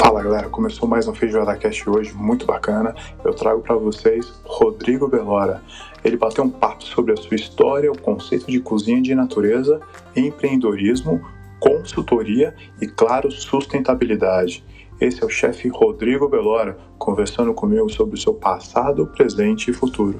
Fala 0.00 0.22
galera, 0.22 0.48
começou 0.48 0.88
mais 0.88 1.06
um 1.06 1.14
Feijoada 1.14 1.54
Cast 1.56 1.90
hoje, 1.90 2.14
muito 2.14 2.46
bacana. 2.46 2.94
Eu 3.22 3.34
trago 3.34 3.60
para 3.60 3.74
vocês 3.76 4.32
Rodrigo 4.46 5.06
Belora. 5.06 5.62
Ele 6.02 6.16
bateu 6.16 6.42
um 6.42 6.48
papo 6.48 6.82
sobre 6.84 7.12
a 7.12 7.16
sua 7.18 7.34
história, 7.34 7.92
o 7.92 8.00
conceito 8.00 8.46
de 8.50 8.60
cozinha 8.60 9.02
de 9.02 9.14
natureza, 9.14 9.78
empreendedorismo, 10.16 11.20
consultoria 11.60 12.54
e, 12.80 12.86
claro, 12.86 13.30
sustentabilidade. 13.30 14.64
Esse 14.98 15.22
é 15.22 15.26
o 15.26 15.28
chefe 15.28 15.68
Rodrigo 15.68 16.26
Belora 16.30 16.78
conversando 16.98 17.52
comigo 17.52 17.90
sobre 17.90 18.14
o 18.14 18.20
seu 18.20 18.32
passado, 18.32 19.06
presente 19.06 19.70
e 19.70 19.74
futuro. 19.74 20.18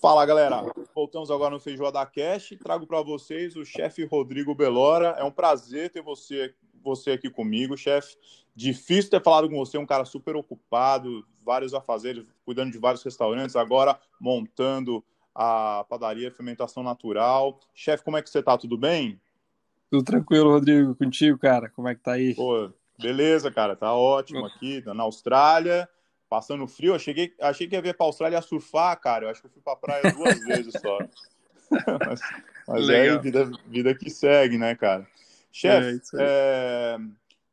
Fala 0.00 0.24
galera, 0.24 0.62
voltamos 0.94 1.28
agora 1.28 1.50
no 1.50 1.58
Feijoada 1.58 2.06
Cast. 2.06 2.56
Trago 2.58 2.86
para 2.86 3.02
vocês 3.02 3.56
o 3.56 3.64
chefe 3.64 4.04
Rodrigo 4.04 4.54
Belora. 4.54 5.16
É 5.18 5.24
um 5.24 5.30
prazer 5.30 5.90
ter 5.90 6.02
você, 6.02 6.54
você 6.84 7.10
aqui 7.10 7.28
comigo, 7.28 7.76
chefe. 7.76 8.16
Difícil 8.54 9.10
ter 9.10 9.20
falado 9.20 9.50
com 9.50 9.56
você, 9.56 9.76
um 9.76 9.84
cara 9.84 10.04
super 10.04 10.36
ocupado, 10.36 11.26
vários 11.44 11.74
afazeres, 11.74 12.24
cuidando 12.44 12.70
de 12.70 12.78
vários 12.78 13.02
restaurantes, 13.02 13.56
agora 13.56 13.98
montando 14.20 15.02
a 15.34 15.84
padaria 15.88 16.30
Fermentação 16.30 16.84
Natural. 16.84 17.58
Chefe, 17.74 18.04
como 18.04 18.16
é 18.16 18.22
que 18.22 18.30
você 18.30 18.40
tá? 18.40 18.56
Tudo 18.56 18.78
bem? 18.78 19.20
Tudo 19.90 20.04
tranquilo, 20.04 20.52
Rodrigo. 20.52 20.94
Contigo, 20.94 21.36
cara? 21.38 21.68
Como 21.70 21.88
é 21.88 21.96
que 21.96 22.02
tá 22.02 22.12
aí? 22.12 22.36
Pô, 22.36 22.70
beleza, 22.96 23.50
cara. 23.50 23.74
Tá 23.74 23.92
ótimo 23.92 24.46
aqui, 24.46 24.80
na 24.86 25.02
Austrália 25.02 25.88
passando 26.28 26.66
frio. 26.66 26.94
Eu 26.94 26.98
cheguei, 26.98 27.32
achei 27.40 27.66
que 27.66 27.74
ia 27.74 27.82
ver 27.82 27.94
para 27.94 28.06
a 28.06 28.08
Austrália 28.08 28.42
surfar, 28.42 28.98
cara. 29.00 29.26
Eu 29.26 29.30
acho 29.30 29.40
que 29.40 29.46
eu 29.46 29.50
fui 29.50 29.62
para 29.62 29.72
a 29.72 29.76
praia 29.76 30.12
duas 30.12 30.38
vezes 30.46 30.72
só. 30.80 30.98
mas 32.06 32.20
mas 32.68 32.88
é 32.90 33.00
aí, 33.00 33.18
vida, 33.18 33.50
vida 33.66 33.94
que 33.94 34.10
segue, 34.10 34.58
né, 34.58 34.74
cara? 34.74 35.06
Chefe, 35.50 36.00
é, 36.16 36.20
é... 36.20 36.98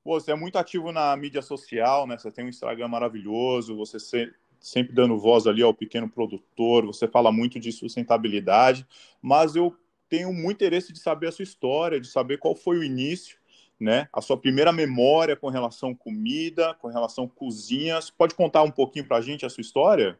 você 0.03 0.31
é 0.31 0.35
muito 0.35 0.57
ativo 0.57 0.91
na 0.91 1.15
mídia 1.15 1.41
social, 1.41 2.05
né? 2.05 2.17
Você 2.17 2.29
tem 2.29 2.43
um 2.43 2.49
Instagram 2.49 2.89
maravilhoso, 2.89 3.77
você 3.77 3.97
se... 3.97 4.29
sempre 4.59 4.93
dando 4.93 5.17
voz 5.17 5.47
ali 5.47 5.63
ao 5.63 5.73
pequeno 5.73 6.09
produtor, 6.09 6.85
você 6.85 7.07
fala 7.07 7.31
muito 7.31 7.57
de 7.61 7.71
sustentabilidade, 7.71 8.85
mas 9.21 9.55
eu 9.55 9.73
tenho 10.09 10.33
muito 10.33 10.57
interesse 10.57 10.91
de 10.91 10.99
saber 10.99 11.29
a 11.29 11.31
sua 11.31 11.43
história, 11.43 11.99
de 11.99 12.07
saber 12.07 12.37
qual 12.37 12.53
foi 12.53 12.77
o 12.77 12.83
início 12.83 13.37
né? 13.79 14.07
A 14.13 14.21
sua 14.21 14.37
primeira 14.37 14.71
memória 14.71 15.35
com 15.35 15.49
relação 15.49 15.91
à 15.91 15.95
comida, 15.95 16.73
com 16.75 16.87
relação 16.87 17.25
à 17.25 17.29
cozinha. 17.29 17.99
Você 18.01 18.11
pode 18.17 18.35
contar 18.35 18.63
um 18.63 18.71
pouquinho 18.71 19.07
para 19.07 19.17
a 19.17 19.21
gente 19.21 19.45
a 19.45 19.49
sua 19.49 19.61
história? 19.61 20.19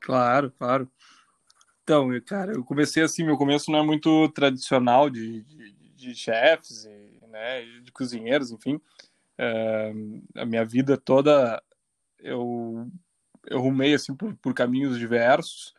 Claro, 0.00 0.52
claro. 0.58 0.90
Então, 1.82 2.08
cara, 2.26 2.52
eu 2.52 2.64
comecei 2.64 3.02
assim, 3.02 3.24
meu 3.24 3.36
começo 3.36 3.70
não 3.70 3.78
é 3.78 3.82
muito 3.82 4.28
tradicional 4.30 5.08
de, 5.08 5.42
de, 5.42 5.72
de 5.94 6.14
chefes, 6.14 6.84
né, 7.28 7.62
de 7.82 7.92
cozinheiros, 7.92 8.50
enfim. 8.50 8.80
É, 9.38 9.92
a 10.36 10.46
minha 10.46 10.64
vida 10.64 10.96
toda 10.96 11.62
eu, 12.18 12.90
eu 13.46 13.60
rumei 13.60 13.94
assim 13.94 14.14
por, 14.14 14.34
por 14.36 14.54
caminhos 14.54 14.98
diversos 14.98 15.74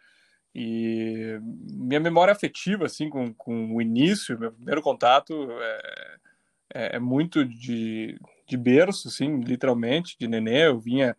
e 0.53 1.39
minha 1.41 1.99
memória 1.99 2.31
afetiva 2.31 2.85
assim 2.85 3.09
com, 3.09 3.33
com 3.33 3.75
o 3.75 3.81
início, 3.81 4.39
meu 4.39 4.51
primeiro 4.51 4.81
contato 4.81 5.33
é, 5.51 6.15
é, 6.73 6.95
é 6.95 6.99
muito 6.99 7.45
de, 7.45 8.19
de 8.47 8.57
berço, 8.57 9.07
assim, 9.07 9.39
literalmente, 9.41 10.17
de 10.19 10.27
nenê. 10.27 10.67
Eu 10.67 10.79
vinha, 10.79 11.15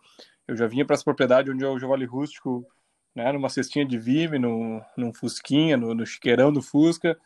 eu 0.47 0.57
já 0.57 0.67
vinha 0.67 0.85
para 0.85 0.95
essa 0.95 1.05
propriedade 1.05 1.51
onde 1.51 1.65
é 1.65 1.69
o 1.69 1.79
Javali 1.79 2.05
Rústico, 2.05 2.67
né, 3.15 3.33
numa 3.33 3.49
cestinha 3.49 3.85
de 3.85 3.99
vime, 3.99 4.39
num, 4.39 4.81
num 4.97 5.13
fusquinha, 5.13 5.77
no, 5.77 5.95
no 5.95 6.07
chiqueirão 6.07 6.53
do 6.53 6.63
Fusca, 6.63 7.19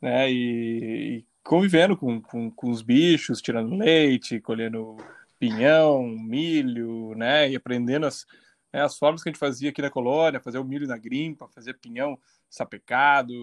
né, 0.00 0.30
e, 0.30 1.18
e 1.18 1.26
convivendo 1.42 1.96
com, 1.96 2.20
com, 2.20 2.50
com, 2.50 2.70
os 2.70 2.82
bichos, 2.82 3.42
tirando 3.42 3.74
leite, 3.74 4.40
colhendo 4.40 4.96
pinhão, 5.38 6.06
milho, 6.06 7.14
né, 7.16 7.50
e 7.50 7.56
aprendendo 7.56 8.06
as, 8.06 8.24
né, 8.72 8.82
as 8.82 8.96
formas 8.96 9.22
que 9.22 9.28
a 9.28 9.32
gente 9.32 9.40
fazia 9.40 9.70
aqui 9.70 9.82
na 9.82 9.90
colônia, 9.90 10.40
fazer 10.40 10.58
o 10.58 10.64
milho 10.64 10.86
na 10.86 10.96
grimpa, 10.96 11.48
fazer 11.48 11.74
pinhão 11.74 12.16
sapecado, 12.48 13.34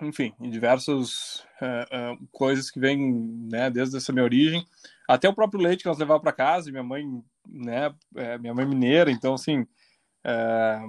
enfim, 0.00 0.32
em 0.40 0.50
diversas 0.50 1.44
uh, 1.60 2.14
uh, 2.14 2.28
coisas 2.32 2.70
que 2.70 2.80
vêm 2.80 3.12
né, 3.50 3.70
desde 3.70 3.96
essa 3.96 4.12
minha 4.12 4.24
origem, 4.24 4.66
até 5.08 5.28
o 5.28 5.34
próprio 5.34 5.60
leite 5.60 5.82
que 5.82 5.88
nós 5.88 5.98
levávamos 5.98 6.22
para 6.22 6.32
casa, 6.32 6.70
minha 6.70 6.82
mãe, 6.82 7.22
né, 7.46 7.94
é, 8.16 8.38
minha 8.38 8.54
mãe 8.54 8.66
mineira, 8.66 9.10
então 9.10 9.34
assim, 9.34 9.66
é, 10.24 10.80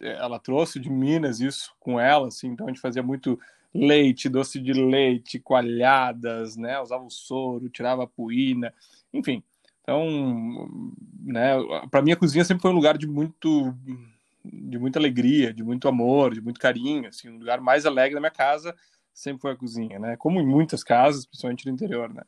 ela 0.00 0.38
trouxe 0.38 0.80
de 0.80 0.90
Minas 0.90 1.40
isso 1.40 1.74
com 1.78 2.00
ela, 2.00 2.28
assim, 2.28 2.48
então 2.48 2.66
a 2.66 2.70
gente 2.70 2.80
fazia 2.80 3.02
muito 3.02 3.38
leite, 3.72 4.28
doce 4.28 4.58
de 4.58 4.72
leite, 4.72 5.38
coalhadas, 5.38 6.56
né, 6.56 6.80
usava 6.80 7.04
o 7.04 7.10
soro, 7.10 7.68
tirava 7.68 8.04
a 8.04 8.08
puína, 8.08 8.72
enfim. 9.12 9.42
Então, 9.82 10.68
né, 11.20 11.52
para 11.90 12.02
mim 12.02 12.12
a 12.12 12.16
cozinha 12.16 12.44
sempre 12.44 12.62
foi 12.62 12.70
um 12.70 12.74
lugar 12.74 12.98
de 12.98 13.06
muito 13.06 13.74
de 14.52 14.78
muita 14.78 14.98
alegria, 14.98 15.52
de 15.52 15.62
muito 15.62 15.88
amor, 15.88 16.34
de 16.34 16.40
muito 16.40 16.60
carinho, 16.60 17.08
assim, 17.08 17.28
um 17.28 17.38
lugar 17.38 17.60
mais 17.60 17.86
alegre 17.86 18.14
da 18.14 18.20
minha 18.20 18.30
casa 18.30 18.74
sempre 19.18 19.42
foi 19.42 19.52
a 19.52 19.56
cozinha, 19.56 19.98
né? 19.98 20.16
Como 20.16 20.40
em 20.40 20.46
muitas 20.46 20.84
casas, 20.84 21.26
principalmente 21.26 21.66
no 21.66 21.72
interior, 21.72 22.12
né? 22.12 22.22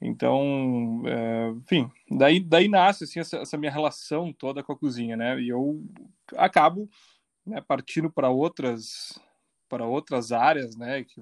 Então, 0.00 1.02
é, 1.06 1.50
enfim, 1.50 1.90
daí, 2.10 2.40
daí 2.40 2.68
nasce 2.68 3.04
assim, 3.04 3.20
essa, 3.20 3.38
essa, 3.38 3.58
minha 3.58 3.70
relação 3.70 4.32
toda 4.32 4.62
com 4.62 4.72
a 4.72 4.78
cozinha, 4.78 5.16
né? 5.16 5.38
E 5.40 5.48
eu 5.48 5.84
acabo 6.36 6.88
né, 7.44 7.60
partindo 7.60 8.10
para 8.10 8.30
outras 8.30 9.20
para 9.68 9.84
outras 9.84 10.32
áreas, 10.32 10.76
né? 10.76 11.04
Que, 11.04 11.20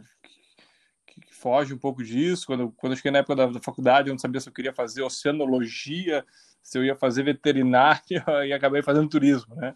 que, 1.07 1.21
que, 1.23 1.35
foge 1.35 1.75
um 1.75 1.79
pouco 1.79 2.05
disso. 2.05 2.47
Quando, 2.47 2.71
quando 2.77 2.93
eu 2.93 2.97
cheguei 2.97 3.11
na 3.11 3.19
época 3.19 3.35
da, 3.35 3.47
da 3.47 3.61
faculdade, 3.61 4.09
eu 4.09 4.15
não 4.15 4.19
sabia 4.21 4.41
se 4.41 4.49
eu 4.49 4.53
queria 4.53 4.73
fazer 4.73 5.03
oceanologia, 5.03 6.25
se 6.63 6.79
eu 6.79 6.85
ia 6.85 6.95
fazer 6.95 7.25
veterinária 7.25 8.25
e 8.47 8.53
acabei 8.53 8.83
fazendo 8.83 9.09
turismo, 9.09 9.57
né? 9.57 9.75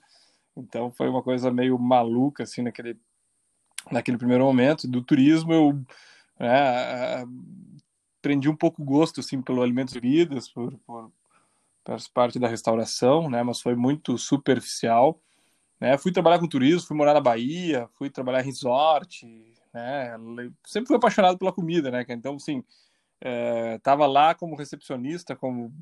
Então 0.56 0.91
foi 0.91 1.09
uma 1.09 1.22
coisa 1.22 1.50
meio 1.50 1.78
maluca 1.78 2.43
assim 2.43 2.62
naquele 2.62 2.99
naquele 3.91 4.19
primeiro 4.19 4.44
momento. 4.44 4.88
Do 4.88 5.03
turismo 5.03 5.53
eu 5.53 5.72
né, 6.38 7.25
aprendi 8.19 8.49
um 8.49 8.56
pouco 8.56 8.84
gosto 8.84 9.21
assim 9.21 9.41
pelo 9.41 9.62
alimentos 9.62 9.94
vidas 9.94 10.49
por, 10.49 10.77
por, 10.78 11.10
por 11.84 12.09
parte 12.12 12.39
da 12.39 12.49
restauração 12.49 13.28
né 13.28 13.43
mas 13.43 13.60
foi 13.60 13.75
muito 13.75 14.16
superficial 14.19 15.21
né. 15.81 15.97
Fui 15.97 16.12
trabalhar 16.12 16.39
com 16.39 16.47
turismo 16.47 16.87
fui 16.87 16.97
morar 16.97 17.15
na 17.15 17.21
Bahia 17.21 17.89
fui 17.94 18.10
trabalhar 18.10 18.43
em 18.43 18.47
resort 18.47 19.27
né 19.72 20.16
sempre 20.66 20.89
fui 20.89 20.97
apaixonado 20.97 21.39
pela 21.39 21.53
comida 21.53 21.91
né 21.91 22.05
então 22.09 22.37
estava 23.75 24.05
é, 24.05 24.09
lá 24.09 24.34
como 24.34 24.56
recepcionista 24.56 25.34
como 25.34 25.72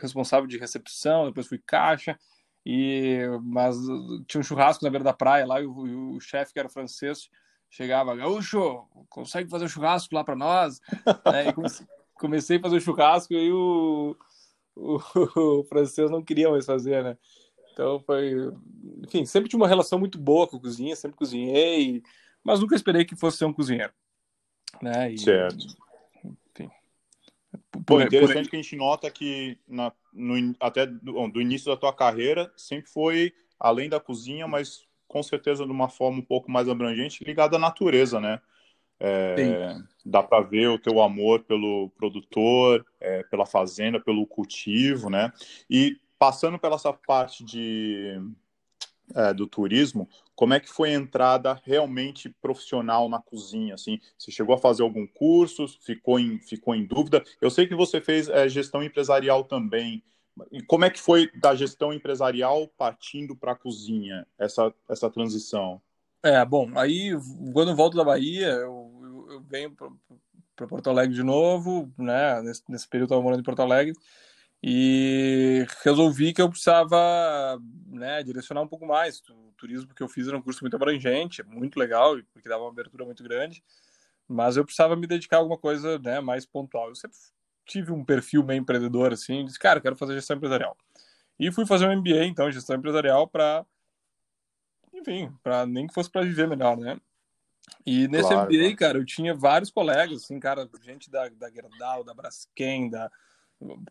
responsável 0.00 0.46
de 0.46 0.58
recepção 0.58 1.26
depois 1.26 1.46
fui 1.46 1.58
caixa 1.58 2.18
e, 2.64 3.18
mas 3.42 3.76
tinha 4.26 4.40
um 4.40 4.44
churrasco 4.44 4.84
na 4.84 4.90
beira 4.90 5.04
da 5.04 5.12
praia 5.12 5.46
lá 5.46 5.60
e 5.60 5.66
o, 5.66 5.72
o, 5.72 6.16
o 6.16 6.20
chefe, 6.20 6.52
que 6.52 6.58
era 6.58 6.68
francês, 6.68 7.28
chegava, 7.68 8.16
Gaúcho, 8.16 8.86
consegue 9.08 9.50
fazer 9.50 9.66
um 9.66 9.68
churrasco 9.68 10.14
lá 10.14 10.24
para 10.24 10.36
nós? 10.36 10.80
é, 11.26 11.52
comecei, 11.52 11.86
comecei, 12.14 12.56
a 12.56 12.60
fazer 12.60 12.76
o 12.76 12.80
churrasco 12.80 13.34
e 13.34 13.52
o, 13.52 14.16
o, 14.74 14.98
o, 15.60 15.64
francês 15.64 16.10
não 16.10 16.22
queria 16.22 16.50
mais 16.50 16.64
fazer, 16.64 17.04
né? 17.04 17.18
Então 17.72 18.00
foi. 18.00 18.32
Enfim, 19.04 19.26
sempre 19.26 19.50
tinha 19.50 19.60
uma 19.60 19.68
relação 19.68 19.98
muito 19.98 20.16
boa 20.16 20.46
com 20.46 20.56
a 20.56 20.60
cozinha, 20.60 20.94
sempre 20.94 21.18
cozinhei, 21.18 22.02
mas 22.42 22.60
nunca 22.60 22.76
esperei 22.76 23.04
que 23.04 23.16
fosse 23.16 23.38
ser 23.38 23.44
um 23.44 23.52
cozinheiro. 23.52 23.92
Né? 24.80 25.12
E, 25.12 25.18
certo. 25.18 25.66
Pô, 27.86 28.00
interessante 28.00 28.44
por... 28.44 28.50
que 28.50 28.56
a 28.56 28.62
gente 28.62 28.76
nota 28.76 29.10
que 29.10 29.58
na, 29.66 29.92
no, 30.12 30.54
até 30.60 30.86
do, 30.86 31.28
do, 31.28 31.40
início 31.40 31.70
da 31.70 31.76
tua 31.76 31.92
carreira 31.92 32.52
sempre 32.56 32.90
foi 32.90 33.32
além 33.58 33.88
da 33.88 33.98
cozinha, 33.98 34.46
mas 34.46 34.86
com 35.08 35.22
certeza 35.22 35.64
de 35.64 35.70
uma 35.72 35.88
forma 35.88 36.18
um 36.18 36.24
pouco 36.24 36.50
mais 36.50 36.68
abrangente, 36.68 37.24
ligada 37.24 37.56
à 37.56 37.58
natureza, 37.58 38.20
né? 38.20 38.40
É, 39.00 39.76
dá 40.04 40.22
para 40.22 40.44
ver 40.44 40.68
o 40.68 40.78
teu 40.78 41.02
amor 41.02 41.42
pelo 41.42 41.90
produtor, 41.90 42.86
é, 43.00 43.22
pela 43.24 43.44
fazenda, 43.44 44.00
pelo 44.00 44.26
cultivo, 44.26 45.10
né? 45.10 45.32
E 45.68 45.96
passando 46.18 46.58
pela 46.58 46.76
essa 46.76 46.92
parte 46.92 47.44
de 47.44 48.20
é, 49.14 49.34
do 49.34 49.46
turismo, 49.46 50.08
como 50.34 50.54
é 50.54 50.60
que 50.60 50.68
foi 50.68 50.90
a 50.90 50.94
entrada 50.94 51.60
realmente 51.64 52.28
profissional 52.40 53.08
na 53.08 53.20
cozinha? 53.20 53.74
Assim, 53.74 54.00
você 54.18 54.30
chegou 54.30 54.54
a 54.54 54.58
fazer 54.58 54.82
algum 54.82 55.06
curso? 55.06 55.66
Ficou 55.80 56.18
em, 56.18 56.38
ficou 56.40 56.74
em 56.74 56.84
dúvida? 56.84 57.22
Eu 57.40 57.50
sei 57.50 57.66
que 57.66 57.74
você 57.74 58.00
fez 58.00 58.28
é, 58.28 58.48
gestão 58.48 58.82
empresarial 58.82 59.44
também. 59.44 60.02
E 60.50 60.60
como 60.62 60.84
é 60.84 60.90
que 60.90 61.00
foi 61.00 61.30
da 61.40 61.54
gestão 61.54 61.92
empresarial 61.92 62.66
partindo 62.76 63.36
para 63.36 63.52
a 63.52 63.56
cozinha 63.56 64.26
essa, 64.36 64.74
essa 64.88 65.08
transição? 65.08 65.80
É, 66.22 66.44
bom, 66.44 66.70
aí 66.76 67.12
quando 67.52 67.70
eu 67.70 67.76
volto 67.76 67.96
da 67.96 68.04
Bahia, 68.04 68.48
eu, 68.48 68.90
eu, 69.02 69.32
eu 69.32 69.40
venho 69.42 69.76
para 70.56 70.66
Porto 70.66 70.90
Alegre 70.90 71.14
de 71.14 71.22
novo, 71.22 71.92
né? 71.96 72.42
Nesse, 72.42 72.62
nesse 72.68 72.88
período 72.88 73.12
eu 73.12 73.16
estava 73.16 73.22
morando 73.22 73.40
em 73.40 73.44
Porto 73.44 73.62
Alegre 73.62 73.94
e 74.66 75.66
resolvi 75.82 76.32
que 76.32 76.40
eu 76.40 76.48
precisava 76.48 77.60
né, 77.86 78.22
direcionar 78.22 78.62
um 78.62 78.66
pouco 78.66 78.86
mais. 78.86 79.20
O 79.28 79.52
turismo 79.58 79.94
que 79.94 80.02
eu 80.02 80.08
fiz 80.08 80.26
era 80.26 80.38
um 80.38 80.40
curso 80.40 80.64
muito 80.64 80.74
abrangente, 80.74 81.42
muito 81.42 81.78
legal, 81.78 82.16
porque 82.32 82.48
dava 82.48 82.62
uma 82.62 82.70
abertura 82.70 83.04
muito 83.04 83.22
grande, 83.22 83.62
mas 84.26 84.56
eu 84.56 84.64
precisava 84.64 84.96
me 84.96 85.06
dedicar 85.06 85.36
a 85.36 85.40
alguma 85.40 85.58
coisa 85.58 85.98
né, 85.98 86.18
mais 86.18 86.46
pontual. 86.46 86.88
Eu 86.88 86.94
sempre 86.94 87.14
tive 87.66 87.92
um 87.92 88.02
perfil 88.02 88.42
meio 88.42 88.58
empreendedor, 88.58 89.12
assim, 89.12 89.44
disse, 89.44 89.58
cara, 89.58 89.82
quero 89.82 89.96
fazer 89.96 90.14
gestão 90.14 90.38
empresarial. 90.38 90.74
E 91.38 91.52
fui 91.52 91.66
fazer 91.66 91.86
um 91.86 91.96
MBA, 92.00 92.24
então, 92.24 92.50
gestão 92.50 92.76
empresarial, 92.76 93.28
para, 93.28 93.66
enfim, 94.94 95.30
para 95.42 95.66
nem 95.66 95.86
que 95.86 95.92
fosse 95.92 96.10
para 96.10 96.22
viver 96.22 96.48
melhor, 96.48 96.78
né? 96.78 96.98
E 97.84 98.08
nesse 98.08 98.30
claro, 98.30 98.50
MBA, 98.50 98.76
cara, 98.76 98.96
eu 98.96 99.04
tinha 99.04 99.34
vários 99.34 99.70
colegas, 99.70 100.22
assim, 100.22 100.40
cara, 100.40 100.66
gente 100.82 101.10
da, 101.10 101.28
da 101.28 101.50
Gerdau, 101.50 102.02
da 102.02 102.14
Braskem, 102.14 102.88
da, 102.88 103.10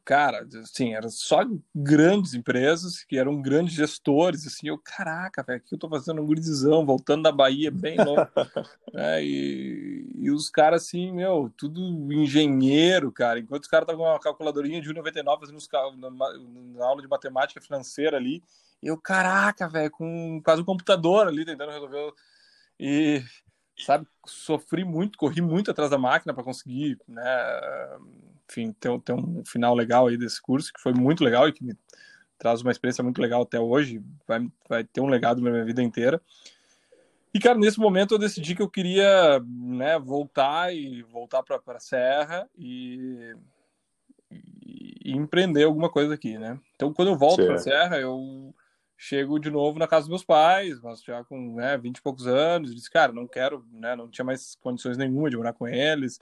cara, 0.04 0.48
assim, 0.62 0.94
eram 0.94 1.10
só 1.10 1.42
grandes 1.74 2.33
empresas 2.33 3.04
que 3.04 3.18
eram 3.18 3.42
grandes 3.42 3.74
gestores, 3.74 4.45
assim, 4.45 4.68
eu, 4.68 4.77
caraca, 4.77 5.44
velho, 5.44 5.57
aqui 5.57 5.74
eu 5.74 5.80
tô 5.80 5.89
fazendo 5.89 6.21
um 6.21 6.25
gurizão, 6.25 6.86
voltando 6.86 7.24
da 7.24 7.31
Bahia, 7.31 7.71
bem 7.71 7.98
louco, 7.98 8.31
né, 8.94 9.24
e, 9.24 10.12
e 10.15 10.31
os 10.31 10.50
caras, 10.50 10.83
assim, 10.83 11.12
meu, 11.12 11.51
tudo 11.57 11.81
engenheiro, 12.13 13.12
cara, 13.12 13.39
enquanto 13.39 13.63
os 13.63 13.69
caras 13.69 13.86
estavam 13.86 14.04
com 14.04 14.12
uma 14.12 14.19
calculadorinha 14.19 14.81
de 14.81 14.89
1,99 14.89 15.39
fazendo 15.39 15.98
na, 15.98 16.10
na 16.10 16.86
aula 16.86 17.01
de 17.01 17.07
matemática 17.07 17.62
financeira 17.62 18.18
ali, 18.18 18.44
eu, 18.81 18.98
caraca, 18.98 19.68
velho, 19.68 19.92
com 19.92 20.42
quase 20.44 20.62
um 20.62 20.65
computador 20.65 21.27
ali, 21.27 21.45
tentando 21.45 21.71
resolver, 21.71 22.13
e 22.80 23.24
sabe, 23.77 24.06
sofri 24.25 24.83
muito, 24.83 25.18
corri 25.18 25.42
muito 25.42 25.71
atrás 25.71 25.89
da 25.89 25.98
máquina 25.98 26.33
para 26.33 26.44
conseguir, 26.44 27.00
né, 27.07 27.24
enfim, 28.50 28.72
ter, 28.74 29.00
ter 29.01 29.13
um 29.13 29.44
final 29.45 29.75
legal 29.75 30.07
aí 30.07 30.18
desse 30.18 30.42
curso, 30.42 30.72
que 30.74 30.81
foi 30.81 30.94
muito 30.94 31.24
legal 31.24 31.48
e 31.48 31.54
que 31.54 31.63
me 31.63 31.75
traz 32.38 32.62
uma 32.62 32.72
experiência 32.72 33.04
muito 33.04 33.22
legal 33.22 33.44
até 33.44 33.60
hoje, 33.60 34.01
vai, 34.28 34.48
vai 34.68 34.84
ter 34.84 35.01
um 35.01 35.07
legado 35.07 35.42
na 35.42 35.50
minha 35.50 35.63
vida 35.63 35.81
inteira. 35.81 36.22
E, 37.34 37.40
cara, 37.40 37.57
nesse 37.57 37.80
momento 37.80 38.13
eu 38.13 38.19
decidi 38.19 38.54
que 38.54 38.62
eu 38.62 38.69
queria 38.69 39.40
né, 39.48 39.98
voltar 39.98 40.74
e 40.74 41.01
voltar 41.04 41.42
para 41.42 41.60
a 41.68 41.80
Serra 41.80 42.48
e, 42.56 43.36
e, 44.30 44.94
e, 45.06 45.12
empreender 45.18 45.63
alguma 45.63 45.89
coisa 45.89 46.13
aqui, 46.13 46.38
né? 46.38 46.60
Então, 46.75 46.94
quando 46.94 47.07
eu 47.07 47.18
volto 47.18 47.44
para 47.44 47.56
a 47.56 47.60
Serra, 47.60 47.98
eu 47.98 48.54
chego 48.96 49.39
de 49.39 49.50
novo 49.50 49.80
na 49.80 49.88
casa 49.88 50.01
dos 50.01 50.10
meus 50.10 50.24
pais, 50.24 50.80
mas 50.81 51.01
já 51.01 51.24
com 51.24 51.56
né, 51.56 51.75
20 51.78 51.98
e 51.98 52.01
poucos 52.01 52.28
anos, 52.28 52.75
disse, 52.75 52.92
cara, 52.92 53.12
não 53.12 53.28
quero, 53.28 53.66
né, 53.72 53.96
não 53.96 54.07
tinha 54.07 54.24
mais 54.24 54.56
condições 54.56 54.98
nenhuma 54.98 55.30
de 55.30 55.36
morar 55.36 55.54
com 55.54 55.68
eles, 55.68 56.19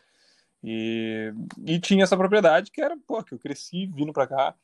e, 0.63 1.33
e 1.65 1.79
tinha 1.79 2.03
essa 2.03 2.17
propriedade 2.17 2.71
que 2.71 2.81
era, 2.81 2.95
pô, 3.07 3.23
que 3.23 3.33
eu 3.33 3.39
cresci 3.39 3.87
vindo 3.87 4.13
para 4.13 4.27
cá, 4.27 4.55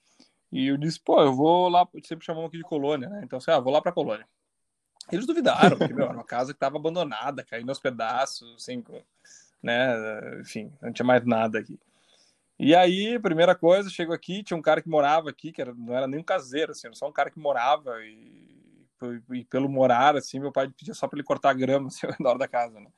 e 0.51 0.67
eu 0.67 0.77
disse, 0.77 0.99
pô, 0.99 1.21
eu 1.21 1.33
vou 1.33 1.67
lá, 1.69 1.87
sempre 2.03 2.25
chamam 2.25 2.45
aqui 2.45 2.57
de 2.57 2.63
colônia, 2.63 3.09
né, 3.09 3.21
então, 3.23 3.37
assim, 3.37 3.51
ah, 3.51 3.59
vou 3.59 3.73
lá 3.73 3.81
pra 3.81 3.91
colônia. 3.91 4.27
Eles 5.11 5.25
duvidaram, 5.25 5.77
porque, 5.77 5.93
meu, 5.93 6.05
era 6.05 6.13
uma 6.13 6.23
casa 6.23 6.53
que 6.53 6.57
estava 6.57 6.77
abandonada, 6.77 7.43
caindo 7.43 7.69
aos 7.69 7.79
pedaços, 7.79 8.55
assim, 8.55 8.83
né, 9.61 10.39
enfim, 10.41 10.71
não 10.81 10.91
tinha 10.91 11.05
mais 11.05 11.25
nada 11.25 11.59
aqui. 11.59 11.79
E 12.59 12.75
aí, 12.75 13.19
primeira 13.19 13.53
coisa, 13.55 13.89
chego 13.89 14.13
aqui, 14.13 14.43
tinha 14.43 14.57
um 14.57 14.61
cara 14.61 14.81
que 14.81 14.89
morava 14.89 15.29
aqui, 15.29 15.51
que 15.51 15.61
era, 15.61 15.73
não 15.73 15.95
era 15.95 16.07
nem 16.07 16.19
um 16.19 16.23
caseiro, 16.23 16.71
assim, 16.71 16.87
era 16.87 16.95
só 16.95 17.07
um 17.07 17.11
cara 17.11 17.29
que 17.29 17.39
morava 17.39 18.03
e, 18.03 18.87
e 19.31 19.45
pelo 19.45 19.69
morar, 19.69 20.15
assim, 20.15 20.39
meu 20.39 20.51
pai 20.51 20.67
pedia 20.69 20.93
só 20.93 21.07
para 21.07 21.17
ele 21.17 21.27
cortar 21.27 21.51
a 21.51 21.53
grama, 21.53 21.87
assim, 21.87 22.05
ao 22.07 22.13
redor 22.13 22.37
da 22.37 22.47
casa, 22.47 22.79
né? 22.79 22.89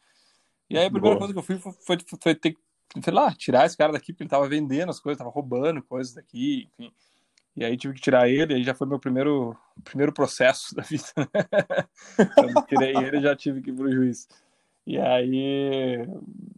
E 0.70 0.78
aí 0.78 0.86
a 0.86 0.92
primeira 0.92 1.18
Boa. 1.18 1.28
coisa 1.28 1.34
que 1.34 1.40
eu 1.40 1.44
fui 1.44 1.58
foi, 1.58 1.74
foi, 1.86 1.98
foi 2.22 2.36
ter 2.36 2.56
sei 3.04 3.14
lá, 3.14 3.32
tirar 3.34 3.66
esse 3.66 3.78
cara 3.78 3.94
daqui, 3.94 4.12
porque 4.12 4.24
ele 4.24 4.30
tava 4.30 4.48
vendendo 4.48 4.90
as 4.90 5.00
coisas, 5.00 5.18
tava 5.18 5.30
roubando 5.30 5.82
coisas 5.84 6.14
daqui, 6.14 6.68
enfim. 6.78 6.92
E 7.56 7.66
aí 7.66 7.76
tive 7.76 7.94
que 7.94 8.02
tirar 8.02 8.30
ele, 8.30 8.54
aí 8.54 8.64
já 8.64 8.74
foi 8.74 8.88
meu 8.88 9.00
primeiro, 9.00 9.56
primeiro 9.84 10.14
processo 10.14 10.74
da 10.76 10.82
vida, 10.82 11.04
né? 11.18 12.28
Quando 12.36 12.66
tirei 12.68 12.96
ele, 12.96 13.22
já 13.22 13.36
tive 13.36 13.62
que 13.62 13.70
ir 13.70 13.74
pro 13.74 13.92
juiz. 13.92 14.28
E 14.88 14.98
aí, 14.98 16.08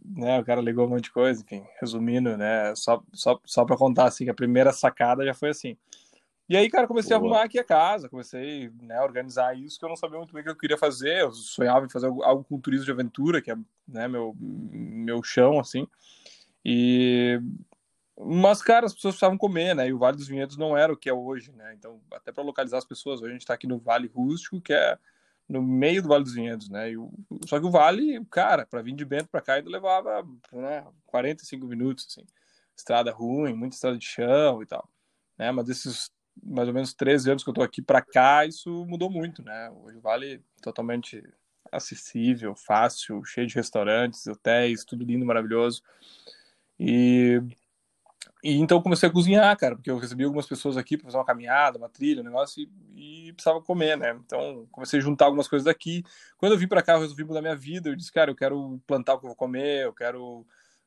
né, 0.06 0.40
o 0.40 0.44
cara 0.44 0.60
ligou 0.60 0.86
um 0.86 0.90
monte 0.90 1.04
de 1.04 1.12
coisa, 1.12 1.42
enfim, 1.42 1.64
resumindo, 1.80 2.34
né, 2.36 2.74
só, 2.74 3.02
só, 3.12 3.38
só 3.44 3.64
pra 3.64 3.76
contar, 3.76 4.06
assim, 4.06 4.24
que 4.24 4.30
a 4.30 4.34
primeira 4.34 4.72
sacada 4.72 5.24
já 5.24 5.34
foi 5.34 5.50
assim. 5.50 5.76
E 6.48 6.56
aí, 6.56 6.70
cara, 6.70 6.86
comecei 6.86 7.10
Boa. 7.10 7.18
a 7.18 7.20
arrumar 7.20 7.44
aqui 7.44 7.58
a 7.58 7.64
casa, 7.64 8.08
comecei 8.08 8.70
né, 8.80 8.96
a 8.96 9.04
organizar 9.04 9.56
isso, 9.58 9.78
que 9.78 9.84
eu 9.84 9.88
não 9.88 9.96
sabia 9.96 10.18
muito 10.18 10.32
bem 10.32 10.40
o 10.40 10.44
que 10.44 10.50
eu 10.50 10.56
queria 10.56 10.78
fazer, 10.78 11.20
eu 11.20 11.32
sonhava 11.32 11.84
em 11.84 11.90
fazer 11.90 12.06
algo, 12.06 12.22
algo 12.22 12.44
com 12.44 12.60
turismo 12.60 12.86
de 12.86 12.92
aventura, 12.92 13.42
que 13.42 13.50
é 13.50 13.56
né, 13.86 14.08
meu, 14.08 14.34
meu 14.38 15.22
chão, 15.22 15.58
assim. 15.58 15.86
E 16.64 17.40
mas, 18.18 18.62
cara, 18.62 18.86
as 18.86 18.94
pessoas 18.94 19.14
precisavam 19.14 19.38
comer, 19.38 19.74
né? 19.74 19.88
E 19.88 19.92
o 19.92 19.98
Vale 19.98 20.16
dos 20.16 20.28
Vinhedos 20.28 20.56
não 20.56 20.76
era 20.76 20.92
o 20.92 20.96
que 20.96 21.08
é 21.08 21.12
hoje, 21.12 21.50
né? 21.52 21.74
Então, 21.74 22.00
até 22.12 22.30
para 22.30 22.44
localizar 22.44 22.78
as 22.78 22.84
pessoas, 22.84 23.20
hoje 23.20 23.30
a 23.30 23.32
gente 23.32 23.42
está 23.42 23.54
aqui 23.54 23.66
no 23.66 23.78
Vale 23.78 24.06
Rústico, 24.06 24.60
que 24.60 24.72
é 24.72 24.98
no 25.48 25.62
meio 25.62 26.02
do 26.02 26.08
Vale 26.08 26.24
dos 26.24 26.34
Vinhedos, 26.34 26.68
né? 26.68 26.96
O... 26.96 27.10
só 27.46 27.58
que 27.58 27.66
o 27.66 27.70
Vale, 27.70 28.24
cara, 28.26 28.66
para 28.66 28.82
vir 28.82 28.94
de 28.94 29.04
Bento 29.04 29.28
para 29.28 29.40
cá 29.40 29.54
ainda 29.54 29.70
levava 29.70 30.26
né, 30.52 30.86
45 31.06 31.66
minutos, 31.66 32.06
assim. 32.08 32.26
Estrada 32.76 33.10
ruim, 33.10 33.54
muita 33.54 33.74
estrada 33.74 33.98
de 33.98 34.06
chão 34.06 34.62
e 34.62 34.66
tal, 34.66 34.88
né? 35.38 35.50
Mas 35.50 35.68
esses 35.68 36.10
mais 36.42 36.68
ou 36.68 36.74
menos 36.74 36.94
13 36.94 37.30
anos 37.30 37.44
que 37.44 37.50
eu 37.50 37.54
tô 37.54 37.62
aqui 37.62 37.82
para 37.82 38.00
cá, 38.00 38.46
isso 38.46 38.86
mudou 38.86 39.10
muito, 39.10 39.42
né? 39.42 39.70
Hoje 39.70 39.98
o 39.98 40.00
Vale 40.00 40.42
totalmente 40.62 41.22
acessível, 41.70 42.54
fácil, 42.54 43.24
cheio 43.24 43.46
de 43.46 43.54
restaurantes, 43.54 44.26
hotéis, 44.26 44.84
tudo 44.84 45.04
lindo, 45.04 45.24
maravilhoso. 45.24 45.82
E, 46.84 47.40
e 48.42 48.58
então 48.58 48.82
comecei 48.82 49.08
a 49.08 49.12
cozinhar, 49.12 49.56
cara, 49.56 49.76
porque 49.76 49.88
eu 49.90 49.98
recebi 49.98 50.24
algumas 50.24 50.46
pessoas 50.46 50.76
aqui 50.76 50.96
para 50.96 51.04
fazer 51.04 51.16
uma 51.16 51.24
caminhada, 51.24 51.78
uma 51.78 51.88
trilha, 51.88 52.22
um 52.22 52.24
negócio, 52.24 52.68
e, 52.92 53.28
e, 53.28 53.32
precisava 53.32 53.62
comer, 53.62 53.96
né? 53.96 54.18
Então 54.26 54.66
comecei 54.72 54.98
a 54.98 55.02
juntar 55.02 55.26
algumas 55.26 55.46
coisas 55.46 55.64
daqui. 55.64 56.02
Quando 56.36 56.52
eu 56.52 56.58
vim 56.58 56.66
para 56.66 56.82
cá, 56.82 56.94
eu 56.94 57.00
resolvi 57.00 57.22
mudar 57.22 57.40
minha 57.40 57.54
vida. 57.54 57.88
Eu 57.88 57.94
disse, 57.94 58.12
cara, 58.12 58.32
eu 58.32 58.34
quero 58.34 58.80
plantar 58.84 59.14
o 59.14 59.20
que 59.20 59.26
eu 59.26 59.28
vou 59.28 59.36
comer, 59.36 59.84
eu 59.84 59.92
quero, 59.92 60.44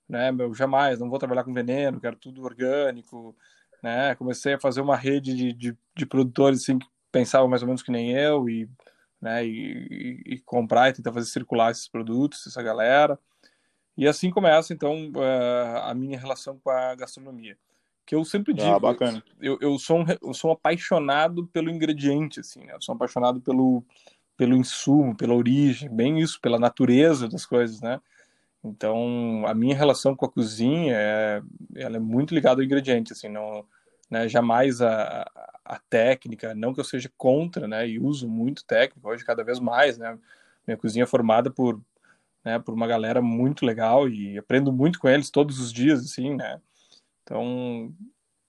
né, 0.07 0.31
meu, 0.33 0.53
jamais, 0.53 0.99
não 0.99 1.09
vou 1.09 1.17
trabalhar 1.17 1.45
com 1.45 1.53
veneno, 1.53 2.01
quero 2.01 2.17
tudo 2.17 2.43
orgânico, 2.43 3.33
né? 3.81 4.15
Comecei 4.15 4.55
a 4.55 4.59
fazer 4.59 4.81
uma 4.81 4.97
rede 4.97 5.33
de, 5.33 5.53
de, 5.53 5.77
de 5.95 6.05
produtores 6.05 6.61
assim, 6.61 6.77
que 6.77 6.87
pensavam 7.09 7.47
mais 7.47 7.61
ou 7.61 7.67
menos 7.67 7.81
que 7.81 7.91
nem 7.91 8.11
eu, 8.11 8.49
e, 8.49 8.69
né, 9.21 9.45
e, 9.45 10.23
e, 10.29 10.33
e 10.35 10.39
comprar 10.39 10.89
e 10.89 10.93
tentar 10.93 11.13
fazer 11.13 11.29
circular 11.29 11.71
esses 11.71 11.87
produtos, 11.87 12.45
essa 12.47 12.61
galera. 12.61 13.17
E 13.97 14.07
assim 14.07 14.29
começa, 14.29 14.73
então, 14.73 15.11
eh, 15.15 15.81
a 15.83 15.93
minha 15.93 16.19
relação 16.19 16.59
com 16.61 16.69
a 16.69 16.95
gastronomia. 16.95 17.57
Que 18.05 18.13
eu 18.13 18.23
sempre 18.25 18.53
ah, 18.53 18.55
digo, 18.55 18.75
ah, 18.75 18.79
bacana. 18.79 19.23
Eu, 19.41 19.57
eu, 19.61 19.79
sou 19.79 19.99
um, 19.99 20.05
eu 20.21 20.33
sou 20.33 20.51
um 20.51 20.53
apaixonado 20.53 21.47
pelo 21.47 21.69
ingrediente, 21.69 22.41
assim, 22.41 22.65
né? 22.65 22.73
Eu 22.73 22.81
sou 22.81 22.93
um 22.93 22.97
apaixonado 22.97 23.39
pelo, 23.41 23.83
pelo 24.37 24.55
insumo, 24.55 25.15
pela 25.15 25.33
origem, 25.33 25.89
bem 25.89 26.19
isso, 26.19 26.39
pela 26.41 26.59
natureza 26.59 27.27
das 27.27 27.45
coisas, 27.45 27.81
né? 27.81 28.01
Então, 28.63 29.45
a 29.45 29.53
minha 29.53 29.75
relação 29.75 30.15
com 30.15 30.25
a 30.25 30.29
cozinha 30.29 30.95
é, 30.95 31.41
ela 31.75 31.97
é 31.97 31.99
muito 31.99 32.33
ligada 32.33 32.61
ao 32.61 32.65
ingrediente, 32.65 33.13
assim, 33.13 33.29
não, 33.29 33.63
né, 34.09 34.27
jamais 34.27 34.81
a, 34.81 35.29
a 35.63 35.79
técnica, 35.87 36.55
não 36.55 36.73
que 36.73 36.79
eu 36.79 36.83
seja 36.83 37.11
contra, 37.15 37.67
né, 37.67 37.87
e 37.87 37.99
uso 37.99 38.27
muito 38.27 38.65
técnica, 38.65 39.07
hoje 39.07 39.23
cada 39.23 39.43
vez 39.43 39.59
mais, 39.59 39.99
né, 39.99 40.17
minha 40.65 40.77
cozinha 40.77 41.03
é 41.03 41.07
formada 41.07 41.51
por 41.51 41.79
né, 42.45 42.59
por 42.59 42.75
uma 42.75 42.85
galera 42.85 43.21
muito 43.23 43.65
legal 43.65 44.07
e 44.07 44.37
aprendo 44.37 44.71
muito 44.71 44.99
com 44.99 45.09
eles 45.09 45.31
todos 45.31 45.59
os 45.59 45.73
dias, 45.73 45.99
assim, 46.01 46.35
né? 46.35 46.61
Então, 47.23 47.91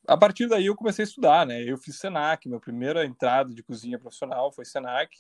a 0.06 0.18
partir 0.18 0.46
daí 0.46 0.66
eu 0.66 0.76
comecei 0.76 1.02
a 1.02 1.08
estudar, 1.08 1.46
né? 1.46 1.62
Eu 1.62 1.78
fiz 1.78 1.96
Senac, 1.96 2.46
minha 2.46 2.60
primeira 2.60 3.06
entrada 3.06 3.54
de 3.54 3.62
cozinha 3.62 3.98
profissional 3.98 4.52
foi 4.52 4.66
Senac, 4.66 5.16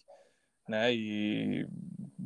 né? 0.68 0.94
E, 0.94 1.66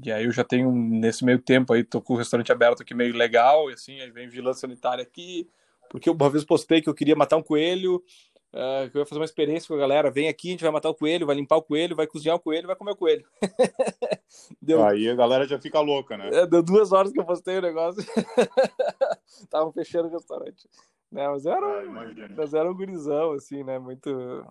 e 0.05 0.11
aí 0.11 0.25
eu 0.25 0.33
já 0.33 0.43
tenho, 0.43 0.73
nesse 0.73 1.25
meio 1.25 1.39
tempo 1.39 1.73
aí, 1.73 1.85
tô 1.85 2.03
com 2.03 2.15
o 2.15 2.17
restaurante 2.17 2.51
aberto 2.51 2.83
aqui 2.83 2.95
meio 2.95 3.15
legal, 3.15 3.71
e 3.71 3.75
assim, 3.75 4.01
aí 4.01 4.11
vem 4.11 4.29
vigilância 4.29 4.63
sanitária 4.63 5.03
aqui, 5.03 5.49
porque 5.89 6.11
uma 6.11 6.29
vez 6.29 6.45
postei 6.45 6.83
que 6.83 6.89
eu 6.89 6.95
queria 6.95 7.15
matar 7.15 7.37
um 7.37 7.43
coelho, 7.43 8.03
Uh, 8.53 8.91
que 8.91 8.97
eu 8.97 9.01
ia 9.01 9.07
fazer 9.07 9.21
uma 9.21 9.25
experiência 9.25 9.69
com 9.69 9.75
a 9.75 9.79
galera. 9.79 10.11
Vem 10.11 10.29
aqui, 10.29 10.49
a 10.49 10.51
gente 10.51 10.65
vai 10.65 10.73
matar 10.73 10.91
o 10.91 10.95
coelho, 10.95 11.25
vai 11.25 11.37
limpar 11.37 11.55
o 11.55 11.63
coelho, 11.63 11.95
vai 11.95 12.05
cozinhar 12.09 12.35
o 12.35 12.41
coelho, 12.41 12.67
vai 12.67 12.75
comer 12.75 12.91
o 12.91 12.97
coelho. 12.97 13.25
deu... 14.71 14.85
Aí 14.85 15.09
a 15.09 15.15
galera 15.15 15.47
já 15.47 15.59
fica 15.59 15.81
louca, 15.81 16.17
né? 16.17 16.29
É, 16.33 16.47
deu 16.47 16.63
duas 16.63 16.93
horas 16.93 17.13
que 17.13 17.21
eu 17.21 17.25
postei 17.25 17.59
o 17.59 17.63
negócio. 17.63 18.03
Estavam 19.27 19.73
fechando 19.73 20.09
o 20.09 20.13
restaurante. 20.13 20.69
Né, 21.11 21.27
mas 21.29 21.45
era, 21.45 21.67
ah, 21.67 22.29
mas 22.37 22.55
era 22.55 22.71
um 22.71 22.75
gurizão, 22.75 23.33
assim, 23.33 23.65
né? 23.65 23.79
Muito 23.79 24.47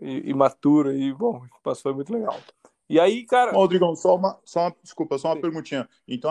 imaturo 0.00 0.92
e, 0.92 1.12
bom, 1.14 1.42
passou 1.62 1.94
muito 1.94 2.12
legal. 2.12 2.36
E 2.88 3.00
aí, 3.00 3.24
cara. 3.24 3.52
Rodrigão, 3.52 3.94
só 3.96 4.16
uma, 4.16 4.38
só 4.44 4.60
uma 4.60 4.76
desculpa, 4.82 5.18
só 5.18 5.28
uma 5.28 5.34
Sim. 5.36 5.40
perguntinha. 5.40 5.88
Então, 6.06 6.30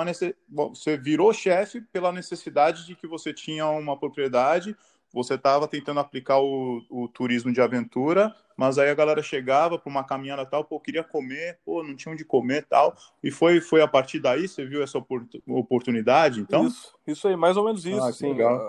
você 0.49 0.97
virou 0.97 1.33
chefe 1.33 1.81
pela 1.81 2.11
necessidade 2.11 2.85
de 2.85 2.95
que 2.95 3.07
você 3.07 3.33
tinha 3.33 3.67
uma 3.67 3.97
propriedade 3.97 4.75
você 5.15 5.35
estava 5.35 5.65
tentando 5.65 6.01
aplicar 6.01 6.39
o, 6.41 6.83
o, 6.89 7.07
turismo 7.07 7.53
de 7.53 7.61
aventura, 7.61 8.35
mas 8.57 8.77
aí 8.77 8.89
a 8.89 8.93
galera 8.93 9.23
chegava 9.23 9.79
para 9.79 9.89
uma 9.89 10.03
caminhada 10.03 10.45
tal, 10.45 10.65
pô, 10.65 10.77
queria 10.77 11.05
comer, 11.05 11.57
pô, 11.63 11.81
não 11.81 11.95
tinha 11.95 12.11
onde 12.11 12.25
comer 12.25 12.65
tal, 12.65 12.93
e 13.23 13.31
foi, 13.31 13.61
foi 13.61 13.81
a 13.81 13.87
partir 13.87 14.19
daí 14.19 14.45
você 14.45 14.65
viu 14.65 14.83
essa 14.83 15.01
oportunidade, 15.47 16.41
então? 16.41 16.67
Isso, 16.67 16.93
isso 17.07 17.27
aí, 17.29 17.37
mais 17.37 17.55
ou 17.55 17.63
menos 17.63 17.85
isso, 17.85 18.03
ah, 18.03 18.09
assim, 18.09 18.33
legal. 18.33 18.59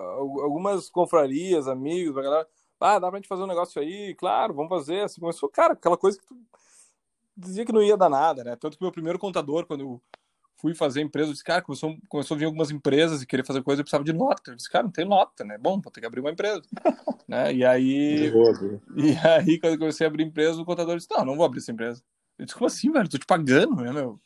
algumas 0.40 0.88
confrarias, 0.88 1.66
amigos, 1.66 2.16
a 2.16 2.22
galera, 2.22 2.48
ah, 2.78 2.98
dá 3.00 3.08
pra 3.08 3.18
gente 3.18 3.28
fazer 3.28 3.42
um 3.42 3.48
negócio 3.48 3.82
aí, 3.82 4.14
claro, 4.14 4.54
vamos 4.54 4.68
fazer, 4.68 5.00
assim, 5.00 5.20
começou, 5.20 5.48
cara, 5.48 5.72
aquela 5.72 5.96
coisa 5.96 6.16
que 6.16 6.24
tu 6.24 6.36
dizia 7.36 7.66
que 7.66 7.72
não 7.72 7.82
ia 7.82 7.96
dar 7.96 8.08
nada, 8.08 8.44
né, 8.44 8.54
tanto 8.54 8.78
que 8.78 8.84
meu 8.84 8.92
primeiro 8.92 9.18
contador, 9.18 9.66
quando 9.66 9.80
eu 9.80 10.00
fui 10.56 10.74
fazer 10.74 11.02
empresa, 11.02 11.28
eu 11.28 11.32
disse, 11.32 11.44
cara, 11.44 11.62
começou, 11.62 11.96
começou 12.08 12.34
a 12.34 12.38
vir 12.38 12.46
algumas 12.46 12.70
empresas 12.70 13.22
e 13.22 13.26
querer 13.26 13.44
fazer 13.44 13.62
coisa, 13.62 13.80
eu 13.80 13.84
precisava 13.84 14.04
de 14.04 14.12
nota. 14.12 14.50
Eu 14.50 14.56
disse, 14.56 14.70
cara, 14.70 14.84
não 14.84 14.90
tem 14.90 15.04
nota, 15.04 15.44
né? 15.44 15.58
Bom, 15.58 15.80
vou 15.80 15.92
ter 15.92 16.00
que 16.00 16.06
abrir 16.06 16.20
uma 16.20 16.30
empresa. 16.30 16.62
né? 17.28 17.52
E 17.52 17.64
aí, 17.64 18.32
e 18.96 19.16
aí, 19.26 19.60
quando 19.60 19.74
eu 19.74 19.78
comecei 19.78 20.06
a 20.06 20.08
abrir 20.08 20.24
empresa, 20.24 20.60
o 20.60 20.64
contador 20.64 20.96
disse, 20.96 21.08
não, 21.10 21.24
não 21.24 21.36
vou 21.36 21.44
abrir 21.44 21.58
essa 21.58 21.72
empresa. 21.72 22.02
Eu 22.38 22.44
disse, 22.44 22.56
como 22.56 22.66
assim, 22.66 22.90
velho? 22.90 23.08
Tô 23.08 23.18
te 23.18 23.26
pagando, 23.26 23.76
né, 23.76 23.92
meu? 23.92 24.20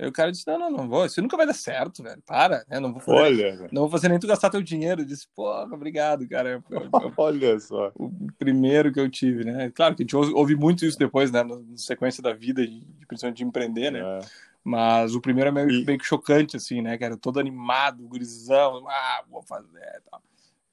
Aí 0.00 0.08
o 0.08 0.12
cara 0.12 0.32
disse, 0.32 0.46
não, 0.46 0.58
não, 0.58 0.70
não 0.70 0.88
vou, 0.88 1.04
isso 1.04 1.20
nunca 1.20 1.36
vai 1.36 1.46
dar 1.46 1.52
certo, 1.52 2.02
velho, 2.02 2.22
para, 2.24 2.64
né, 2.70 2.80
não 2.80 2.90
vou 2.90 3.02
fazer, 3.02 3.18
Olha, 3.18 3.68
não 3.70 3.82
vou 3.82 3.90
fazer 3.90 4.08
nem 4.08 4.18
tu 4.18 4.26
gastar 4.26 4.48
teu 4.48 4.62
dinheiro. 4.62 5.02
Eu 5.02 5.04
disse, 5.04 5.28
pô, 5.36 5.46
obrigado, 5.64 6.26
cara. 6.26 6.62
Eu, 6.70 6.80
eu, 6.80 7.12
Olha 7.18 7.60
só. 7.60 7.92
O 7.94 8.10
primeiro 8.38 8.90
que 8.92 8.98
eu 8.98 9.10
tive, 9.10 9.44
né? 9.44 9.70
Claro 9.74 9.94
que 9.94 10.02
a 10.02 10.04
gente 10.04 10.16
ouve 10.16 10.56
muito 10.56 10.86
isso 10.86 10.98
depois, 10.98 11.30
né, 11.30 11.42
na 11.42 11.58
sequência 11.76 12.22
da 12.22 12.32
vida, 12.32 12.66
de, 12.66 12.80
principalmente 13.06 13.36
de 13.38 13.44
empreender, 13.44 13.90
né? 13.90 14.00
É. 14.00 14.18
Mas 14.62 15.14
o 15.14 15.20
primeiro 15.20 15.48
é 15.48 15.52
meio, 15.52 15.70
e... 15.70 15.84
meio 15.84 15.98
que 15.98 16.04
chocante, 16.04 16.56
assim, 16.56 16.82
né, 16.82 16.98
cara? 16.98 17.16
Todo 17.16 17.40
animado, 17.40 18.06
gurizão, 18.06 18.86
ah, 18.88 19.24
vou 19.28 19.42
fazer 19.42 19.78
e 19.78 20.10
tal. 20.10 20.22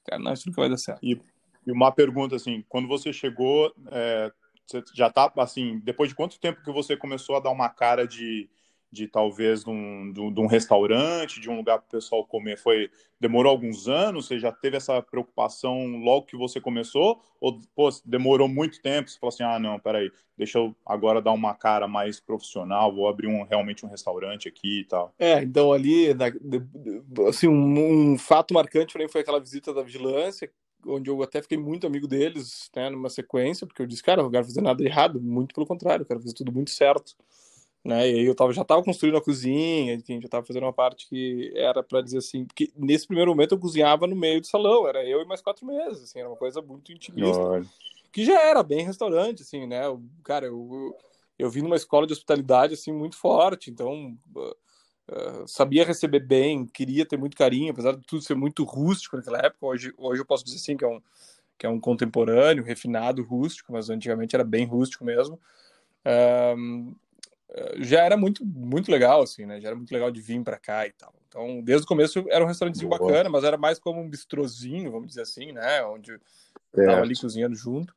Cara, 0.04 0.22
não, 0.22 0.32
isso 0.32 0.48
nunca 0.48 0.60
vai 0.60 0.70
dar 0.70 0.76
certo. 0.76 1.02
E, 1.02 1.20
e 1.66 1.72
uma 1.72 1.90
pergunta, 1.90 2.36
assim, 2.36 2.64
quando 2.68 2.88
você 2.88 3.12
chegou, 3.12 3.72
é, 3.90 4.32
você 4.66 4.82
já 4.94 5.10
tá, 5.10 5.32
assim, 5.38 5.80
depois 5.82 6.10
de 6.10 6.14
quanto 6.14 6.38
tempo 6.38 6.62
que 6.62 6.72
você 6.72 6.96
começou 6.96 7.36
a 7.36 7.40
dar 7.40 7.50
uma 7.50 7.68
cara 7.68 8.06
de 8.06 8.48
de 8.90 9.06
talvez 9.06 9.64
de 9.64 9.70
um, 9.70 10.12
de 10.12 10.40
um 10.40 10.46
restaurante, 10.46 11.40
de 11.40 11.50
um 11.50 11.56
lugar 11.56 11.78
para 11.78 11.86
o 11.86 11.90
pessoal 11.90 12.24
comer, 12.24 12.58
foi 12.58 12.90
demorou 13.20 13.50
alguns 13.50 13.88
anos? 13.88 14.26
Você 14.26 14.38
já 14.38 14.50
teve 14.50 14.76
essa 14.76 15.02
preocupação 15.02 15.98
logo 15.98 16.26
que 16.26 16.36
você 16.36 16.60
começou? 16.60 17.20
Ou 17.40 17.60
pô, 17.74 17.90
demorou 18.04 18.48
muito 18.48 18.80
tempo? 18.80 19.10
Você 19.10 19.18
falou 19.18 19.28
assim, 19.28 19.42
ah, 19.42 19.58
não, 19.58 19.78
peraí, 19.78 20.10
deixa 20.36 20.58
eu 20.58 20.74
agora 20.86 21.20
dar 21.20 21.32
uma 21.32 21.54
cara 21.54 21.86
mais 21.86 22.18
profissional, 22.18 22.94
vou 22.94 23.08
abrir 23.08 23.26
um, 23.26 23.42
realmente 23.42 23.84
um 23.84 23.88
restaurante 23.88 24.48
aqui 24.48 24.80
e 24.80 24.84
tal. 24.84 25.12
É, 25.18 25.42
então 25.42 25.72
ali, 25.72 26.08
assim, 27.28 27.48
um, 27.48 28.12
um 28.12 28.18
fato 28.18 28.54
marcante 28.54 28.92
para 28.92 29.02
mim 29.02 29.10
foi 29.10 29.20
aquela 29.20 29.40
visita 29.40 29.74
da 29.74 29.82
vigilância, 29.82 30.50
onde 30.86 31.10
eu 31.10 31.22
até 31.22 31.42
fiquei 31.42 31.58
muito 31.58 31.86
amigo 31.86 32.06
deles, 32.06 32.70
né, 32.74 32.88
numa 32.88 33.10
sequência, 33.10 33.66
porque 33.66 33.82
eu 33.82 33.86
disse, 33.86 34.02
cara, 34.02 34.20
eu 34.20 34.24
não 34.24 34.30
quero 34.30 34.46
fazer 34.46 34.60
nada 34.60 34.82
errado, 34.82 35.20
muito 35.20 35.54
pelo 35.54 35.66
contrário, 35.66 36.02
eu 36.02 36.06
quero 36.06 36.20
fazer 36.20 36.34
tudo 36.34 36.52
muito 36.52 36.70
certo 36.70 37.16
né? 37.88 38.06
E 38.06 38.18
aí 38.18 38.24
eu 38.26 38.34
tava, 38.34 38.52
já 38.52 38.60
estava 38.60 38.82
construindo 38.82 39.16
a 39.16 39.22
cozinha, 39.22 39.94
enfim, 39.94 40.20
já 40.20 40.26
estava 40.26 40.44
fazendo 40.44 40.64
uma 40.64 40.74
parte 40.74 41.08
que 41.08 41.50
era 41.56 41.82
para 41.82 42.02
dizer 42.02 42.18
assim, 42.18 42.44
porque 42.44 42.70
nesse 42.76 43.06
primeiro 43.06 43.30
momento 43.30 43.52
eu 43.54 43.58
cozinhava 43.58 44.06
no 44.06 44.14
meio 44.14 44.42
do 44.42 44.46
salão, 44.46 44.86
era 44.86 45.02
eu 45.02 45.22
e 45.22 45.24
mais 45.24 45.40
quatro 45.40 45.64
meses, 45.64 46.02
assim, 46.02 46.18
era 46.18 46.28
uma 46.28 46.36
coisa 46.36 46.60
muito 46.60 46.92
intimista, 46.92 47.40
que 48.12 48.26
já 48.26 48.42
era 48.42 48.62
bem 48.62 48.84
restaurante, 48.84 49.40
assim, 49.40 49.66
né? 49.66 49.88
O, 49.88 50.02
cara, 50.22 50.44
eu, 50.44 50.68
eu, 50.70 50.96
eu 51.38 51.50
vim 51.50 51.62
numa 51.62 51.76
escola 51.76 52.06
de 52.06 52.12
hospitalidade, 52.12 52.74
assim, 52.74 52.92
muito 52.92 53.16
forte, 53.16 53.70
então 53.70 54.14
uh, 54.36 55.46
sabia 55.46 55.82
receber 55.82 56.20
bem, 56.20 56.66
queria 56.66 57.06
ter 57.06 57.16
muito 57.16 57.38
carinho, 57.38 57.72
apesar 57.72 57.96
de 57.96 58.02
tudo 58.06 58.20
ser 58.20 58.34
muito 58.34 58.64
rústico 58.64 59.16
naquela 59.16 59.38
época, 59.38 59.64
hoje, 59.64 59.94
hoje 59.96 60.20
eu 60.20 60.26
posso 60.26 60.44
dizer 60.44 60.58
assim 60.58 60.76
que 60.76 60.84
é 60.84 60.88
um 60.88 61.00
que 61.58 61.66
é 61.66 61.68
um 61.68 61.80
contemporâneo, 61.80 62.62
refinado, 62.62 63.24
rústico, 63.24 63.72
mas 63.72 63.90
antigamente 63.90 64.36
era 64.36 64.44
bem 64.44 64.64
rústico 64.64 65.04
mesmo. 65.04 65.40
Um, 66.56 66.94
já 67.78 68.04
era 68.04 68.16
muito 68.16 68.44
muito 68.44 68.90
legal 68.90 69.22
assim, 69.22 69.46
né? 69.46 69.60
Já 69.60 69.68
era 69.68 69.76
muito 69.76 69.90
legal 69.90 70.10
de 70.10 70.20
vir 70.20 70.42
para 70.42 70.58
cá 70.58 70.86
e 70.86 70.92
tal. 70.92 71.14
Então, 71.26 71.62
desde 71.62 71.84
o 71.84 71.88
começo 71.88 72.24
era 72.28 72.44
um 72.44 72.48
restaurantezinho 72.48 72.88
Boa. 72.88 73.00
bacana, 73.00 73.28
mas 73.28 73.44
era 73.44 73.56
mais 73.56 73.78
como 73.78 74.00
um 74.00 74.08
bistrozinho, 74.08 74.90
vamos 74.90 75.08
dizer 75.08 75.22
assim, 75.22 75.52
né? 75.52 75.82
Onde 75.84 76.12
é. 76.12 76.86
tava 76.86 77.02
ali 77.02 77.18
cozinhando 77.18 77.54
junto, 77.54 77.94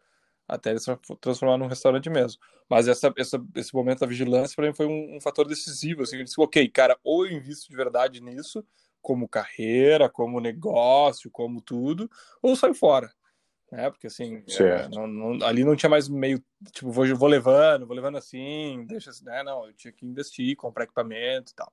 até 0.47 0.71
ele 0.71 0.79
se 0.79 0.91
transformar 1.19 1.57
num 1.57 1.67
restaurante 1.67 2.09
mesmo. 2.09 2.41
Mas 2.69 2.87
essa, 2.87 3.13
essa 3.17 3.43
esse 3.55 3.73
momento 3.73 3.99
da 3.99 4.07
vigilância 4.07 4.55
para 4.55 4.67
mim 4.67 4.73
foi 4.73 4.85
um, 4.85 5.17
um, 5.17 5.21
fator 5.21 5.45
decisivo, 5.47 6.03
assim, 6.03 6.17
eu 6.17 6.23
disse, 6.23 6.39
ok, 6.39 6.67
cara, 6.69 6.97
ou 7.03 7.25
eu 7.25 7.33
invisto 7.33 7.69
de 7.69 7.75
verdade 7.75 8.21
nisso, 8.21 8.65
como 9.01 9.27
carreira, 9.27 10.09
como 10.09 10.39
negócio, 10.39 11.29
como 11.29 11.61
tudo, 11.61 12.09
ou 12.41 12.55
saio 12.55 12.73
fora 12.73 13.11
né? 13.71 13.89
Porque 13.89 14.07
assim, 14.07 14.43
é, 14.59 14.87
não, 14.89 15.07
não, 15.07 15.47
ali 15.47 15.63
não 15.63 15.75
tinha 15.75 15.89
mais 15.89 16.09
meio, 16.09 16.43
tipo, 16.71 16.91
vou, 16.91 17.05
vou 17.15 17.29
levando, 17.29 17.87
vou 17.87 17.95
levando 17.95 18.17
assim, 18.17 18.83
deixa 18.87 19.09
assim, 19.09 19.23
né? 19.25 19.41
Não, 19.43 19.65
eu 19.65 19.73
tinha 19.73 19.91
que 19.91 20.05
investir, 20.05 20.55
comprar 20.55 20.83
equipamento 20.83 21.51
e 21.53 21.55
tal. 21.55 21.71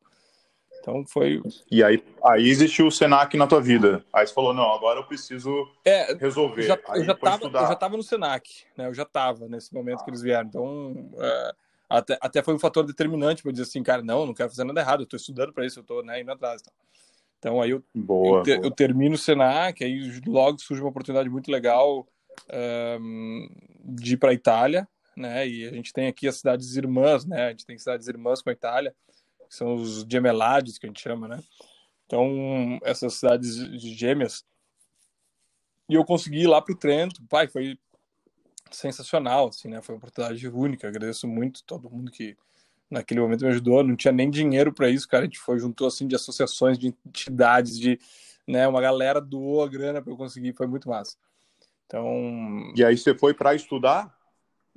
Então 0.81 1.05
foi. 1.05 1.43
E 1.71 1.83
aí, 1.83 2.03
aí 2.25 2.49
existiu 2.49 2.87
o 2.87 2.91
Senac 2.91 3.37
na 3.37 3.47
tua 3.47 3.61
vida. 3.61 4.05
Aí 4.13 4.27
você 4.27 4.33
falou, 4.33 4.55
não, 4.55 4.73
agora 4.73 5.01
eu 5.01 5.05
preciso 5.05 5.69
é, 5.85 6.15
resolver. 6.15 6.63
Já, 6.63 6.79
eu, 6.95 7.05
já 7.05 7.15
tava, 7.15 7.45
eu 7.45 7.51
já 7.53 7.75
tava 7.75 7.97
no 7.97 8.03
Senac, 8.03 8.65
né? 8.77 8.87
Eu 8.87 8.95
já 8.95 9.05
tava 9.05 9.49
nesse 9.49 9.75
momento 9.75 10.01
ah. 10.01 10.05
que 10.05 10.11
eles 10.11 10.23
vieram. 10.23 10.47
Então, 10.49 11.11
é, 11.19 11.53
até, 11.89 12.19
até 12.21 12.43
foi 12.43 12.55
um 12.55 12.59
fator 12.59 12.85
determinante 12.85 13.43
para 13.43 13.51
dizer 13.51 13.65
assim, 13.65 13.83
cara, 13.83 14.03
não, 14.03 14.25
não 14.25 14.35
quero 14.35 14.51
fazer 14.51 14.65
nada 14.65 14.81
errado, 14.81 15.03
eu 15.03 15.07
tô 15.07 15.17
estudando 15.17 15.53
para 15.53 15.67
isso, 15.67 15.81
eu 15.81 15.85
tô 15.85 16.03
né, 16.03 16.21
indo 16.21 16.31
atrás. 16.31 16.63
Então. 16.63 16.73
Então 17.39 17.61
aí 17.61 17.71
eu, 17.71 17.83
boa, 17.95 18.39
eu, 18.39 18.43
te, 18.43 18.55
boa. 18.57 18.67
eu, 18.67 18.71
termino 18.71 19.15
o 19.15 19.19
Senac, 19.19 19.83
aí 19.85 20.21
logo 20.27 20.61
surge 20.61 20.83
uma 20.83 20.91
oportunidade 20.91 21.29
muito 21.29 21.51
legal 21.51 22.07
um, 23.01 23.49
de 23.85 24.15
ir 24.15 24.17
para 24.17 24.31
a 24.31 24.35
Itália, 24.35 24.89
né? 25.17 25.47
E 25.49 25.67
a 25.67 25.73
gente 25.73 25.93
tem 25.93 26.09
aqui 26.09 26.27
as 26.27 26.37
cidades 26.37 26.77
irmãs, 26.77 27.25
né? 27.25 27.47
A 27.47 27.51
gente 27.51 27.67
tem 27.67 27.79
cidades 27.79 28.09
irmãs 28.09 28.43
com 28.43 28.51
a 28.51 28.53
Itália, 28.53 28.95
que 29.49 29.55
são 29.55 29.75
os 29.75 30.05
gemelades 30.11 30.79
que 30.79 30.87
a 30.87 30.89
gente 30.89 31.01
chama, 31.01 31.29
né? 31.29 31.41
Então 32.07 32.79
essas 32.83 33.15
cidades 33.15 33.57
gêmeas 33.81 34.45
e 35.89 35.95
eu 35.95 36.05
consegui 36.05 36.41
ir 36.41 36.47
lá 36.47 36.61
para 36.61 36.75
o 36.75 36.77
Trento, 36.77 37.23
pai, 37.29 37.49
foi 37.49 37.79
sensacional, 38.71 39.49
assim, 39.49 39.69
né? 39.69 39.81
Foi 39.81 39.95
uma 39.95 39.99
oportunidade 39.99 40.47
única. 40.47 40.87
Agradeço 40.87 41.27
muito 41.27 41.65
todo 41.65 41.91
mundo 41.91 42.11
que 42.11 42.37
naquele 42.91 43.21
momento 43.21 43.45
me 43.45 43.51
ajudou, 43.51 43.83
não 43.83 43.97
tinha 43.97 44.13
nem 44.13 44.31
dinheiro 44.31 44.73
para 44.73 44.89
isso, 44.89 45.09
cara, 45.09 45.25
a 45.25 45.27
gente 45.27 45.39
foi, 45.39 45.59
juntou 45.59 45.87
assim 45.87 46.07
de 46.07 46.15
associações, 46.15 46.79
de 46.79 46.89
entidades, 47.07 47.79
de, 47.79 47.99
né, 48.47 48.67
uma 48.67 48.81
galera 48.81 49.21
doou 49.21 49.63
a 49.63 49.69
grana 49.69 50.01
para 50.01 50.13
eu 50.13 50.17
conseguir, 50.17 50.55
foi 50.55 50.67
muito 50.67 50.89
massa. 50.89 51.17
Então... 51.87 52.73
E 52.77 52.85
aí 52.85 52.97
você 52.97 53.15
foi 53.15 53.35
para 53.35 53.55
estudar? 53.55 54.17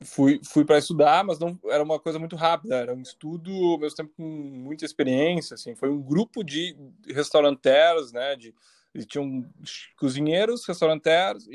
Fui, 0.03 0.41
fui 0.43 0.65
para 0.65 0.79
estudar, 0.79 1.23
mas 1.23 1.37
não 1.37 1.59
era 1.65 1.83
uma 1.83 1.99
coisa 1.99 2.17
muito 2.17 2.35
rápida, 2.35 2.75
era 2.75 2.93
um 2.93 3.01
estudo 3.01 3.51
ao 3.51 3.77
mesmo 3.77 3.95
tempo 3.95 4.11
com 4.17 4.23
muita 4.23 4.83
experiência, 4.83 5.53
assim, 5.53 5.75
foi 5.75 5.89
um 5.89 6.01
grupo 6.01 6.43
de 6.43 6.75
restauranteiros, 7.07 8.11
né, 8.11 8.35
de 8.35 8.53
e 8.93 9.05
tinham 9.05 9.45
cozinheiros, 9.97 10.65
restauranteiros 10.65 11.47
e, 11.47 11.51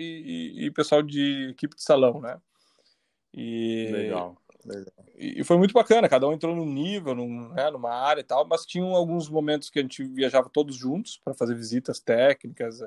e, 0.56 0.66
e 0.66 0.70
pessoal 0.70 1.02
de 1.02 1.50
equipe 1.50 1.76
de 1.76 1.82
salão, 1.82 2.20
né? 2.20 2.40
E, 3.34 3.90
Legal. 3.92 4.36
E, 5.16 5.42
foi 5.44 5.56
muito 5.56 5.72
bacana, 5.72 6.08
cada 6.08 6.28
um 6.28 6.32
entrou 6.32 6.54
num 6.54 6.66
nível, 6.66 7.14
num, 7.14 7.48
né, 7.50 7.70
numa 7.70 7.90
área 7.90 8.20
e 8.20 8.24
tal, 8.24 8.46
mas 8.46 8.66
tinham 8.66 8.94
alguns 8.94 9.28
momentos 9.28 9.70
que 9.70 9.78
a 9.78 9.82
gente 9.82 10.04
viajava 10.04 10.50
todos 10.50 10.76
juntos 10.76 11.20
para 11.24 11.34
fazer 11.34 11.54
visitas 11.54 12.00
técnicas, 12.00 12.80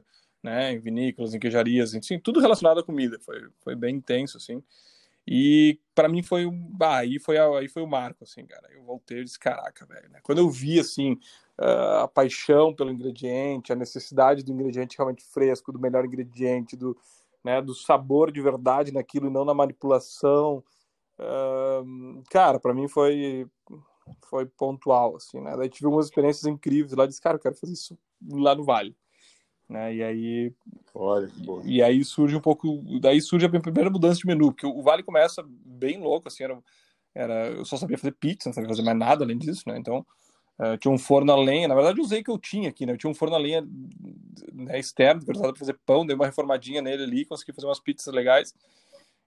né, 0.44 0.74
em 0.74 0.80
vinícolas, 0.80 1.34
em 1.34 1.40
queijarias, 1.40 1.94
enfim, 1.94 2.20
tudo 2.20 2.40
relacionado 2.40 2.80
à 2.80 2.84
comida. 2.84 3.20
Foi, 3.20 3.42
foi 3.62 3.76
bem 3.76 3.96
intenso, 3.96 4.38
assim. 4.38 4.64
E 5.28 5.80
para 5.94 6.10
mim 6.10 6.24
foi 6.24 6.46
ah, 6.82 6.98
aí 6.98 7.20
foi 7.20 7.38
aí 7.38 7.68
foi 7.68 7.84
o 7.84 7.88
marco, 7.88 8.24
assim, 8.24 8.46
cara. 8.46 8.68
Eu 8.74 8.84
voltei 8.84 9.20
e 9.20 9.24
disse, 9.24 9.38
caraca, 9.38 9.86
velho. 9.86 10.10
Né? 10.10 10.20
Quando 10.24 10.40
eu 10.40 10.50
vi 10.50 10.80
assim 10.80 11.20
a 11.58 12.08
paixão 12.08 12.74
pelo 12.74 12.90
ingrediente, 12.90 13.74
a 13.74 13.76
necessidade 13.76 14.44
do 14.44 14.52
ingrediente 14.52 14.98
realmente 14.98 15.24
fresco, 15.24 15.74
do 15.74 15.80
melhor 15.80 16.06
ingrediente, 16.06 16.78
do, 16.78 16.98
né, 17.44 17.62
do 17.62 17.76
sabor 17.76 18.32
de 18.32 18.42
verdade 18.42 18.94
naquilo 18.94 19.28
e 19.28 19.30
não 19.30 19.44
na 19.44 19.54
manipulação 19.54 20.64
cara, 22.30 22.60
para 22.60 22.74
mim 22.74 22.88
foi 22.88 23.48
foi 24.28 24.46
pontual, 24.46 25.16
assim, 25.16 25.40
né? 25.40 25.56
Daí 25.56 25.70
tive 25.70 25.86
algumas 25.86 26.08
experiências 26.08 26.46
incríveis 26.46 26.94
lá, 26.94 27.06
disse, 27.06 27.22
cara, 27.22 27.36
eu 27.36 27.42
quero 27.42 27.56
fazer 27.56 27.74
isso 27.74 27.98
lá 28.28 28.56
no 28.56 28.64
Vale, 28.64 28.96
né? 29.68 29.94
E 29.94 30.04
aí, 30.04 30.54
Olha, 30.94 31.30
e 31.64 31.82
aí 31.82 32.04
surge 32.04 32.36
um 32.36 32.42
pouco, 32.42 32.82
daí 33.00 33.22
surge 33.22 33.46
a 33.46 33.50
minha 33.50 33.62
primeira 33.62 33.90
mudança 33.90 34.20
de 34.20 34.26
menu, 34.26 34.52
porque 34.52 34.66
o 34.66 34.82
Vale 34.82 35.04
começa 35.04 35.44
bem 35.48 36.00
louco, 36.00 36.28
assim, 36.28 36.44
era, 36.44 36.60
era 37.14 37.48
eu 37.52 37.66
só 37.66 37.78
sabia 37.78 37.98
fazer 37.98 38.14
pizza, 38.14 38.50
não 38.50 38.54
sabia 38.54 38.70
fazer 38.70 38.84
mais 38.84 38.98
nada 38.98 39.24
além 39.24 39.38
disso, 39.38 39.64
né? 39.68 39.78
Então 39.78 40.06
uh, 40.60 40.78
tinha 40.78 40.92
um 40.92 40.98
forno 40.98 41.32
a 41.32 41.38
lenha, 41.38 41.68
na 41.68 41.76
verdade 41.76 42.00
eu 42.00 42.04
usei 42.04 42.24
que 42.24 42.32
eu 42.32 42.38
tinha 42.40 42.70
aqui, 42.70 42.86
né? 42.86 42.94
Eu 42.94 42.98
tinha 42.98 43.10
um 43.10 43.16
forno 43.16 43.36
a 43.36 43.40
lenha 43.40 43.66
né, 44.54 44.80
externo, 44.80 45.24
para 45.24 45.56
fazer 45.56 45.78
pão, 45.86 46.06
dei 46.06 46.16
uma 46.16 46.26
reformadinha 46.26 46.82
nele 46.82 47.04
ali, 47.04 47.26
consegui 47.26 47.54
fazer 47.54 47.68
umas 47.68 47.80
pizzas 47.80 48.14
legais. 48.14 48.54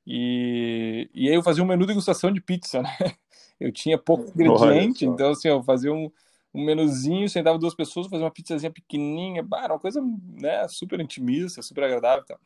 E, 0.06 1.09
e 1.14 1.28
aí 1.28 1.35
eu 1.35 1.42
fazia 1.42 1.62
um 1.62 1.66
menu 1.66 1.82
de 1.82 1.88
degustação 1.88 2.32
de 2.32 2.40
pizza, 2.40 2.82
né? 2.82 2.90
Eu 3.61 3.71
tinha 3.71 3.97
pouco 3.97 4.28
ingrediente, 4.30 5.06
então 5.06 5.30
assim, 5.30 5.47
eu 5.47 5.62
fazia 5.62 5.92
um, 5.92 6.11
um 6.52 6.64
menuzinho, 6.64 7.28
sentava 7.28 7.56
duas 7.56 7.76
pessoas, 7.76 8.09
fazia 8.09 8.25
uma 8.25 8.30
pizzazinha 8.30 8.73
pequenininha, 8.73 9.40
bah, 9.40 9.62
era 9.62 9.73
uma 9.73 9.78
coisa 9.78 10.02
né, 10.32 10.66
super 10.66 10.99
intimista, 10.99 11.62
super 11.62 11.85
agradável 11.85 12.25
e 12.25 12.26
tal. 12.26 12.40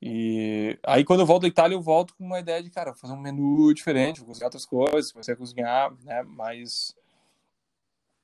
E 0.00 0.78
aí 0.86 1.04
quando 1.04 1.20
eu 1.20 1.26
volto 1.26 1.42
da 1.42 1.48
Itália, 1.48 1.74
eu 1.74 1.82
volto 1.82 2.14
com 2.16 2.24
uma 2.24 2.40
ideia 2.40 2.62
de, 2.62 2.70
cara, 2.70 2.94
fazer 2.94 3.12
um 3.12 3.20
menu 3.20 3.74
diferente, 3.74 4.20
vou 4.20 4.28
cozinhar 4.28 4.46
outras 4.46 4.64
coisas, 4.64 5.12
comecei 5.12 5.34
a 5.34 5.36
cozinhar, 5.36 5.92
né, 6.02 6.22
mais, 6.22 6.94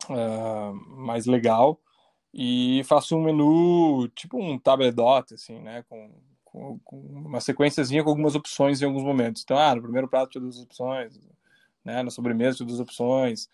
uh, 0.08 0.72
mais 0.96 1.26
legal. 1.26 1.78
E 2.32 2.82
faço 2.84 3.16
um 3.16 3.22
menu, 3.22 4.08
tipo 4.14 4.42
um 4.42 4.58
tabledote, 4.58 5.34
assim, 5.34 5.60
né, 5.60 5.84
com 5.90 6.10
com, 6.84 6.96
uma 6.96 7.40
sequenciazinha 7.40 8.02
com 8.02 8.10
algumas 8.10 8.34
opções 8.34 8.80
em 8.80 8.84
alguns 8.84 9.02
momentos. 9.02 9.42
Então, 9.42 9.58
ah, 9.58 9.74
no 9.74 9.82
primeiro 9.82 10.08
prato 10.08 10.30
tinha 10.30 10.42
duas 10.42 10.58
opções, 10.58 11.18
né? 11.84 12.02
Na 12.02 12.10
sobremesa 12.10 12.58
tinha 12.58 12.66
duas 12.66 12.80
opções. 12.80 13.48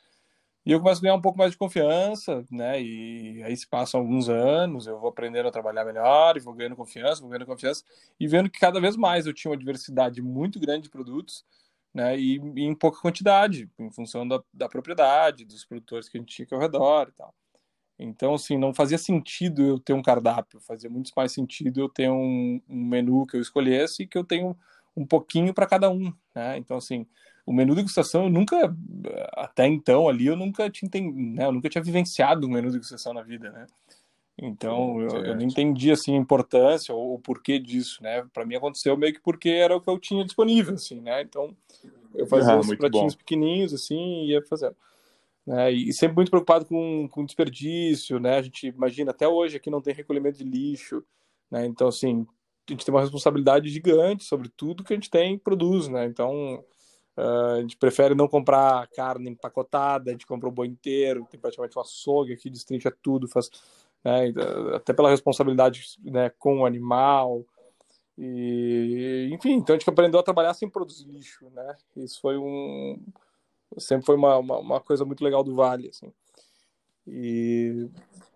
E 0.66 0.72
eu 0.72 0.80
começo 0.80 1.00
a 1.00 1.02
ganhar 1.02 1.14
um 1.14 1.20
pouco 1.20 1.38
mais 1.38 1.52
de 1.52 1.58
confiança, 1.58 2.44
né? 2.50 2.80
E 2.80 3.42
aí 3.42 3.54
se 3.56 3.66
passam 3.68 4.00
alguns 4.00 4.28
anos, 4.30 4.86
eu 4.86 4.98
vou 4.98 5.10
aprendendo 5.10 5.48
a 5.48 5.52
trabalhar 5.52 5.84
melhor, 5.84 6.36
e 6.36 6.40
vou 6.40 6.54
ganhando 6.54 6.76
confiança, 6.76 7.20
vou 7.20 7.28
ganhando 7.28 7.46
confiança, 7.46 7.84
e 8.18 8.26
vendo 8.26 8.48
que 8.48 8.58
cada 8.58 8.80
vez 8.80 8.96
mais 8.96 9.26
eu 9.26 9.34
tinha 9.34 9.50
uma 9.50 9.58
diversidade 9.58 10.22
muito 10.22 10.58
grande 10.58 10.84
de 10.84 10.90
produtos, 10.90 11.44
né? 11.92 12.18
E, 12.18 12.36
e 12.56 12.62
em 12.64 12.74
pouca 12.74 13.00
quantidade, 13.00 13.70
em 13.78 13.90
função 13.90 14.26
da, 14.26 14.42
da 14.52 14.68
propriedade, 14.68 15.44
dos 15.44 15.64
produtores 15.66 16.08
que 16.08 16.16
a 16.16 16.20
gente 16.20 16.34
tinha 16.34 16.46
aqui 16.46 16.54
ao 16.54 16.60
redor 16.60 17.08
e 17.10 17.12
tal. 17.12 17.34
Então, 17.98 18.34
assim, 18.34 18.58
não 18.58 18.74
fazia 18.74 18.98
sentido 18.98 19.62
eu 19.62 19.78
ter 19.78 19.92
um 19.92 20.02
cardápio, 20.02 20.60
fazia 20.60 20.90
muito 20.90 21.12
mais 21.16 21.32
sentido 21.32 21.80
eu 21.80 21.88
ter 21.88 22.10
um, 22.10 22.60
um 22.68 22.84
menu 22.84 23.26
que 23.26 23.36
eu 23.36 23.40
escolhesse 23.40 24.02
e 24.02 24.06
que 24.06 24.18
eu 24.18 24.24
tenho 24.24 24.56
um 24.96 25.06
pouquinho 25.06 25.54
para 25.54 25.66
cada 25.66 25.90
um, 25.90 26.12
né? 26.34 26.56
Então, 26.58 26.76
assim, 26.76 27.06
o 27.46 27.52
menu 27.52 27.70
de 27.70 27.76
degustação 27.76 28.24
eu 28.24 28.30
nunca, 28.30 28.74
até 29.32 29.66
então 29.66 30.08
ali, 30.08 30.26
eu 30.26 30.36
nunca 30.36 30.68
tinha, 30.70 30.90
né, 31.12 31.44
eu 31.44 31.52
nunca 31.52 31.68
tinha 31.68 31.82
vivenciado 31.82 32.46
um 32.46 32.50
menu 32.50 32.68
de 32.68 32.74
degustação 32.74 33.12
na 33.12 33.22
vida, 33.22 33.50
né? 33.50 33.66
Então, 34.36 35.00
eu, 35.00 35.24
eu, 35.24 35.34
não 35.36 35.42
entendi, 35.42 35.92
assim, 35.92 36.16
a 36.16 36.18
importância 36.18 36.92
ou 36.92 37.14
o 37.14 37.18
porquê 37.20 37.56
disso, 37.56 38.02
né? 38.02 38.26
Para 38.32 38.44
mim 38.44 38.56
aconteceu 38.56 38.96
meio 38.96 39.14
que 39.14 39.20
porque 39.20 39.48
era 39.48 39.76
o 39.76 39.80
que 39.80 39.88
eu 39.88 39.96
tinha 39.96 40.24
disponível, 40.24 40.74
assim, 40.74 41.00
né? 41.00 41.22
Então, 41.22 41.56
eu 42.16 42.26
fazia 42.26 42.54
ah, 42.54 42.58
os 42.58 42.74
pratinhos 42.74 43.14
bom. 43.14 43.18
pequenininhos, 43.18 43.72
assim, 43.72 44.24
e 44.24 44.32
ia 44.32 44.42
fazendo. 44.42 44.74
Né? 45.46 45.72
E 45.72 45.92
sempre 45.92 46.16
muito 46.16 46.30
preocupado 46.30 46.64
com, 46.64 47.08
com 47.08 47.24
desperdício, 47.24 48.18
né? 48.18 48.38
A 48.38 48.42
gente 48.42 48.66
imagina, 48.68 49.10
até 49.10 49.28
hoje 49.28 49.56
aqui 49.56 49.70
não 49.70 49.82
tem 49.82 49.94
recolhimento 49.94 50.38
de 50.38 50.44
lixo, 50.44 51.04
né? 51.50 51.66
Então, 51.66 51.88
assim, 51.88 52.26
a 52.68 52.72
gente 52.72 52.84
tem 52.84 52.94
uma 52.94 53.00
responsabilidade 53.00 53.68
gigante 53.68 54.24
sobre 54.24 54.48
tudo 54.48 54.82
que 54.84 54.92
a 54.92 54.96
gente 54.96 55.10
tem 55.10 55.34
e 55.34 55.38
produz, 55.38 55.88
né? 55.88 56.06
Então, 56.06 56.64
Uh, 57.16 57.58
a 57.58 57.60
gente 57.60 57.76
prefere 57.76 58.12
não 58.12 58.26
comprar 58.26 58.88
carne 58.88 59.30
empacotada, 59.30 60.10
a 60.10 60.12
gente 60.12 60.26
compra 60.26 60.48
o 60.48 60.52
boi 60.52 60.66
inteiro, 60.66 61.26
tem 61.30 61.38
praticamente 61.38 61.78
um 61.78 61.80
açougue 61.80 62.32
aqui, 62.32 62.50
destrincha 62.50 62.92
tudo, 63.00 63.28
faz, 63.28 63.48
né, 64.04 64.32
até 64.74 64.92
pela 64.92 65.10
responsabilidade 65.10 65.96
né, 66.02 66.30
com 66.30 66.60
o 66.60 66.66
animal. 66.66 67.44
E, 68.18 69.30
enfim, 69.32 69.52
então 69.54 69.74
a 69.74 69.78
gente 69.78 69.88
aprendeu 69.88 70.18
a 70.18 70.24
trabalhar 70.24 70.54
sem 70.54 70.68
produzir 70.68 71.06
lixo, 71.06 71.48
né? 71.50 71.76
Isso 71.96 72.20
foi 72.20 72.36
um. 72.36 73.00
Sempre 73.78 74.06
foi 74.06 74.16
uma, 74.16 74.38
uma, 74.38 74.58
uma 74.58 74.80
coisa 74.80 75.04
muito 75.04 75.22
legal 75.24 75.42
do 75.42 75.54
Vale, 75.54 75.88
assim. 75.88 76.12
E. 77.06 77.88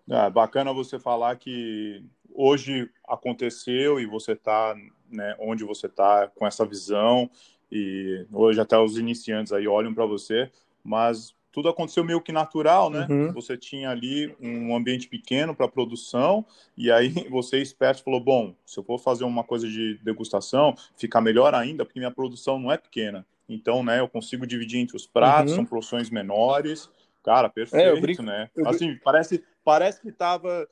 É, 0.09 0.29
bacana 0.29 0.73
você 0.73 0.97
falar 0.97 1.35
que 1.35 2.03
hoje 2.33 2.89
aconteceu 3.07 3.99
e 3.99 4.05
você 4.05 4.31
está 4.31 4.75
né, 5.09 5.35
onde 5.39 5.63
você 5.63 5.87
está 5.87 6.27
com 6.35 6.45
essa 6.47 6.65
visão 6.65 7.29
e 7.71 8.25
hoje 8.31 8.59
até 8.59 8.77
os 8.77 8.97
iniciantes 8.97 9.53
aí 9.53 9.67
olham 9.67 9.93
para 9.93 10.05
você, 10.05 10.51
mas 10.83 11.35
tudo 11.51 11.69
aconteceu 11.69 12.03
meio 12.03 12.21
que 12.21 12.31
natural, 12.31 12.89
né? 12.89 13.07
Uhum. 13.09 13.33
Você 13.33 13.57
tinha 13.57 13.89
ali 13.89 14.35
um 14.39 14.75
ambiente 14.75 15.07
pequeno 15.07 15.55
para 15.55 15.67
produção 15.67 16.45
e 16.77 16.91
aí 16.91 17.09
você 17.29 17.61
esperto 17.61 18.03
falou, 18.03 18.19
bom, 18.19 18.55
se 18.65 18.79
eu 18.79 18.83
for 18.83 18.99
fazer 18.99 19.23
uma 19.23 19.43
coisa 19.43 19.67
de 19.67 19.99
degustação, 20.03 20.75
fica 20.95 21.19
melhor 21.19 21.53
ainda 21.53 21.85
porque 21.85 21.99
minha 21.99 22.11
produção 22.11 22.59
não 22.59 22.71
é 22.71 22.77
pequena. 22.77 23.25
Então, 23.49 23.83
né, 23.83 23.99
eu 23.99 24.07
consigo 24.07 24.45
dividir 24.45 24.79
entre 24.79 24.95
os 24.95 25.07
pratos, 25.07 25.51
uhum. 25.51 25.57
são 25.57 25.65
porções 25.65 26.09
menores. 26.09 26.89
Cara, 27.23 27.49
perfeito, 27.49 27.97
é, 27.97 27.99
brinco, 27.99 28.23
né? 28.23 28.49
Assim, 28.65 28.95
parece, 29.03 29.43
parece 29.63 30.01
que 30.01 30.11
tava 30.11 30.67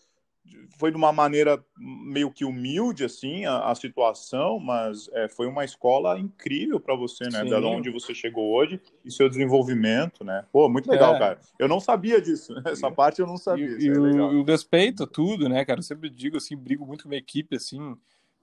foi 0.78 0.92
de 0.92 0.98
uma 0.98 1.12
maneira 1.12 1.64
meio 1.78 2.32
que 2.32 2.46
humilde 2.46 3.04
assim 3.04 3.46
a, 3.46 3.70
a 3.70 3.76
situação, 3.76 4.60
mas 4.60 5.10
é, 5.14 5.28
foi 5.28 5.48
uma 5.48 5.66
escola 5.66 6.20
incrível 6.20 6.80
para 6.80 6.96
você, 6.96 7.26
né? 7.26 7.44
Sim. 7.44 7.50
Da 7.50 7.60
onde 7.60 7.90
você 7.90 8.14
chegou 8.14 8.54
hoje 8.54 8.80
e 9.04 9.12
seu 9.12 9.28
desenvolvimento, 9.28 10.24
né? 10.24 10.46
Pô, 10.52 10.70
muito 10.70 10.90
legal, 10.90 11.16
é. 11.16 11.20
cara. 11.20 11.40
Eu 11.60 11.68
não 11.68 11.80
sabia 11.80 12.22
disso. 12.22 12.54
Essa 12.66 12.92
parte 12.92 13.20
eu 13.20 13.28
não 13.28 13.38
sabia. 13.38 13.66
E, 13.66 13.86
e 13.86 13.88
é 13.88 14.00
o, 14.00 14.42
o, 14.42 14.44
respeito 14.44 15.04
a 15.04 15.08
tudo, 15.08 15.50
né, 15.50 15.66
cara? 15.66 15.80
Eu 15.80 15.84
sempre 15.84 16.10
digo 16.10 16.38
assim, 16.38 16.56
brigo 16.56 16.86
muito 16.86 17.08
com 17.08 17.14
a 17.14 17.18
equipe, 17.18 17.56
assim, 17.56 17.96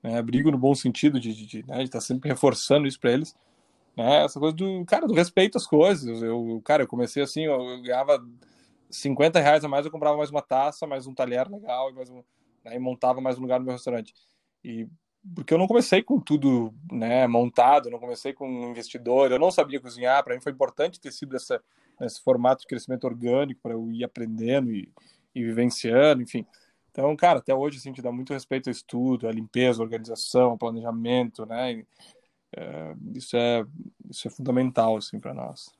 né? 0.02 0.20
Brigo 0.22 0.50
no 0.50 0.58
bom 0.58 0.74
sentido 0.74 1.20
de, 1.20 1.32
de 1.46 1.66
né? 1.66 1.82
estar 1.82 1.98
tá 1.98 2.04
sempre 2.04 2.28
reforçando 2.28 2.86
isso 2.86 3.00
para 3.00 3.12
eles. 3.12 3.34
Né? 3.96 4.24
Essa 4.24 4.40
coisa 4.40 4.54
do, 4.56 4.84
cara, 4.84 5.06
do 5.06 5.14
respeito 5.14 5.56
às 5.56 5.66
coisas. 5.66 6.22
Eu, 6.22 6.60
cara, 6.64 6.82
eu 6.82 6.88
comecei 6.88 7.22
assim, 7.22 7.42
eu 7.42 7.80
ganhava 7.82 8.24
50 8.90 9.40
reais 9.40 9.64
a 9.64 9.68
mais 9.68 9.84
eu 9.84 9.92
comprava 9.92 10.16
mais 10.16 10.30
uma 10.30 10.42
taça, 10.42 10.86
mais 10.86 11.06
um 11.06 11.14
talher 11.14 11.50
legal, 11.50 11.90
e, 11.90 12.10
um, 12.10 12.24
né, 12.64 12.76
e 12.76 12.78
montava 12.78 13.20
mais 13.20 13.38
um 13.38 13.42
lugar 13.42 13.58
no 13.58 13.66
meu 13.66 13.74
restaurante. 13.74 14.14
E 14.62 14.88
porque 15.34 15.54
eu 15.54 15.58
não 15.58 15.66
comecei 15.66 16.02
com 16.02 16.20
tudo 16.20 16.74
né, 16.92 17.26
montado, 17.26 17.90
não 17.90 17.98
comecei 17.98 18.34
com 18.34 18.46
um 18.46 18.70
investidor, 18.70 19.32
eu 19.32 19.38
não 19.38 19.50
sabia 19.50 19.80
cozinhar, 19.80 20.22
para 20.22 20.34
mim 20.34 20.40
foi 20.40 20.52
importante 20.52 21.00
ter 21.00 21.12
sido 21.12 21.34
essa, 21.34 21.62
esse 22.02 22.20
formato 22.20 22.60
de 22.62 22.66
crescimento 22.66 23.04
orgânico 23.04 23.60
para 23.62 23.72
eu 23.72 23.90
ir 23.90 24.04
aprendendo 24.04 24.70
e, 24.70 24.92
e, 25.34 25.42
vivenciando, 25.42 26.22
enfim. 26.22 26.44
Então, 26.90 27.16
cara, 27.16 27.38
até 27.38 27.54
hoje 27.54 27.78
assim, 27.78 27.88
gente 27.88 28.02
dá 28.02 28.12
muito 28.12 28.34
respeito 28.34 28.68
ao 28.68 28.72
estudo, 28.72 29.26
à 29.26 29.32
limpeza, 29.32 29.80
à 29.80 29.84
organização, 29.84 30.50
ao 30.50 30.58
planejamento, 30.58 31.46
né? 31.46 31.84
É, 32.56 32.94
isso, 33.14 33.36
é, 33.36 33.64
isso 34.08 34.28
é 34.28 34.30
fundamental 34.30 34.96
assim, 34.96 35.18
para 35.18 35.34
nós. 35.34 35.72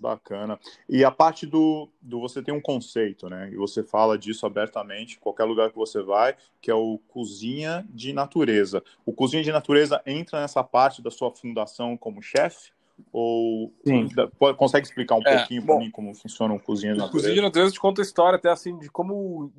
Bacana. 0.00 0.58
E 0.88 1.04
a 1.04 1.10
parte 1.10 1.46
do, 1.46 1.88
do 2.00 2.20
você 2.20 2.42
tem 2.42 2.52
um 2.52 2.60
conceito, 2.60 3.28
né? 3.28 3.50
E 3.52 3.56
você 3.56 3.82
fala 3.82 4.18
disso 4.18 4.44
abertamente, 4.46 5.18
qualquer 5.18 5.44
lugar 5.44 5.70
que 5.70 5.76
você 5.76 6.02
vai, 6.02 6.36
que 6.60 6.70
é 6.70 6.74
o 6.74 6.98
cozinha 7.08 7.86
de 7.90 8.12
natureza. 8.12 8.82
O 9.06 9.12
cozinha 9.12 9.42
de 9.42 9.52
natureza 9.52 10.02
entra 10.04 10.40
nessa 10.40 10.64
parte 10.64 11.00
da 11.00 11.10
sua 11.10 11.30
fundação 11.30 11.96
como 11.96 12.22
chefe? 12.22 12.72
Ou 13.12 13.72
Sim. 13.84 14.08
consegue 14.56 14.86
explicar 14.86 15.16
um 15.16 15.22
é, 15.26 15.38
pouquinho 15.38 15.64
para 15.64 15.78
mim 15.78 15.90
como 15.90 16.14
funciona 16.14 16.54
o 16.54 16.60
cozinha 16.60 16.92
de 16.92 16.98
natureza? 16.98 17.22
Cozinha 17.22 17.34
de 17.34 17.40
natureza 17.40 17.72
te 17.72 17.80
conta 17.80 18.00
a 18.00 18.04
história 18.04 18.36
até 18.36 18.48
assim 18.50 18.78
de 18.78 18.88
como, 18.88 19.52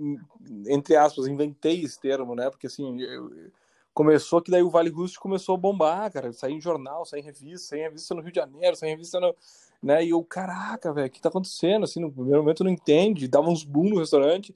entre 0.67 0.95
aspas, 0.95 1.27
inventei 1.27 1.81
esse 1.81 1.99
termo, 1.99 2.33
né? 2.33 2.49
Porque 2.49 2.67
assim, 2.67 3.01
eu, 3.01 3.29
começou 3.95 4.41
que 4.41 4.51
daí 4.51 4.61
o 4.61 4.69
Vale 4.69 4.89
Rústico 4.89 5.23
começou 5.23 5.55
a 5.55 5.57
bombar, 5.57 6.11
cara, 6.11 6.33
sair 6.33 6.53
em 6.53 6.61
jornal, 6.61 7.05
sair 7.05 7.21
em 7.21 7.23
revista, 7.23 7.69
sair 7.69 7.79
em 7.79 7.83
revista 7.83 8.13
no 8.13 8.21
Rio 8.21 8.31
de 8.31 8.39
Janeiro, 8.39 8.75
sair 8.75 8.89
em 8.89 8.91
revista 8.91 9.19
no, 9.21 9.33
né? 9.81 10.03
E 10.03 10.09
eu, 10.09 10.21
caraca, 10.21 10.93
velho, 10.93 11.07
o 11.07 11.09
que 11.09 11.21
tá 11.21 11.29
acontecendo? 11.29 11.85
Assim, 11.85 12.01
no 12.01 12.11
primeiro 12.11 12.41
momento 12.41 12.63
não 12.63 12.69
entende, 12.69 13.27
dava 13.27 13.49
uns 13.49 13.63
boom 13.63 13.89
no 13.89 13.99
restaurante, 13.99 14.53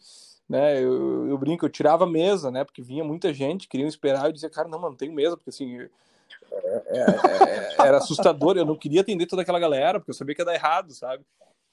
né? 0.48 0.84
Eu, 0.84 1.30
eu 1.30 1.38
brinco, 1.38 1.66
eu 1.66 1.70
tirava 1.70 2.04
a 2.04 2.10
mesa, 2.10 2.52
né? 2.52 2.66
Porque 2.66 2.82
vinha 2.82 3.04
muita 3.04 3.34
gente, 3.34 3.70
queriam 3.70 3.88
esperar, 3.88 4.26
eu 4.26 4.34
dizia, 4.34 4.50
cara, 4.50 4.68
não, 4.68 4.78
mano, 4.78 4.92
não 4.92 4.98
tenho 4.98 5.14
mesa, 5.14 5.38
porque 5.38 5.52
assim, 5.52 5.80
é, 5.80 5.88
é, 6.52 7.00
é, 7.00 7.88
era 7.88 7.98
assustador, 7.98 8.58
eu 8.58 8.66
não 8.66 8.76
queria 8.76 9.02
atender 9.02 9.26
toda 9.26 9.42
aquela 9.42 9.60
galera, 9.60 10.00
porque 10.00 10.12
eu 10.12 10.16
sabia 10.16 10.36
que 10.36 10.42
ia 10.42 10.46
dar 10.46 10.54
errado, 10.54 10.94
sabe? 10.94 11.24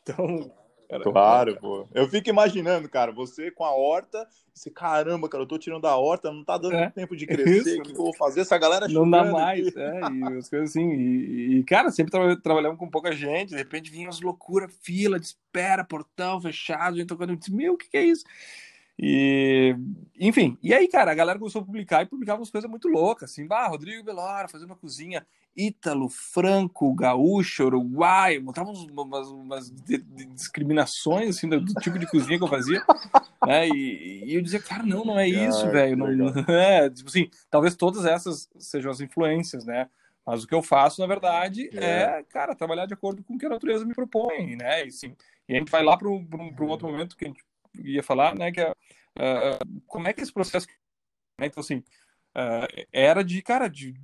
Então, 0.03 0.53
Cara, 0.89 1.03
claro, 1.03 1.57
pô. 1.57 1.89
Eu 1.93 2.09
fico 2.09 2.29
imaginando, 2.29 2.89
cara, 2.89 3.11
você 3.11 3.51
com 3.51 3.65
a 3.65 3.75
horta, 3.75 4.27
você, 4.55 4.71
caramba, 4.71 5.29
cara, 5.29 5.43
eu 5.43 5.47
tô 5.49 5.59
tirando 5.59 5.83
da 5.83 5.97
horta, 5.97 6.33
não 6.33 6.45
tá 6.45 6.57
dando 6.57 6.77
é, 6.77 6.91
tempo 6.91 7.17
de 7.17 7.27
crescer, 7.27 7.81
o 7.81 7.83
que, 7.83 7.93
que, 7.93 7.99
eu 7.99 8.05
vou 8.05 8.15
fazer? 8.15 8.41
Essa 8.41 8.57
galera 8.57 8.87
Não 8.89 9.09
dá 9.09 9.25
mais, 9.25 9.67
aqui. 9.69 9.79
é, 9.79 10.01
e 10.01 10.39
as 10.39 10.49
coisas 10.49 10.71
assim. 10.71 10.89
E, 10.93 11.59
e 11.59 11.65
cara, 11.65 11.91
sempre 11.91 12.13
tra 12.13 12.37
trabalhamos 12.37 12.79
com 12.79 12.89
pouca 12.89 13.13
gente, 13.13 13.51
de 13.51 13.57
repente 13.57 13.91
vinha 13.91 14.07
umas 14.07 14.21
loucuras, 14.21 14.73
fila 14.81 15.19
de 15.19 15.27
espera, 15.27 15.85
portão 15.85 16.41
fechado, 16.41 16.97
gente 16.97 17.09
tocando, 17.09 17.31
eu 17.31 17.37
disse, 17.37 17.53
meu, 17.53 17.75
o 17.75 17.77
que, 17.77 17.89
que 17.89 17.97
é 17.97 18.05
isso? 18.05 18.25
E, 18.99 19.77
enfim, 20.19 20.57
e 20.63 20.73
aí, 20.73 20.89
cara, 20.89 21.11
a 21.11 21.15
galera 21.15 21.39
começou 21.39 21.61
a 21.61 21.65
publicar 21.65 22.03
e 22.03 22.07
publicava 22.07 22.41
umas 22.41 22.51
coisas 22.51 22.71
muito 22.71 22.89
loucas, 22.89 23.31
assim, 23.31 23.47
bah, 23.47 23.67
Rodrigo 23.67 24.03
Belora 24.03 24.49
fazendo 24.49 24.71
uma 24.71 24.77
cozinha 24.77 25.27
ítalo, 25.57 26.09
franco, 26.09 26.93
gaúcho, 26.93 27.65
uruguai, 27.65 28.39
botava 28.39 28.71
umas, 28.71 29.29
umas 29.29 29.71
discriminações, 30.35 31.37
assim, 31.37 31.49
do, 31.49 31.61
do, 31.61 31.75
tipo 31.75 31.99
de 31.99 32.07
cozinha 32.07 32.37
que 32.37 32.45
eu 32.45 32.49
fazia, 32.49 32.85
né, 33.47 33.67
e, 33.69 34.25
e 34.27 34.35
eu 34.35 34.43
dizia, 34.43 34.61
cara, 34.61 34.83
não, 34.83 35.05
não 35.05 35.19
é 35.19 35.27
isso, 35.27 35.71
velho, 35.71 36.05
é, 36.51 36.91
tipo 36.91 37.09
assim, 37.09 37.31
talvez 37.49 37.75
todas 37.75 38.05
essas 38.05 38.51
sejam 38.59 38.91
as 38.91 39.01
influências, 39.01 39.65
né, 39.65 39.89
mas 40.27 40.45
o 40.45 40.47
que 40.47 40.55
eu 40.55 40.63
faço, 40.63 41.01
na 41.01 41.07
verdade, 41.07 41.71
é, 41.73 42.19
é 42.19 42.23
cara, 42.29 42.55
trabalhar 42.55 42.85
de 42.85 42.95
acordo 42.95 43.25
com 43.25 43.35
o 43.35 43.39
que 43.39 43.47
a 43.47 43.51
natureza 43.51 43.85
me 43.85 43.95
propõe, 43.95 44.57
né, 44.57 44.85
e, 44.85 44.89
assim, 44.89 45.17
e 45.49 45.55
a 45.55 45.59
gente 45.59 45.71
vai 45.71 45.83
lá 45.83 45.97
para 45.97 46.09
um 46.09 46.27
outro 46.69 46.87
momento 46.87 47.17
que 47.17 47.25
a 47.25 47.29
gente 47.29 47.43
ia 47.83 48.03
falar, 48.03 48.35
né, 48.35 48.53
que 48.53 48.61
é 48.61 48.71
uh, 48.71 49.81
como 49.87 50.07
é 50.07 50.13
que 50.13 50.21
esse 50.21 50.33
processo, 50.33 50.67
né, 51.41 51.47
então 51.47 51.63
assim, 51.63 51.77
uh, 52.37 52.87
era 52.93 53.25
de, 53.25 53.41
cara, 53.41 53.69
de 53.69 53.95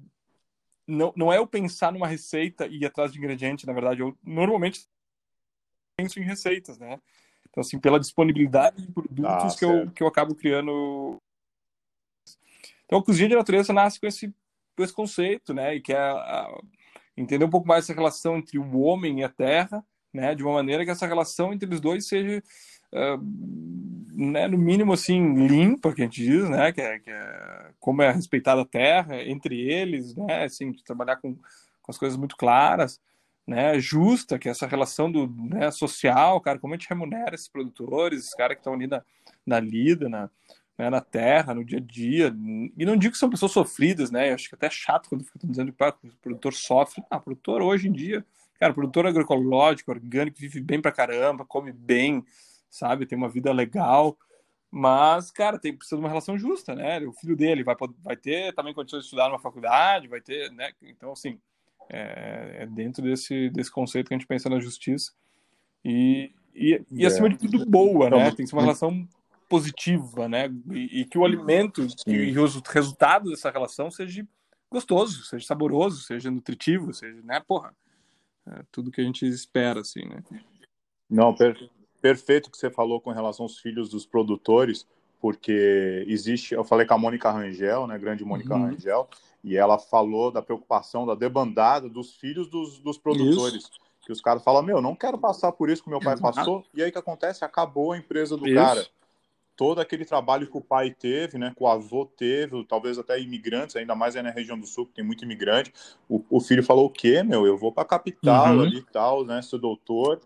não, 0.87 1.13
não 1.17 1.33
é 1.33 1.39
eu 1.39 1.47
pensar 1.47 1.93
numa 1.93 2.07
receita 2.07 2.67
e 2.67 2.79
ir 2.79 2.87
atrás 2.87 3.13
de 3.13 3.19
ingrediente, 3.19 3.67
na 3.67 3.73
verdade, 3.73 4.01
eu 4.01 4.17
normalmente 4.23 4.87
penso 5.97 6.19
em 6.19 6.25
receitas, 6.25 6.79
né? 6.79 6.99
Então, 7.49 7.61
assim, 7.61 7.79
pela 7.79 8.01
disponibilidade 8.01 8.81
de 8.81 8.93
produtos 8.93 9.55
ah, 9.55 9.59
que, 9.59 9.65
eu, 9.65 9.91
que 9.91 10.03
eu 10.03 10.07
acabo 10.07 10.35
criando. 10.35 11.21
Então, 12.87 12.99
a 12.99 13.05
cozinha 13.05 13.29
de 13.29 13.37
natureza 13.37 13.73
nasce 13.73 14.01
com 14.01 14.07
esse, 14.07 14.35
com 14.77 14.83
esse 14.83 14.93
conceito, 14.93 15.53
né? 15.53 15.75
E 15.75 15.81
que 15.81 15.93
é 15.93 15.99
a, 15.99 16.49
entender 17.17 17.45
um 17.45 17.51
pouco 17.51 17.69
mais 17.69 17.85
essa 17.85 17.93
relação 17.93 18.39
entre 18.39 18.59
o 18.59 18.81
homem 18.81 19.21
e 19.21 19.25
a 19.25 19.29
terra, 19.29 19.85
né? 20.13 20.35
De 20.35 20.43
uma 20.43 20.55
maneira 20.55 20.85
que 20.85 20.91
essa 20.91 21.07
relação 21.07 21.53
entre 21.53 21.73
os 21.73 21.81
dois 21.81 22.07
seja 22.07 22.43
né, 24.15 24.47
no 24.47 24.59
mínimo 24.59 24.93
assim 24.93 25.47
limpa 25.47 25.95
que 25.95 26.03
a 26.03 26.05
gente 26.05 26.23
diz 26.23 26.49
né 26.49 26.73
que 26.73 26.81
é, 26.81 26.99
que 26.99 27.11
é 27.11 27.71
como 27.81 28.03
é 28.03 28.13
respeitada 28.13 28.61
a 28.61 28.67
terra 28.67 29.23
entre 29.23 29.61
eles 29.61 30.15
né 30.15 30.45
assim 30.45 30.71
de 30.71 30.85
trabalhar 30.85 31.17
com, 31.17 31.35
com 31.35 31.91
as 31.91 31.99
coisas 31.99 32.19
muito 32.19 32.37
claras 32.37 33.01
né, 33.47 33.79
justa, 33.79 34.39
que 34.39 34.49
é 34.49 34.53
essa 34.53 34.67
relação 34.67 35.11
do 35.11 35.27
né, 35.27 35.71
social, 35.71 36.41
cara, 36.41 36.59
como 36.59 36.75
a 36.75 36.77
gente 36.77 36.89
remunera 36.89 37.35
esses 37.35 37.49
produtores, 37.49 38.21
esses 38.21 38.35
caras 38.35 38.55
que 38.55 38.61
estão 38.61 38.75
ali 38.75 38.87
na, 38.87 39.03
na 39.45 39.59
lida, 39.59 40.09
na, 40.09 40.31
né, 40.79 40.89
na 40.89 41.01
terra, 41.01 41.55
no 41.55 41.65
dia 41.65 41.79
a 41.79 41.81
dia. 41.81 42.35
E 42.77 42.85
não 42.85 42.97
digo 42.97 43.13
que 43.13 43.19
são 43.19 43.31
pessoas 43.31 43.53
sofridas, 43.53 44.11
né? 44.11 44.31
Eu 44.31 44.35
acho 44.35 44.49
que 44.49 44.55
é 44.55 44.57
até 44.57 44.71
chato 44.71 45.09
quando 45.09 45.25
ficam 45.25 45.51
dizendo 45.51 45.73
que 45.73 45.85
o 45.85 46.17
produtor 46.23 46.55
sofre. 46.55 47.03
Ah, 47.11 47.17
o 47.17 47.21
produtor 47.21 47.63
hoje 47.63 47.89
em 47.89 47.93
dia, 47.93 48.25
cara, 48.59 48.73
produtor 48.73 49.07
agroecológico, 49.07 49.91
orgânico, 49.91 50.39
vive 50.39 50.61
bem 50.61 50.81
pra 50.81 50.93
caramba, 50.93 51.45
come 51.45 51.73
bem, 51.73 52.25
sabe? 52.73 53.07
Tem 53.07 53.17
uma 53.17 53.29
vida 53.29 53.53
legal. 53.53 54.17
Mas, 54.71 55.31
cara, 55.31 55.59
tem 55.59 55.77
precisa 55.77 55.97
de 55.97 56.03
uma 56.03 56.09
relação 56.09 56.39
justa, 56.39 56.75
né? 56.75 56.99
O 57.07 57.13
filho 57.13 57.37
dele 57.37 57.63
vai, 57.63 57.77
vai 58.03 58.17
ter 58.17 58.55
também 58.55 58.73
condições 58.73 59.01
de 59.01 59.05
estudar 59.05 59.29
numa 59.29 59.39
faculdade, 59.39 60.09
vai 60.09 60.21
ter, 60.21 60.51
né? 60.51 60.73
Então, 60.83 61.13
assim, 61.13 61.39
é, 61.91 62.63
é 62.63 62.67
dentro 62.67 63.03
desse, 63.03 63.51
desse 63.51 63.71
conceito 63.71 64.09
que 64.09 64.15
a 64.15 64.17
gente 64.17 64.27
pensa 64.27 64.49
na 64.49 64.59
justiça. 64.59 65.13
E, 65.85 66.33
e, 66.55 66.83
e 66.91 67.05
acima 67.05 67.29
de 67.29 67.37
tudo, 67.37 67.67
boa, 67.67 68.09
né? 68.09 68.31
Tem 68.31 68.47
que 68.47 68.47
ser 68.47 68.57
uma 68.57 68.63
relação 68.63 69.07
positiva, 69.47 70.27
né? 70.27 70.49
E, 70.71 71.03
e 71.03 71.05
que 71.05 71.19
o 71.19 71.25
alimento 71.27 71.87
e, 72.07 72.39
o 72.39 72.63
resultado 72.71 73.29
dessa 73.29 73.51
relação 73.51 73.91
seja 73.91 74.27
gostoso, 74.71 75.23
seja 75.25 75.45
saboroso, 75.45 76.03
seja 76.03 76.31
nutritivo, 76.31 76.95
seja, 76.95 77.21
né? 77.23 77.43
Porra, 77.47 77.75
é 78.47 78.63
tudo 78.73 78.91
que 78.91 79.03
a 79.03 79.05
gente 79.05 79.27
espera, 79.27 79.81
assim, 79.81 80.09
né? 80.09 80.23
Não, 81.11 81.35
per 81.35 81.59
perfeito 82.03 82.51
que 82.51 82.59
você 82.59 82.69
falou 82.69 83.01
com 83.01 83.13
relação 83.13 83.45
aos 83.45 83.59
filhos 83.59 83.89
dos 83.89 84.05
produtores, 84.05 84.87
porque 85.21 86.05
existe, 86.09 86.53
eu 86.53 86.65
falei 86.65 86.85
com 86.85 86.95
a 86.95 86.99
Mônica 86.99 87.31
Rangel, 87.31 87.87
né? 87.87 87.97
Grande 87.97 88.25
Mônica 88.25 88.53
uhum. 88.53 88.67
Rangel, 88.67 89.09
e 89.43 89.57
ela 89.57 89.79
falou 89.79 90.33
da 90.33 90.43
preocupação 90.43 91.07
da 91.07 91.15
debandada 91.15 91.89
dos 91.89 92.17
filhos 92.17 92.49
dos, 92.49 92.81
dos 92.81 92.99
produtores. 92.99 93.63
Isso. 93.63 93.71
Que 94.05 94.11
os 94.11 94.21
caras 94.21 94.43
falam, 94.43 94.65
meu, 94.65 94.83
não 94.83 94.97
quero 94.97 95.17
passar 95.17 95.53
por 95.53 95.71
isso 95.71 95.85
que 95.85 95.89
meu 95.89 96.01
pai 96.01 96.19
passou. 96.19 96.65
E 96.75 96.83
aí 96.83 96.91
o 96.91 96.93
que 96.93 96.99
acontece? 96.99 97.45
Acabou 97.45 97.93
a 97.93 97.97
empresa 97.97 98.37
do 98.37 98.49
isso. 98.49 98.57
cara. 98.57 98.85
Todo 99.55 99.81
aquele 99.81 100.05
trabalho 100.05 100.49
que 100.49 100.57
o 100.57 100.61
pai 100.61 100.91
teve, 100.91 101.39
né, 101.39 101.53
que 101.57 101.63
o 101.63 101.69
avô 101.69 102.05
teve, 102.05 102.65
talvez 102.65 102.99
até 102.99 103.21
imigrantes, 103.21 103.77
ainda 103.77 103.95
mais 103.95 104.17
aí 104.17 104.23
na 104.23 104.31
região 104.31 104.59
do 104.59 104.67
sul, 104.67 104.87
que 104.87 104.95
tem 104.95 105.05
muito 105.05 105.25
imigrante. 105.25 105.73
O, 106.09 106.25
o 106.29 106.41
filho 106.41 106.65
falou: 106.65 106.87
o 106.87 106.91
quê, 106.91 107.23
meu? 107.23 107.47
Eu 107.47 107.57
vou 107.57 107.71
para 107.71 107.85
a 107.85 107.87
capital 107.87 108.57
uhum. 108.57 108.63
ali 108.63 108.79
e 108.79 108.87
tal, 108.87 109.25
né? 109.25 109.41
Sou 109.41 109.59
doutor 109.59 110.21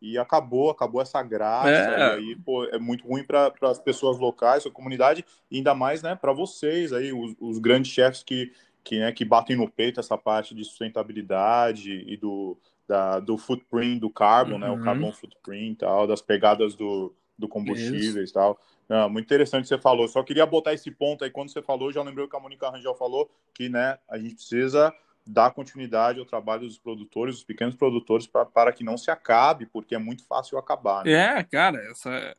e 0.00 0.16
acabou, 0.18 0.70
acabou 0.70 1.02
essa 1.02 1.22
graça. 1.22 1.68
É. 1.68 1.98
E 1.98 2.02
aí, 2.02 2.36
pô, 2.36 2.64
é 2.64 2.78
muito 2.78 3.06
ruim 3.06 3.22
para 3.22 3.52
as 3.62 3.78
pessoas 3.78 4.18
locais, 4.18 4.64
a 4.64 4.70
comunidade, 4.70 5.24
e 5.50 5.58
ainda 5.58 5.74
mais, 5.74 6.02
né, 6.02 6.14
para 6.14 6.32
vocês 6.32 6.92
aí, 6.92 7.12
os, 7.12 7.34
os, 7.38 7.58
grandes 7.58 7.92
chefes 7.92 8.22
que, 8.22 8.52
que, 8.82 8.98
né, 8.98 9.12
que 9.12 9.24
batem 9.24 9.56
no 9.56 9.70
peito 9.70 10.00
essa 10.00 10.16
parte 10.16 10.54
de 10.54 10.64
sustentabilidade 10.64 12.04
e 12.06 12.16
do, 12.16 12.56
da, 12.88 13.20
do 13.20 13.36
footprint 13.36 14.00
do 14.00 14.10
carbon, 14.10 14.54
uhum. 14.54 14.58
né, 14.58 14.70
o 14.70 14.74
uhum. 14.74 14.82
carbon 14.82 15.12
footprint 15.12 15.78
tal, 15.78 16.06
das 16.06 16.22
pegadas 16.22 16.74
do, 16.74 17.14
do 17.38 17.48
combustível 17.48 18.24
e 18.24 18.32
tal. 18.32 18.58
Não, 18.88 19.08
muito 19.08 19.26
interessante 19.26 19.62
que 19.62 19.68
você 19.68 19.78
falou. 19.78 20.08
Só 20.08 20.22
queria 20.22 20.44
botar 20.44 20.74
esse 20.74 20.90
ponto 20.90 21.22
aí, 21.22 21.30
quando 21.30 21.50
você 21.50 21.62
falou, 21.62 21.92
já 21.92 22.02
lembrei 22.02 22.24
o 22.24 22.28
que 22.28 22.34
a 22.34 22.40
Mônica 22.40 22.68
Rangel 22.68 22.94
falou, 22.94 23.30
que 23.54 23.68
né, 23.68 23.98
a 24.08 24.18
gente 24.18 24.34
precisa 24.34 24.92
dar 25.26 25.50
continuidade 25.52 26.18
ao 26.18 26.24
trabalho 26.24 26.66
dos 26.66 26.78
produtores, 26.78 27.36
dos 27.36 27.44
pequenos 27.44 27.74
produtores, 27.74 28.26
pra, 28.26 28.44
para 28.44 28.72
que 28.72 28.84
não 28.84 28.96
se 28.96 29.10
acabe, 29.10 29.66
porque 29.66 29.94
é 29.94 29.98
muito 29.98 30.24
fácil 30.26 30.58
acabar. 30.58 31.04
Né? 31.04 31.12
É, 31.12 31.42
cara, 31.44 31.78
essa, 31.90 32.36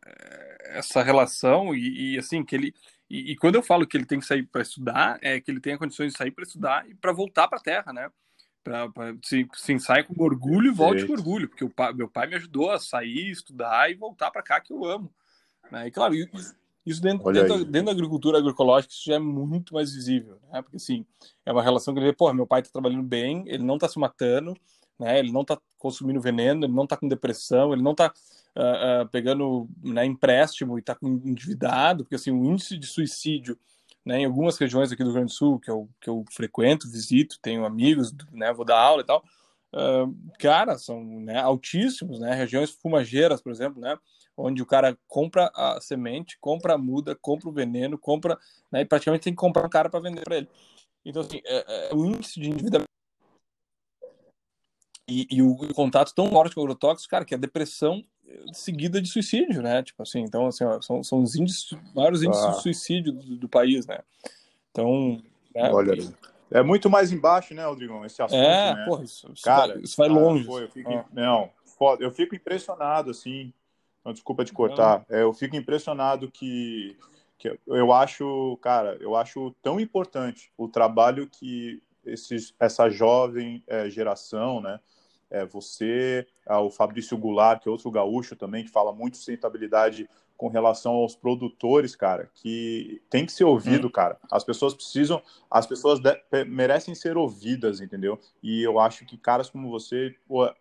essa 0.65 1.03
relação 1.03 1.73
e, 1.75 2.13
e 2.13 2.19
assim, 2.19 2.43
que 2.43 2.55
ele. 2.55 2.73
E, 3.09 3.31
e, 3.31 3.35
quando 3.35 3.55
eu 3.55 3.63
falo 3.63 3.85
que 3.85 3.97
ele 3.97 4.05
tem 4.05 4.19
que 4.19 4.25
sair 4.25 4.43
para 4.43 4.61
estudar, 4.61 5.19
é 5.21 5.39
que 5.39 5.51
ele 5.51 5.59
tem 5.59 5.77
condições 5.77 6.13
de 6.13 6.17
sair 6.17 6.31
para 6.31 6.43
estudar 6.43 6.89
e 6.89 6.95
para 6.95 7.11
voltar 7.11 7.47
para 7.47 7.57
a 7.57 7.61
terra, 7.61 7.91
né? 7.91 8.09
Pra, 8.63 8.89
pra, 8.89 9.13
sim, 9.55 9.79
sai 9.79 10.03
com 10.03 10.23
orgulho 10.23 10.67
e 10.67 10.73
volte 10.73 11.05
com 11.05 11.13
orgulho, 11.13 11.49
porque 11.49 11.65
o 11.65 11.69
pai, 11.69 11.91
meu 11.93 12.07
pai 12.07 12.27
me 12.27 12.35
ajudou 12.35 12.71
a 12.71 12.79
sair, 12.79 13.29
estudar 13.29 13.89
e 13.91 13.95
voltar 13.95 14.31
para 14.31 14.43
cá, 14.43 14.61
que 14.61 14.71
eu 14.71 14.85
amo. 14.85 15.13
Né? 15.71 15.87
E 15.87 15.91
claro, 15.91 16.13
isso, 16.13 16.55
isso 16.85 17.01
dentro, 17.01 17.31
dentro, 17.31 17.65
dentro, 17.65 17.85
da 17.85 17.91
agricultura 17.91 18.37
agroecológica 18.37 18.93
isso 18.93 19.03
já 19.05 19.15
é 19.15 19.19
muito 19.19 19.73
mais 19.73 19.93
visível, 19.93 20.39
né? 20.51 20.61
Porque 20.61 20.77
assim, 20.77 21.05
é 21.45 21.51
uma 21.51 21.61
relação 21.61 21.93
que 21.93 21.99
ele 21.99 22.07
vê, 22.07 22.13
pô, 22.13 22.31
meu 22.33 22.47
pai 22.47 22.61
está 22.61 22.71
trabalhando 22.71 23.03
bem, 23.03 23.43
ele 23.47 23.63
não 23.63 23.75
está 23.75 23.87
se 23.87 23.99
matando, 23.99 24.55
né? 24.99 25.19
Ele 25.19 25.31
não 25.31 25.41
está 25.41 25.59
consumindo 25.77 26.19
veneno, 26.19 26.65
ele 26.65 26.73
não 26.73 26.83
está 26.83 26.97
com 26.97 27.07
depressão, 27.07 27.73
ele 27.73 27.81
não 27.81 27.91
está 27.91 28.07
uh, 28.07 29.03
uh, 29.03 29.09
pegando 29.09 29.69
né, 29.83 30.05
empréstimo 30.05 30.77
e 30.77 30.81
está 30.81 30.97
endividado, 31.01 32.03
porque 32.03 32.15
assim, 32.15 32.31
o 32.31 32.45
índice 32.45 32.77
de 32.77 32.87
suicídio 32.87 33.57
né, 34.05 34.19
em 34.19 34.25
algumas 34.25 34.57
regiões 34.57 34.91
aqui 34.91 35.03
do 35.03 35.09
Rio 35.09 35.13
Grande 35.13 35.31
do 35.31 35.35
Sul, 35.35 35.59
que 35.59 35.69
eu, 35.69 35.89
que 35.99 36.09
eu 36.09 36.25
frequento, 36.31 36.89
visito, 36.89 37.37
tenho 37.41 37.65
amigos, 37.65 38.13
né, 38.31 38.51
vou 38.51 38.65
dar 38.65 38.79
aula 38.79 39.01
e 39.01 39.05
tal, 39.05 39.23
uh, 39.73 40.15
cara, 40.39 40.77
são 40.77 41.03
né, 41.03 41.39
altíssimos, 41.39 42.19
né, 42.19 42.33
regiões 42.33 42.71
fumageiras, 42.71 43.41
por 43.41 43.51
exemplo, 43.51 43.79
né, 43.79 43.97
onde 44.41 44.61
o 44.61 44.65
cara 44.65 44.97
compra 45.07 45.51
a 45.53 45.79
semente, 45.79 46.37
compra 46.39 46.73
a 46.73 46.77
muda, 46.77 47.15
compra 47.15 47.49
o 47.49 47.51
veneno, 47.51 47.97
compra, 47.97 48.37
né, 48.71 48.81
e 48.81 48.85
praticamente 48.85 49.23
tem 49.23 49.33
que 49.33 49.39
comprar 49.39 49.65
um 49.65 49.69
cara 49.69 49.89
para 49.89 49.99
vender 49.99 50.23
para 50.23 50.37
ele. 50.37 50.49
Então, 51.05 51.21
assim, 51.21 51.41
é, 51.45 51.89
é, 51.89 51.95
o 51.95 52.05
índice 52.05 52.39
de 52.39 52.49
endividamento 52.49 52.89
e, 55.07 55.27
e, 55.29 55.41
o 55.41 55.55
contato 55.73 56.13
tão 56.13 56.29
forte 56.29 56.55
com 56.55 56.61
o 56.61 56.63
agrotóxico, 56.63 57.09
cara, 57.09 57.25
que 57.25 57.35
é 57.35 57.37
depressão 57.37 58.03
seguida 58.53 59.01
de 59.01 59.09
suicídio, 59.09 59.61
né? 59.61 59.83
Tipo 59.83 60.03
assim, 60.03 60.19
então, 60.21 60.47
assim, 60.47 60.63
ó, 60.63 60.81
são, 60.81 61.03
são 61.03 61.21
os 61.21 61.35
índices, 61.35 61.77
maiores 61.93 62.21
índices 62.21 62.45
ah. 62.45 62.51
de 62.51 62.61
suicídio 62.61 63.11
do, 63.11 63.35
do, 63.37 63.49
país, 63.49 63.85
né? 63.85 63.99
Então, 64.69 65.21
né, 65.53 65.69
Olha, 65.71 65.93
é 66.49 66.61
muito 66.61 66.89
mais 66.89 67.11
embaixo, 67.11 67.53
né, 67.53 67.65
Rodrigão, 67.65 68.05
esse 68.05 68.21
assunto, 68.21 68.39
É, 68.39 68.73
né? 68.73 68.85
porra, 68.85 69.03
isso, 69.03 69.33
cara, 69.43 69.79
isso 69.81 69.97
vai, 69.97 70.07
longe. 70.07 70.45
Pô, 70.45 70.59
eu 70.59 70.69
fico, 70.69 70.93
ah. 70.93 71.05
Não, 71.11 71.49
foda, 71.77 72.03
eu 72.03 72.11
fico 72.11 72.35
impressionado, 72.35 73.11
assim, 73.11 73.53
desculpa 74.05 74.45
te 74.45 74.53
cortar. 74.53 75.05
É, 75.09 75.21
eu 75.21 75.33
fico 75.33 75.55
impressionado 75.55 76.29
que, 76.31 76.97
que 77.37 77.59
eu 77.67 77.93
acho, 77.93 78.57
cara, 78.61 78.97
eu 78.99 79.15
acho 79.15 79.53
tão 79.61 79.79
importante 79.79 80.51
o 80.57 80.67
trabalho 80.67 81.27
que 81.27 81.81
esses, 82.05 82.53
essa 82.59 82.89
jovem 82.89 83.63
é, 83.67 83.89
geração, 83.89 84.61
né? 84.61 84.79
É, 85.29 85.45
você, 85.45 86.27
é, 86.45 86.55
o 86.55 86.69
Fabrício 86.69 87.17
Goulart, 87.17 87.61
que 87.61 87.69
é 87.69 87.71
outro 87.71 87.89
gaúcho 87.89 88.35
também, 88.35 88.65
que 88.65 88.71
fala 88.71 88.91
muito 88.91 89.13
de 89.13 89.19
sustentabilidade 89.19 90.09
com 90.35 90.49
relação 90.49 90.93
aos 90.93 91.15
produtores, 91.15 91.95
cara, 91.95 92.29
que 92.33 92.99
tem 93.11 93.25
que 93.25 93.31
ser 93.31 93.43
ouvido, 93.43 93.87
hum. 93.87 93.91
cara. 93.91 94.17
As 94.29 94.43
pessoas 94.43 94.73
precisam, 94.73 95.21
as 95.49 95.67
pessoas 95.67 95.99
de, 95.99 96.19
merecem 96.45 96.95
ser 96.95 97.15
ouvidas, 97.15 97.79
entendeu? 97.79 98.19
E 98.41 98.63
eu 98.63 98.79
acho 98.79 99.05
que 99.05 99.17
caras 99.17 99.51
como 99.51 99.69
você 99.69 100.15
pô, 100.27 100.51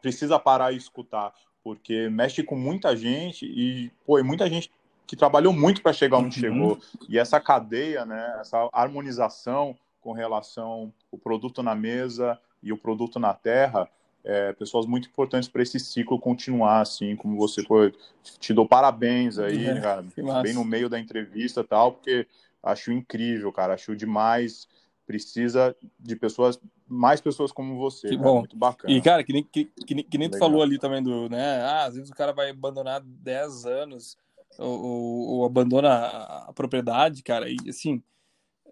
precisa 0.00 0.38
parar 0.40 0.72
e 0.72 0.76
escutar 0.76 1.32
porque 1.62 2.08
mexe 2.08 2.42
com 2.42 2.56
muita 2.56 2.96
gente 2.96 3.46
e 3.46 3.90
pô, 4.04 4.22
muita 4.22 4.48
gente 4.48 4.70
que 5.06 5.16
trabalhou 5.16 5.52
muito 5.52 5.82
para 5.82 5.92
chegar 5.92 6.18
onde 6.18 6.36
uhum. 6.36 6.52
chegou. 6.52 6.80
E 7.08 7.18
essa 7.18 7.38
cadeia, 7.40 8.04
né, 8.04 8.38
essa 8.40 8.68
harmonização 8.72 9.76
com 10.00 10.12
relação 10.12 10.92
o 11.10 11.18
produto 11.18 11.62
na 11.62 11.74
mesa 11.74 12.38
e 12.62 12.72
o 12.72 12.78
produto 12.78 13.20
na 13.20 13.34
terra, 13.34 13.88
é, 14.24 14.52
pessoas 14.52 14.86
muito 14.86 15.08
importantes 15.08 15.48
para 15.48 15.62
esse 15.62 15.78
ciclo 15.78 16.18
continuar 16.18 16.80
assim, 16.80 17.16
como 17.16 17.36
você 17.36 17.62
foi. 17.62 17.92
Te 18.38 18.52
dou 18.52 18.66
parabéns 18.66 19.38
aí, 19.38 19.66
é, 19.66 19.80
cara, 19.80 20.04
bem 20.42 20.54
no 20.54 20.64
meio 20.64 20.88
da 20.88 20.98
entrevista 20.98 21.64
tal, 21.64 21.92
porque 21.92 22.26
acho 22.62 22.92
incrível, 22.92 23.52
cara, 23.52 23.74
acho 23.74 23.96
demais. 23.96 24.68
Precisa 25.06 25.76
de 25.98 26.16
pessoas 26.16 26.60
mais 26.86 27.20
pessoas 27.20 27.50
como 27.50 27.76
você. 27.76 28.08
Que 28.08 28.16
cara, 28.16 28.28
bom. 28.28 28.38
Muito 28.40 28.56
bacana. 28.56 28.92
E, 28.92 29.00
cara, 29.00 29.24
que 29.24 29.32
nem, 29.32 29.42
que, 29.42 29.64
que, 29.86 30.02
que 30.02 30.18
nem 30.18 30.30
tu 30.30 30.38
falou 30.38 30.62
ali 30.62 30.78
também 30.78 31.02
do, 31.02 31.28
né? 31.28 31.60
Ah, 31.62 31.84
às 31.84 31.94
vezes 31.94 32.10
o 32.10 32.14
cara 32.14 32.32
vai 32.32 32.50
abandonar 32.50 33.00
10 33.00 33.66
anos 33.66 34.16
ou, 34.58 34.82
ou, 34.84 35.28
ou 35.28 35.44
abandona 35.44 35.88
a, 35.88 36.48
a, 36.48 36.52
propriedade, 36.52 37.22
cara, 37.22 37.48
e 37.48 37.56
assim, 37.68 38.02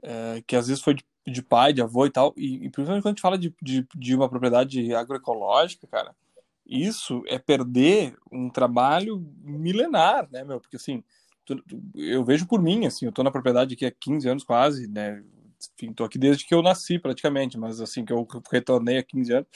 é, 0.03 0.43
que 0.47 0.57
às 0.57 0.69
vezes 0.69 0.83
foi 0.83 0.95
de, 0.95 1.05
de, 1.27 1.43
pai, 1.43 1.73
de 1.73 1.83
avô 1.83 2.07
e 2.07 2.11
tal, 2.11 2.35
e, 2.37 2.57
e 2.57 2.71
principalmente 2.71 3.03
quando 3.03 3.07
a 3.07 3.11
gente 3.11 3.23
fala 3.23 3.39
de, 3.39 3.55
de, 3.63 3.87
de 3.95 4.15
uma 4.15 4.29
propriedade 4.29 4.95
agroecológica, 4.95 5.87
cara, 5.87 6.15
isso 6.67 7.23
é 7.27 7.39
perder 7.39 8.17
um 8.31 8.49
trabalho 8.49 9.19
milenar, 9.43 10.29
né, 10.31 10.45
meu? 10.45 10.61
Porque 10.61 10.77
assim, 10.77 11.03
eu 11.95 12.25
vejo 12.25 12.47
por 12.47 12.63
mim, 12.63 12.87
assim, 12.87 13.07
eu 13.07 13.13
tô 13.13 13.23
na 13.23 13.31
propriedade 13.31 13.75
aqui 13.75 13.85
há 13.85 13.91
15 13.91 14.29
anos 14.29 14.45
quase, 14.45 14.87
né? 14.87 15.23
Enfim, 15.75 15.93
tô 15.93 16.05
aqui 16.05 16.19
desde 16.19 16.47
que 16.47 16.55
eu 16.55 16.63
nasci 16.63 16.99
praticamente, 16.99 17.59
mas 17.59 17.81
assim 17.81 18.05
que 18.05 18.13
eu 18.13 18.27
retornei 18.51 18.99
há 18.99 19.03
15 19.03 19.33
anos. 19.33 19.49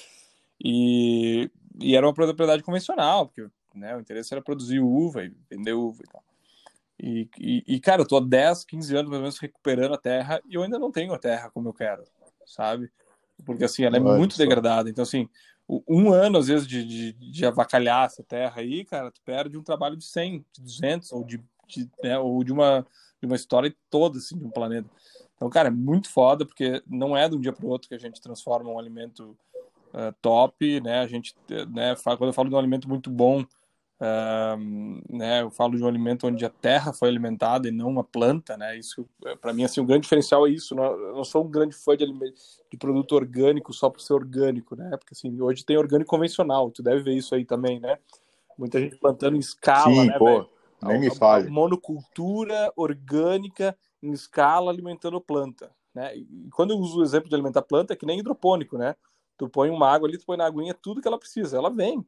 E, 0.63 1.51
e 1.81 1.97
era 1.97 2.07
uma 2.07 2.15
propriedade 2.15 2.63
convencional, 2.63 3.27
porque 3.27 3.47
né, 3.75 3.97
o 3.97 4.01
interesse 4.01 4.33
era 4.33 4.43
produzir 4.43 4.81
uva 4.81 5.25
e 5.25 5.33
vender 5.51 5.73
uva 5.73 6.03
e 6.03 6.11
tal. 6.11 6.25
E, 7.01 7.29
e, 7.39 7.65
e, 7.67 7.81
cara, 7.81 8.03
eu 8.03 8.07
tô 8.07 8.17
há 8.17 8.21
10, 8.21 8.65
15 8.65 8.97
anos 8.97 9.11
mais 9.11 9.19
ou 9.19 9.23
menos 9.23 9.39
recuperando 9.39 9.95
a 9.95 9.99
terra 9.99 10.41
e 10.49 10.55
eu 10.55 10.63
ainda 10.63 10.79
não 10.79 10.93
tenho 10.93 11.13
a 11.13 11.19
terra 11.19 11.51
como 11.51 11.69
eu 11.69 11.73
quero, 11.73 12.05
sabe? 12.47 12.91
Porque 13.45 13.65
assim, 13.65 13.85
ela 13.85 13.97
é 13.97 14.01
muito 14.01 14.39
degradada. 14.39 14.89
Então, 14.89 15.03
assim, 15.03 15.29
um 15.89 16.13
ano 16.13 16.39
às 16.39 16.47
vezes 16.47 16.67
de, 16.67 16.85
de, 16.85 17.13
de, 17.13 17.47
avacalhar 17.47 18.07
essa 18.07 18.23
terra 18.23 18.61
aí, 18.61 18.85
cara, 18.85 19.11
tu 19.11 19.21
perde 19.25 19.59
um 19.59 19.63
trabalho 19.63 19.97
de 19.97 20.05
100, 20.05 20.45
de 20.53 20.63
200 20.63 21.13
ou 21.13 21.25
de, 21.25 21.43
de 21.67 21.91
né, 22.03 22.19
ou 22.19 22.45
de 22.45 22.53
uma, 22.53 22.87
de 23.21 23.27
uma 23.27 23.37
história 23.37 23.75
toda, 23.91 24.19
assim, 24.19 24.39
de 24.39 24.45
um 24.45 24.51
planeta. 24.51 24.89
Então, 25.37 25.51
cara, 25.51 25.69
é 25.69 25.71
muito 25.71 26.11
foda, 26.11 26.47
porque 26.47 26.83
não 26.87 27.17
é 27.17 27.29
de 27.29 27.37
um 27.37 27.41
dia 27.41 27.53
para 27.53 27.67
o 27.67 27.69
outro 27.69 27.89
que 27.89 27.95
a 27.95 27.99
gente 27.99 28.21
transforma 28.21 28.71
um 28.71 28.79
alimento 28.79 29.37
uh, 29.93 30.15
top, 30.23 30.81
né? 30.81 31.01
A 31.01 31.07
gente, 31.07 31.35
né, 31.71 31.95
quando 32.05 32.27
eu 32.27 32.33
falo 32.33 32.49
de 32.49 32.55
um 32.55 32.59
alimento 32.59 32.89
muito 32.89 33.11
bom, 33.11 33.41
uh, 33.41 35.17
né, 35.17 35.43
eu 35.43 35.51
falo 35.51 35.77
de 35.77 35.83
um 35.83 35.89
alimento 35.89 36.27
onde 36.27 36.45
a 36.45 36.51
terra 36.51 36.93
foi 36.93 37.09
alimentada 37.09 37.69
e 37.69 37.73
não 37.73 37.89
uma 37.89 38.05
planta, 38.05 38.57
né? 38.57 38.79
Isso, 38.79 39.09
para 39.41 39.53
mim, 39.53 39.65
assim, 39.65 39.81
o 39.81 39.85
grande 39.85 40.03
diferencial 40.03 40.47
é 40.47 40.51
isso. 40.51 40.75
Não, 40.75 40.85
eu 40.85 41.17
não 41.17 41.25
sou 41.25 41.45
um 41.45 41.51
grande 41.51 41.75
fã 41.75 41.97
de, 41.97 42.07
de 42.07 42.77
produto 42.77 43.13
orgânico 43.15 43.73
só 43.73 43.91
por 43.91 44.01
ser 44.01 44.13
orgânico, 44.13 44.77
né? 44.77 44.91
Porque 44.97 45.15
assim, 45.15 45.41
hoje 45.41 45.65
tem 45.65 45.77
orgânico 45.77 46.11
convencional, 46.11 46.71
tu 46.71 46.83
deve 46.83 47.03
ver 47.03 47.15
isso 47.15 47.35
aí 47.35 47.45
também, 47.45 47.81
né? 47.81 47.99
Muita 48.57 48.79
gente 48.79 48.97
plantando 48.97 49.37
em 49.37 49.41
escala, 49.41 49.93
Sim, 49.93 50.07
né, 50.07 50.17
pô, 50.17 50.27
véio? 50.27 50.49
nem 50.83 51.01
me 51.01 51.15
fale. 51.15 51.51
Monocultura 51.51 52.73
orgânica 52.77 53.77
em 54.05 54.13
escala 54.13 54.71
alimentando 54.71 55.21
planta, 55.21 55.71
né? 55.95 56.17
E 56.17 56.51
quando 56.51 56.73
eu 56.73 56.79
uso 56.79 57.01
o 57.01 57.03
exemplo 57.03 57.29
de 57.29 57.35
alimentar 57.35 57.63
planta, 57.63 57.93
é 57.93 57.97
que 57.97 58.07
nem 58.07 58.19
hidropônico, 58.19 58.77
né? 58.77 58.95
Tu 59.37 59.49
põe 59.49 59.71
uma 59.71 59.91
água 59.91 60.09
ali, 60.09 60.19
tu 60.19 60.27
põe 60.27 60.37
na 60.37 60.47
aguinha 60.47 60.75
tudo 60.75 61.01
que 61.01 61.09
ela 61.09 61.19
precisa, 61.19 61.57
ela 61.57 61.71
vem, 61.71 62.05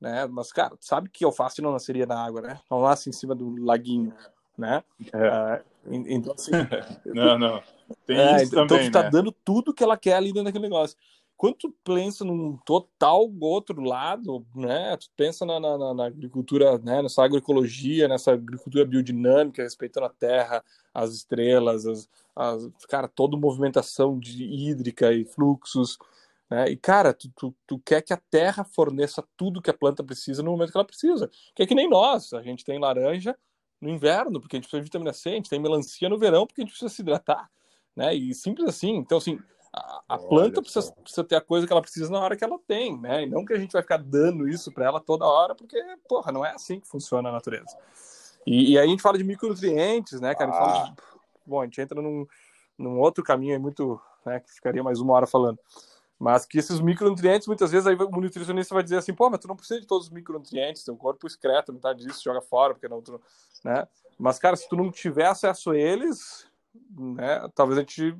né? 0.00 0.26
Mas, 0.26 0.52
cara, 0.52 0.76
tu 0.76 0.84
sabe 0.84 1.08
que 1.10 1.24
alface 1.24 1.60
não 1.60 1.72
nasceria 1.72 2.06
na 2.06 2.24
água, 2.24 2.40
né? 2.40 2.60
Não 2.70 2.80
nasce 2.82 3.10
em 3.10 3.12
cima 3.12 3.34
do 3.34 3.62
laguinho, 3.62 4.14
né? 4.56 4.82
É. 5.12 5.62
Uh, 5.86 6.04
então, 6.08 6.32
assim... 6.32 6.50
não, 7.06 7.38
não. 7.38 7.62
Tem 8.06 8.18
é, 8.18 8.36
isso 8.36 8.46
então, 8.46 8.66
também, 8.66 8.90
tu 8.90 8.92
tá 8.92 9.02
né? 9.02 9.10
dando 9.10 9.30
tudo 9.30 9.74
que 9.74 9.84
ela 9.84 9.96
quer 9.96 10.14
ali 10.14 10.28
dentro 10.28 10.44
daquele 10.44 10.64
negócio. 10.64 10.96
Quando 11.36 11.56
tu 11.56 11.74
pensa 11.84 12.24
num 12.24 12.56
total 12.64 13.30
outro 13.40 13.82
lado, 13.82 14.46
né? 14.54 14.96
Tu 14.96 15.10
pensa 15.16 15.44
na, 15.44 15.58
na, 15.58 15.94
na 15.94 16.06
agricultura, 16.06 16.78
né? 16.78 17.02
Nessa 17.02 17.24
agroecologia, 17.24 18.08
nessa 18.08 18.32
agricultura 18.32 18.84
biodinâmica, 18.84 19.62
respeitando 19.62 20.06
a 20.06 20.10
terra, 20.10 20.64
as 20.92 21.12
estrelas, 21.12 21.86
as, 21.86 22.08
as 22.36 22.68
cara, 22.88 23.08
toda 23.08 23.36
movimentação 23.36 24.18
de 24.18 24.44
hídrica 24.44 25.12
e 25.12 25.24
fluxos, 25.24 25.98
né? 26.48 26.70
E 26.70 26.76
cara, 26.76 27.12
tu, 27.12 27.28
tu, 27.36 27.54
tu, 27.66 27.78
quer 27.80 28.00
que 28.02 28.12
a 28.12 28.20
terra 28.30 28.64
forneça 28.64 29.24
tudo 29.36 29.60
que 29.60 29.70
a 29.70 29.74
planta 29.74 30.04
precisa 30.04 30.42
no 30.42 30.52
momento 30.52 30.70
que 30.70 30.78
ela 30.78 30.84
precisa. 30.84 31.30
Que 31.54 31.64
é 31.64 31.66
que 31.66 31.74
nem 31.74 31.88
nós, 31.88 32.32
a 32.32 32.42
gente 32.42 32.64
tem 32.64 32.78
laranja 32.78 33.36
no 33.80 33.88
inverno 33.88 34.40
porque 34.40 34.56
a 34.56 34.58
gente 34.58 34.64
precisa 34.64 34.80
de 34.80 34.84
vitamina 34.84 35.12
C, 35.12 35.30
a 35.30 35.32
gente 35.32 35.50
tem 35.50 35.60
melancia 35.60 36.08
no 36.08 36.18
verão 36.18 36.46
porque 36.46 36.62
a 36.62 36.64
gente 36.64 36.70
precisa 36.70 36.94
se 36.94 37.02
hidratar, 37.02 37.50
né? 37.96 38.14
E 38.14 38.34
simples 38.34 38.68
assim. 38.68 38.96
Então 38.96 39.18
assim, 39.18 39.38
a, 39.74 40.02
a 40.08 40.18
planta 40.18 40.62
precisa, 40.62 40.92
precisa, 40.92 41.24
ter 41.24 41.36
a 41.36 41.40
coisa 41.40 41.66
que 41.66 41.72
ela 41.72 41.82
precisa 41.82 42.10
na 42.10 42.20
hora 42.20 42.36
que 42.36 42.44
ela 42.44 42.58
tem, 42.66 42.96
né? 42.98 43.24
E 43.24 43.26
não 43.26 43.44
que 43.44 43.52
a 43.52 43.58
gente 43.58 43.72
vai 43.72 43.82
ficar 43.82 43.96
dando 43.96 44.48
isso 44.48 44.72
para 44.72 44.84
ela 44.84 45.00
toda 45.00 45.26
hora, 45.26 45.54
porque, 45.54 45.82
porra, 46.08 46.30
não 46.30 46.44
é 46.44 46.50
assim 46.50 46.78
que 46.78 46.86
funciona 46.86 47.28
a 47.28 47.32
natureza. 47.32 47.76
E, 48.46 48.72
e 48.72 48.78
aí 48.78 48.86
a 48.86 48.88
gente 48.88 49.02
fala 49.02 49.18
de 49.18 49.24
micronutrientes, 49.24 50.20
né, 50.20 50.34
cara? 50.34 50.50
A 50.50 50.54
gente 50.54 50.64
fala 50.64 50.84
de... 50.84 50.94
Bom, 51.46 51.60
a 51.60 51.64
gente 51.64 51.80
entra 51.80 52.00
num, 52.00 52.26
num 52.78 52.98
outro 53.00 53.24
caminho 53.24 53.52
aí 53.52 53.58
muito, 53.58 54.00
né, 54.24 54.40
que 54.40 54.52
ficaria 54.52 54.82
mais 54.82 55.00
uma 55.00 55.12
hora 55.14 55.26
falando. 55.26 55.58
Mas 56.18 56.46
que 56.46 56.58
esses 56.58 56.80
micronutrientes, 56.80 57.48
muitas 57.48 57.72
vezes, 57.72 57.86
aí 57.86 57.96
o 57.96 58.20
nutricionista 58.20 58.74
vai 58.74 58.82
dizer 58.82 58.98
assim, 58.98 59.12
pô, 59.12 59.28
mas 59.28 59.40
tu 59.40 59.48
não 59.48 59.56
precisa 59.56 59.80
de 59.80 59.86
todos 59.86 60.06
os 60.06 60.12
micronutrientes, 60.12 60.84
teu 60.84 60.96
corpo 60.96 61.26
excreta 61.26 61.72
metade 61.72 62.04
disso, 62.04 62.22
joga 62.22 62.40
fora, 62.40 62.74
porque 62.74 62.88
não, 62.88 63.02
tu, 63.02 63.20
né? 63.64 63.86
Mas, 64.18 64.38
cara, 64.38 64.54
se 64.54 64.68
tu 64.68 64.76
não 64.76 64.90
tiver 64.90 65.26
acesso 65.26 65.72
a 65.72 65.76
eles, 65.76 66.46
né, 66.96 67.48
talvez 67.54 67.78
a 67.78 67.80
gente 67.80 68.16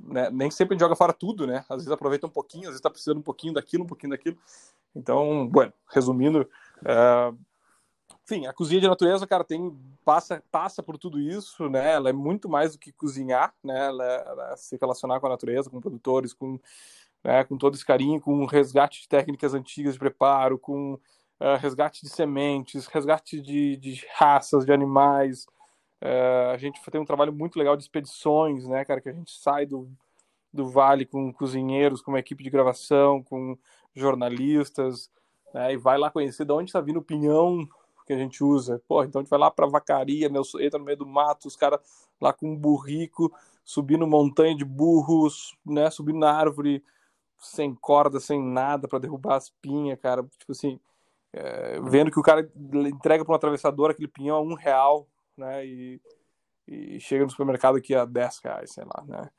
né, 0.00 0.30
nem 0.30 0.50
sempre 0.50 0.78
joga 0.78 0.96
fora 0.96 1.12
tudo, 1.12 1.46
né? 1.46 1.64
Às 1.68 1.76
vezes 1.78 1.90
aproveita 1.90 2.26
um 2.26 2.30
pouquinho, 2.30 2.64
às 2.64 2.68
vezes 2.68 2.78
está 2.78 2.90
precisando 2.90 3.18
um 3.18 3.22
pouquinho 3.22 3.54
daquilo, 3.54 3.84
um 3.84 3.86
pouquinho 3.86 4.10
daquilo. 4.10 4.36
Então, 4.94 5.46
bueno, 5.48 5.72
resumindo, 5.92 6.48
uh, 6.82 7.36
enfim, 8.24 8.46
a 8.46 8.52
cozinha 8.52 8.80
de 8.80 8.88
natureza, 8.88 9.26
cara, 9.26 9.44
tem 9.44 9.76
passa 10.04 10.42
passa 10.50 10.82
por 10.82 10.96
tudo 10.96 11.18
isso, 11.18 11.68
né? 11.68 11.92
Ela 11.92 12.10
é 12.10 12.12
muito 12.12 12.48
mais 12.48 12.72
do 12.72 12.78
que 12.78 12.92
cozinhar, 12.92 13.52
né? 13.62 13.86
Ela, 13.86 14.04
ela 14.04 14.52
é 14.52 14.56
se 14.56 14.78
relacionar 14.80 15.20
com 15.20 15.26
a 15.26 15.30
natureza, 15.30 15.68
com 15.68 15.80
produtores, 15.80 16.32
com 16.32 16.58
né, 17.24 17.42
com 17.42 17.56
todo 17.56 17.74
esse 17.74 17.84
carinho, 17.84 18.20
com 18.20 18.44
resgate 18.44 19.00
de 19.00 19.08
técnicas 19.08 19.54
antigas 19.54 19.94
de 19.94 19.98
preparo, 19.98 20.58
com 20.58 20.92
uh, 20.94 21.56
resgate 21.58 22.02
de 22.02 22.10
sementes, 22.10 22.86
resgate 22.86 23.40
de, 23.40 23.76
de 23.78 24.06
raças 24.14 24.66
de 24.66 24.72
animais, 24.72 25.46
é, 26.04 26.50
a 26.52 26.58
gente 26.58 26.78
tem 26.90 27.00
um 27.00 27.04
trabalho 27.06 27.32
muito 27.32 27.58
legal 27.58 27.74
de 27.74 27.82
expedições, 27.82 28.68
né, 28.68 28.84
cara, 28.84 29.00
que 29.00 29.08
a 29.08 29.12
gente 29.12 29.32
sai 29.40 29.64
do, 29.64 29.88
do 30.52 30.68
vale 30.68 31.06
com 31.06 31.32
cozinheiros, 31.32 32.02
com 32.02 32.10
uma 32.10 32.18
equipe 32.18 32.44
de 32.44 32.50
gravação, 32.50 33.22
com 33.22 33.56
jornalistas, 33.94 35.10
né, 35.54 35.72
e 35.72 35.78
vai 35.78 35.96
lá 35.96 36.10
conhecer 36.10 36.44
de 36.44 36.52
onde 36.52 36.68
está 36.68 36.80
vindo 36.82 36.98
o 36.98 37.02
pinhão 37.02 37.66
que 38.06 38.12
a 38.12 38.18
gente 38.18 38.44
usa. 38.44 38.82
Pô, 38.86 39.02
então 39.02 39.20
a 39.20 39.22
gente 39.22 39.30
vai 39.30 39.38
lá 39.38 39.50
para 39.50 39.66
vacaria, 39.66 40.28
meu, 40.28 40.42
entra 40.60 40.78
no 40.78 40.84
meio 40.84 40.98
do 40.98 41.06
mato, 41.06 41.48
os 41.48 41.56
caras 41.56 41.80
lá 42.20 42.34
com 42.34 42.52
um 42.52 42.56
burrico, 42.56 43.34
subindo 43.64 44.06
montanha 44.06 44.54
de 44.54 44.64
burros, 44.64 45.56
né, 45.64 45.88
subindo 45.88 46.18
na 46.18 46.30
árvore 46.30 46.84
sem 47.38 47.74
corda, 47.74 48.20
sem 48.20 48.42
nada 48.42 48.86
para 48.86 48.98
derrubar 48.98 49.36
as 49.36 49.48
pinhas, 49.48 49.98
cara. 49.98 50.22
Tipo 50.38 50.52
assim, 50.52 50.78
é, 51.32 51.80
vendo 51.80 52.10
que 52.10 52.20
o 52.20 52.22
cara 52.22 52.46
entrega 52.86 53.24
para 53.24 53.32
um 53.32 53.36
atravessador 53.36 53.90
aquele 53.90 54.08
pinhão 54.08 54.36
a 54.36 54.42
um 54.42 54.54
real, 54.54 55.08
né? 55.36 55.66
E, 55.66 56.00
e 56.66 57.00
chega 57.00 57.24
no 57.24 57.30
supermercado 57.30 57.76
aqui 57.76 57.94
a 57.94 58.04
10 58.04 58.40
reais, 58.44 58.72
sei 58.72 58.84
lá, 58.84 59.04
né? 59.06 59.30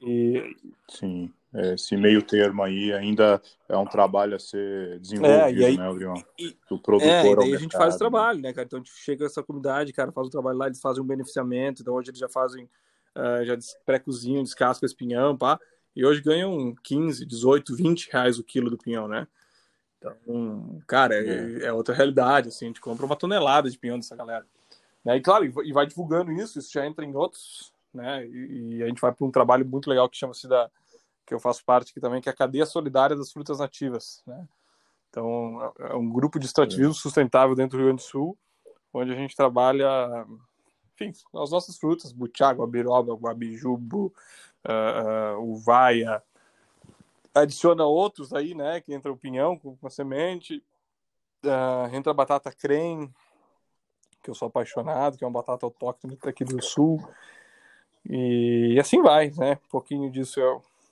E... 0.00 0.56
Sim, 0.88 1.32
esse 1.54 1.96
meio 1.96 2.22
termo 2.22 2.62
aí 2.62 2.92
ainda 2.92 3.40
é 3.68 3.76
um 3.76 3.86
trabalho 3.86 4.36
a 4.36 4.38
ser 4.38 4.98
desenvolvido, 5.00 5.62
é, 5.62 5.66
aí, 5.66 5.76
né, 5.76 5.88
Adriano? 5.88 6.24
Do 6.68 6.78
produtor 6.78 7.10
é, 7.10 7.32
e 7.32 7.36
daí 7.36 7.54
a 7.54 7.58
gente 7.58 7.76
faz 7.76 7.94
o 7.94 7.98
trabalho, 7.98 8.40
né, 8.40 8.52
cara? 8.52 8.66
Então 8.66 8.78
a 8.78 8.82
gente 8.82 8.92
chega 8.92 9.24
essa 9.24 9.42
comunidade, 9.42 9.92
cara, 9.92 10.12
faz 10.12 10.26
o 10.28 10.30
trabalho 10.30 10.58
lá, 10.58 10.66
eles 10.66 10.80
fazem 10.80 11.02
um 11.02 11.06
beneficiamento, 11.06 11.82
então 11.82 11.94
hoje 11.94 12.10
eles 12.10 12.20
já 12.20 12.28
fazem, 12.28 12.64
uh, 13.16 13.44
já 13.44 13.56
pré-cozinham, 13.84 14.42
descascam 14.42 14.86
esse 14.86 14.94
pinhão, 14.94 15.36
pá, 15.36 15.58
e 15.96 16.04
hoje 16.04 16.20
ganham 16.20 16.74
15, 16.84 17.24
18, 17.24 17.74
20 17.74 18.10
reais 18.12 18.38
o 18.38 18.44
quilo 18.44 18.70
do 18.70 18.78
pinhão, 18.78 19.08
né? 19.08 19.26
Então, 19.98 20.80
cara, 20.86 21.14
é, 21.14 21.64
é 21.64 21.72
outra 21.72 21.94
realidade, 21.94 22.48
assim, 22.48 22.66
a 22.66 22.68
gente 22.68 22.80
compra 22.80 23.04
uma 23.04 23.16
tonelada 23.16 23.68
de 23.68 23.78
pinhão 23.78 23.98
dessa 23.98 24.14
galera. 24.14 24.46
Né? 25.04 25.16
E 25.16 25.20
claro, 25.20 25.44
e 25.44 25.72
vai 25.72 25.86
divulgando 25.86 26.32
isso, 26.32 26.58
isso 26.58 26.72
já 26.72 26.86
entra 26.86 27.04
em 27.04 27.14
outros, 27.14 27.72
né? 27.92 28.26
E, 28.26 28.76
e 28.76 28.82
a 28.82 28.86
gente 28.86 29.00
vai 29.00 29.12
para 29.12 29.26
um 29.26 29.30
trabalho 29.30 29.66
muito 29.66 29.88
legal 29.88 30.08
que 30.08 30.16
chama-se 30.16 30.48
da 30.48 30.70
que 31.26 31.34
eu 31.34 31.38
faço 31.38 31.62
parte 31.62 31.90
aqui 31.90 32.00
também, 32.00 32.22
que 32.22 32.28
é 32.28 32.32
a 32.32 32.36
cadeia 32.36 32.64
solidária 32.64 33.14
das 33.14 33.30
frutas 33.30 33.58
nativas, 33.58 34.22
né? 34.26 34.48
Então, 35.10 35.72
é 35.78 35.94
um 35.94 36.08
grupo 36.10 36.38
de 36.38 36.46
extrativismo 36.46 36.94
sustentável 36.94 37.54
dentro 37.54 37.76
do 37.76 37.80
Rio 37.80 37.86
Grande 37.88 38.02
do 38.02 38.08
Sul, 38.08 38.38
onde 38.92 39.12
a 39.12 39.14
gente 39.14 39.36
trabalha, 39.36 40.26
enfim, 40.94 41.12
as 41.34 41.50
nossas 41.50 41.76
frutas, 41.76 42.12
butiá, 42.12 42.50
guabiroba, 42.50 43.14
guabijubo, 43.14 44.12
uh, 44.66 45.38
uh, 45.38 45.52
uvaia, 45.52 46.22
adiciona 47.34 47.84
outros 47.84 48.32
aí, 48.32 48.54
né, 48.54 48.80
que 48.80 48.92
entra 48.92 49.12
o 49.12 49.16
pinhão 49.16 49.58
com, 49.58 49.76
a 49.82 49.90
semente, 49.90 50.62
uh, 51.44 51.94
entra 51.94 52.10
a 52.10 52.14
batata 52.14 52.52
creme, 52.52 53.12
que 54.28 54.30
eu 54.30 54.34
sou 54.34 54.48
apaixonado, 54.48 55.16
que 55.16 55.24
é 55.24 55.26
uma 55.26 55.32
batata 55.32 55.64
autóctone 55.64 56.18
aqui 56.22 56.44
do 56.44 56.62
sul. 56.62 57.02
E, 58.08 58.74
e 58.74 58.80
assim 58.80 59.00
vai, 59.00 59.30
né? 59.30 59.54
Um 59.54 59.70
pouquinho 59.70 60.10
disso 60.10 60.38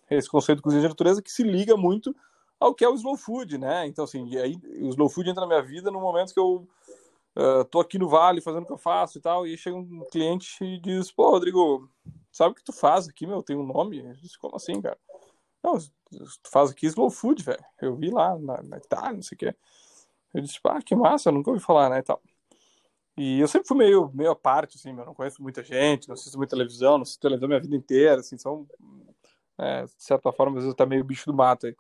é 0.09 0.17
esse 0.17 0.29
conceito 0.29 0.59
de 0.59 0.63
cozinha 0.63 0.81
de 0.81 0.89
natureza 0.89 1.21
que 1.21 1.31
se 1.31 1.43
liga 1.43 1.77
muito 1.77 2.17
ao 2.59 2.75
que 2.75 2.83
é 2.83 2.89
o 2.89 2.95
slow 2.95 3.17
food, 3.17 3.59
né? 3.59 3.87
Então, 3.87 4.05
assim, 4.05 4.39
aí 4.39 4.57
o 4.81 4.89
slow 4.89 5.11
food 5.11 5.29
entra 5.29 5.43
na 5.43 5.47
minha 5.47 5.63
vida 5.63 5.91
no 5.91 6.01
momento 6.01 6.33
que 6.33 6.41
eu 6.41 6.67
uh, 7.37 7.65
tô 7.71 7.81
aqui 7.81 7.99
no 7.99 8.09
vale 8.09 8.41
fazendo 8.41 8.63
o 8.63 8.67
que 8.67 8.73
eu 8.73 8.79
faço 8.79 9.19
e 9.19 9.21
tal, 9.21 9.47
e 9.47 9.59
chega 9.59 9.77
um 9.77 10.07
cliente 10.11 10.65
e 10.65 10.81
diz, 10.81 11.13
pô, 11.13 11.29
Rodrigo, 11.29 11.87
sabe 12.33 12.53
o 12.53 12.55
que 12.55 12.65
tu 12.65 12.73
faz 12.73 13.07
aqui, 13.07 13.27
meu? 13.27 13.43
Tem 13.43 13.55
um 13.55 13.67
nome? 13.67 13.99
Eu 13.99 14.15
disse, 14.15 14.39
como 14.39 14.57
assim, 14.57 14.81
cara? 14.81 14.97
Não, 15.63 15.77
tu 15.79 16.51
faz 16.51 16.71
aqui 16.71 16.87
slow 16.87 17.11
food, 17.11 17.43
velho. 17.43 17.65
Eu 17.83 17.95
vi 17.97 18.11
lá 18.11 18.39
na, 18.39 18.63
na 18.63 18.79
Itália, 18.79 19.13
não 19.13 19.23
sei 19.23 19.37
o 19.37 19.39
que. 19.39 19.55
Eu 20.33 20.41
disse, 20.41 20.59
ah, 20.65 20.81
que 20.81 20.97
massa, 20.97 21.31
nunca 21.31 21.51
ouvi 21.51 21.63
falar, 21.63 21.91
né, 21.91 21.99
e 21.99 22.03
tal. 22.03 22.23
E 23.17 23.41
eu 23.41 23.49
sempre 23.49 23.67
fui 23.67 23.79
meio, 23.79 24.11
meio 24.13 24.31
à 24.33 24.37
parte, 24.37 24.77
assim, 24.77 24.91
eu 24.91 25.07
não 25.07 25.15
conheço 25.15 25.43
muita 25.43 25.63
gente, 25.63 26.07
não 26.07 26.13
assisto 26.13 26.37
muita 26.37 26.55
televisão, 26.55 26.99
não 26.99 27.03
assisto 27.03 27.21
televisão 27.21 27.49
minha 27.49 27.61
vida 27.61 27.75
inteira, 27.75 28.21
assim, 28.21 28.37
são, 28.37 28.67
é, 29.59 29.85
de 29.85 29.93
certa 29.97 30.31
forma, 30.31 30.59
às 30.59 30.65
vezes 30.65 30.77
tá 30.77 30.85
meio 30.85 31.03
bicho 31.03 31.25
do 31.25 31.35
mato 31.35 31.67
aí. 31.67 31.75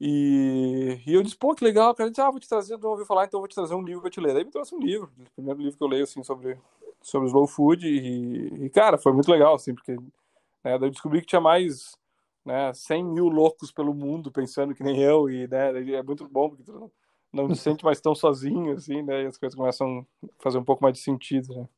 E, 0.00 0.98
e 1.06 1.12
eu 1.12 1.22
disse, 1.22 1.36
pô, 1.36 1.54
que 1.54 1.62
legal, 1.62 1.94
cara, 1.94 2.10
disse, 2.10 2.22
ah, 2.22 2.30
vou 2.30 2.40
te 2.40 2.48
trazer, 2.48 2.78
não 2.78 2.90
ouvi 2.90 3.04
falar, 3.04 3.26
então 3.26 3.38
vou 3.38 3.48
te 3.48 3.54
trazer 3.54 3.74
um 3.74 3.82
livro 3.82 4.00
pra 4.00 4.10
te 4.10 4.20
ler. 4.20 4.32
Daí 4.32 4.44
me 4.44 4.50
trouxe 4.50 4.74
um 4.74 4.80
livro, 4.80 5.10
o 5.18 5.30
primeiro 5.34 5.60
livro 5.60 5.76
que 5.76 5.84
eu 5.84 5.88
leio, 5.88 6.04
assim, 6.04 6.22
sobre, 6.22 6.58
sobre 7.02 7.28
slow 7.28 7.46
food, 7.46 7.86
e, 7.86 8.64
e 8.64 8.70
cara, 8.70 8.96
foi 8.96 9.12
muito 9.12 9.30
legal, 9.30 9.54
assim, 9.54 9.74
porque, 9.74 9.92
né, 9.92 10.78
daí 10.78 10.88
eu 10.88 10.90
descobri 10.90 11.20
que 11.20 11.26
tinha 11.26 11.40
mais, 11.40 11.98
né, 12.46 12.72
100 12.72 13.04
mil 13.04 13.28
loucos 13.28 13.70
pelo 13.70 13.92
mundo 13.92 14.32
pensando 14.32 14.74
que 14.74 14.82
nem 14.82 15.02
eu, 15.02 15.28
e, 15.28 15.46
né, 15.48 15.68
é 15.94 16.02
muito 16.02 16.26
bom, 16.26 16.48
porque 16.48 16.64
tu 16.64 16.90
não 17.34 17.54
se 17.54 17.60
sente 17.60 17.84
mais 17.84 18.00
tão 18.00 18.14
sozinho, 18.14 18.72
assim, 18.72 19.02
né? 19.02 19.24
E 19.24 19.26
as 19.26 19.36
coisas 19.36 19.56
começam 19.56 20.06
a 20.22 20.42
fazer 20.42 20.58
um 20.58 20.64
pouco 20.64 20.82
mais 20.82 20.94
de 20.94 21.00
sentido, 21.00 21.54
né? 21.54 21.68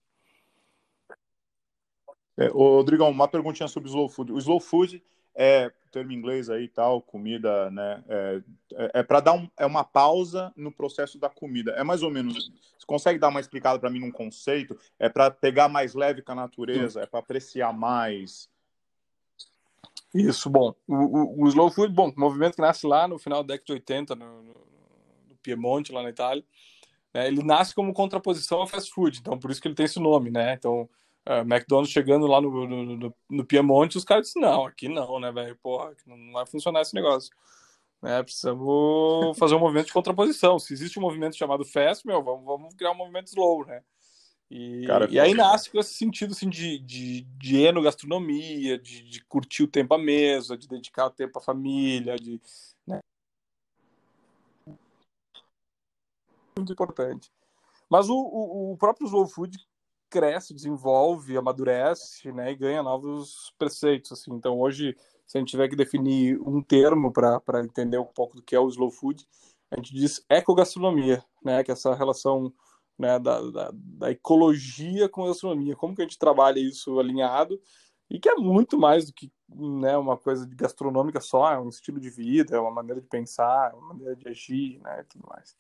É, 2.39 2.49
Rodrigão, 2.49 3.09
uma 3.09 3.27
perguntinha 3.27 3.67
sobre 3.67 3.89
o 3.89 3.91
slow 3.91 4.09
food. 4.09 4.33
O 4.33 4.39
slow 4.39 4.61
food 4.61 5.03
é 5.35 5.73
termo 5.91 6.13
em 6.13 6.15
inglês 6.15 6.51
aí 6.51 6.69
tal, 6.69 7.01
comida, 7.01 7.71
né? 7.71 8.05
É, 8.09 8.43
é, 8.75 8.91
é 8.95 9.03
para 9.03 9.21
dar 9.21 9.33
um, 9.33 9.49
é 9.57 9.65
uma 9.65 9.83
pausa 9.83 10.53
no 10.55 10.71
processo 10.71 11.19
da 11.19 11.31
comida. 11.31 11.73
É 11.73 11.83
mais 11.83 12.03
ou 12.03 12.11
menos. 12.11 12.53
Você 12.79 12.87
consegue 12.87 13.19
dar 13.19 13.29
uma 13.29 13.41
explicada 13.41 13.79
para 13.79 13.89
mim 13.89 14.01
num 14.01 14.13
conceito? 14.13 14.79
É 14.99 15.09
para 15.09 15.31
pegar 15.31 15.69
mais 15.69 15.95
leve 15.95 16.21
com 16.21 16.33
a 16.33 16.35
natureza? 16.37 17.01
É 17.01 17.07
para 17.07 17.21
apreciar 17.21 17.73
mais? 17.73 18.51
Isso, 20.15 20.51
bom. 20.51 20.75
O, 20.87 20.95
o, 20.95 21.45
o, 21.45 21.49
slow 21.49 21.71
food, 21.71 21.93
bom, 21.93 22.13
movimento 22.17 22.57
que 22.57 22.63
nasce 22.63 22.87
lá 22.87 23.09
no 23.09 23.19
final 23.19 23.43
da 23.43 23.55
década 23.55 23.67
de 23.67 23.73
80, 23.73 24.15
no, 24.15 24.43
no, 24.43 24.43
no 24.43 24.76
Piemonte, 25.47 25.93
lá 25.93 26.03
na 26.03 26.11
Itália. 26.11 26.45
Né? 27.15 27.29
Ele 27.29 27.43
nasce 27.43 27.75
como 27.75 27.93
contraposição 27.93 28.59
ao 28.61 28.67
fast 28.67 28.91
food, 28.93 29.19
então 29.19 29.39
por 29.39 29.51
isso 29.51 29.61
que 29.61 29.69
ele 29.69 29.75
tem 29.75 29.87
esse 29.87 30.01
nome, 30.01 30.31
né? 30.31 30.55
Então, 30.55 30.89
uh, 31.29 31.41
McDonald's 31.41 31.93
chegando 31.93 32.27
lá 32.27 32.41
no, 32.41 32.67
no, 32.67 33.15
no, 33.31 33.45
Piemonte, 33.45 33.97
os 33.97 34.05
caras 34.05 34.27
disseram, 34.27 34.49
não, 34.49 34.67
aqui 34.67 34.89
não, 34.89 35.21
né, 35.21 35.31
velho? 35.33 35.57
Porra, 35.63 35.95
não 36.07 36.33
vai 36.33 36.47
funcionar 36.47 36.83
esse 36.83 36.95
negócio. 36.95 37.31
Né? 38.03 38.23
Precisamos 38.23 39.37
fazer 39.39 39.55
um 39.55 39.61
movimento 39.61 39.87
de 39.87 39.93
contraposição. 39.93 40.59
Se 40.59 40.73
existe 40.73 40.99
um 40.99 41.03
movimento 41.03 41.37
chamado 41.37 41.65
fast, 41.65 42.07
meu, 42.07 42.23
vamos, 42.23 42.45
vamos 42.45 42.75
criar 42.75 42.91
um 42.91 42.97
movimento 42.97 43.29
slow, 43.29 43.65
né? 43.65 43.83
E, 44.49 44.87
Cara, 44.87 45.09
e 45.11 45.19
aí 45.19 45.35
nasce 45.35 45.69
com 45.69 45.79
esse 45.81 45.95
sentido 45.95 46.31
assim, 46.31 46.49
de, 46.49 46.79
de, 46.79 47.23
de 47.23 47.57
enogastronomia, 47.63 48.79
de, 48.79 49.03
de 49.03 49.25
curtir 49.25 49.65
o 49.65 49.69
tempo 49.69 49.93
à 49.95 49.99
mesa, 49.99 50.57
de 50.57 50.69
dedicar 50.69 51.07
o 51.07 51.11
tempo 51.11 51.39
à 51.39 51.43
família, 51.43 52.17
de. 52.17 52.41
Né? 52.87 53.01
Muito 56.59 56.73
importante. 56.73 57.31
Mas 57.89 58.09
o, 58.09 58.15
o, 58.15 58.73
o, 58.73 58.77
próprio 58.77 59.07
slow 59.07 59.27
food 59.27 59.59
cresce, 60.09 60.55
desenvolve, 60.55 61.37
amadurece, 61.37 62.33
né, 62.33 62.51
e 62.51 62.57
ganha 62.57 62.83
novos 62.83 63.53
preceitos, 63.59 64.13
assim. 64.13 64.33
Então 64.33 64.59
hoje, 64.59 64.97
se 65.27 65.37
a 65.37 65.41
gente 65.41 65.51
tiver 65.51 65.69
que 65.69 65.77
definir 65.77 66.41
um 66.41 66.63
termo 66.63 67.13
para 67.13 67.63
entender 67.63 67.99
um 67.99 68.07
pouco 68.07 68.37
do 68.37 68.43
que 68.43 68.57
é 68.57 68.61
o 68.61 68.69
slow 68.69 68.91
food, 68.91 69.27
a 69.71 69.77
gente 69.77 69.93
diz 69.95 70.25
ecogastronomia, 70.31 71.23
né, 71.45 71.63
que 71.63 71.71
é 71.71 71.75
essa 71.75 71.95
relação 71.95 72.53
né, 72.99 73.19
da, 73.19 73.43
da, 73.51 73.71
da, 73.75 74.11
ecologia 74.11 75.09
com 75.09 75.25
a 75.25 75.29
gastronomia, 75.29 75.77
como 75.77 75.95
que 75.95 76.03
a 76.03 76.05
gente 76.05 76.19
trabalha 76.19 76.59
isso 76.59 76.99
alinhado 76.99 77.61
e 78.09 78.19
que 78.19 78.29
é 78.29 78.37
muito 78.37 78.79
mais 78.79 79.07
do 79.07 79.13
que 79.13 79.31
né, 79.49 79.97
uma 79.97 80.17
coisa 80.17 80.49
gastronômica 80.51 81.21
só, 81.21 81.53
é 81.53 81.59
um 81.59 81.69
estilo 81.69 82.01
de 82.01 82.09
vida, 82.09 82.57
é 82.57 82.61
uma 82.61 82.71
maneira 82.71 83.01
de 83.01 83.09
pensar, 83.09 83.73
é 83.73 83.75
uma 83.75 83.89
maneira 83.89 84.17
de 84.17 84.29
agir, 84.29 84.81
né, 84.81 85.01
e 85.01 85.05
tudo 85.05 85.27
mais. 85.29 85.57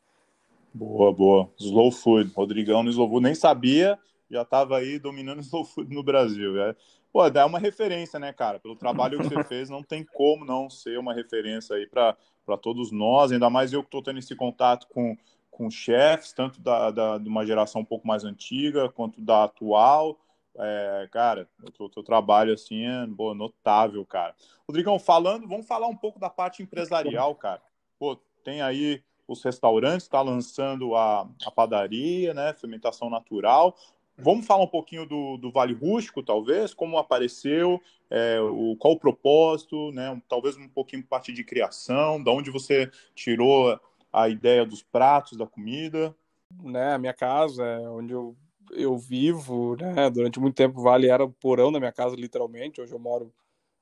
Boa, 0.76 1.10
boa. 1.10 1.50
Slow 1.58 1.90
food. 1.90 2.30
Rodrigão 2.34 2.82
no 2.82 2.90
slow 2.90 3.08
food 3.08 3.22
nem 3.22 3.34
sabia, 3.34 3.98
já 4.30 4.42
estava 4.42 4.76
aí 4.76 4.98
dominando 4.98 5.40
slow 5.40 5.64
food 5.64 5.94
no 5.94 6.02
Brasil. 6.02 6.60
É, 6.62 6.76
pô, 7.10 7.30
dá 7.30 7.46
uma 7.46 7.58
referência, 7.58 8.18
né, 8.18 8.30
cara? 8.30 8.60
Pelo 8.60 8.76
trabalho 8.76 9.18
que 9.18 9.24
você 9.24 9.42
fez, 9.48 9.70
não 9.70 9.82
tem 9.82 10.04
como 10.04 10.44
não 10.44 10.68
ser 10.68 10.98
uma 10.98 11.14
referência 11.14 11.76
aí 11.76 11.86
para 11.86 12.14
todos 12.60 12.92
nós, 12.92 13.32
ainda 13.32 13.48
mais 13.48 13.72
eu 13.72 13.82
que 13.82 13.86
estou 13.86 14.02
tendo 14.02 14.18
esse 14.18 14.36
contato 14.36 14.86
com 14.88 15.16
com 15.50 15.70
chefes, 15.70 16.34
tanto 16.34 16.60
da, 16.60 16.90
da, 16.90 17.16
de 17.16 17.30
uma 17.30 17.46
geração 17.46 17.80
um 17.80 17.84
pouco 17.84 18.06
mais 18.06 18.24
antiga 18.24 18.90
quanto 18.90 19.18
da 19.22 19.44
atual. 19.44 20.18
É, 20.58 21.08
cara, 21.10 21.48
o 21.80 21.88
teu, 21.88 22.02
trabalho 22.02 22.52
assim 22.52 22.84
é 22.84 23.06
boa, 23.06 23.34
notável, 23.34 24.04
cara. 24.04 24.34
Rodrigão, 24.68 24.98
falando, 24.98 25.48
vamos 25.48 25.66
falar 25.66 25.86
um 25.86 25.96
pouco 25.96 26.18
da 26.18 26.28
parte 26.28 26.62
empresarial, 26.62 27.34
cara. 27.34 27.62
Pô, 27.98 28.16
tem 28.44 28.60
aí 28.60 29.02
os 29.28 29.42
restaurantes, 29.42 30.06
está 30.06 30.20
lançando 30.22 30.94
a, 30.94 31.28
a 31.44 31.50
padaria, 31.50 32.32
né? 32.32 32.52
Fermentação 32.54 33.10
natural. 33.10 33.76
Vamos 34.18 34.46
falar 34.46 34.64
um 34.64 34.68
pouquinho 34.68 35.04
do, 35.04 35.36
do 35.36 35.50
Vale 35.50 35.74
Rústico, 35.74 36.22
talvez, 36.22 36.72
como 36.72 36.96
apareceu, 36.96 37.80
é, 38.08 38.40
o, 38.40 38.74
qual 38.76 38.94
o 38.94 38.98
propósito, 38.98 39.92
né? 39.92 40.20
Talvez 40.28 40.56
um 40.56 40.68
pouquinho 40.68 41.04
parte 41.04 41.32
de 41.32 41.44
criação, 41.44 42.22
da 42.22 42.30
onde 42.30 42.50
você 42.50 42.90
tirou 43.14 43.78
a 44.12 44.28
ideia 44.28 44.64
dos 44.64 44.82
pratos, 44.82 45.36
da 45.36 45.46
comida? 45.46 46.14
Né, 46.62 46.94
a 46.94 46.98
minha 46.98 47.12
casa, 47.12 47.64
é 47.64 47.88
onde 47.88 48.12
eu, 48.12 48.34
eu 48.70 48.96
vivo, 48.96 49.76
né, 49.76 50.08
durante 50.08 50.40
muito 50.40 50.54
tempo 50.54 50.80
o 50.80 50.82
Vale 50.82 51.08
era 51.08 51.24
o 51.24 51.32
porão 51.32 51.70
da 51.70 51.78
minha 51.78 51.92
casa, 51.92 52.16
literalmente. 52.16 52.80
Hoje 52.80 52.92
eu 52.92 52.98
moro 52.98 53.30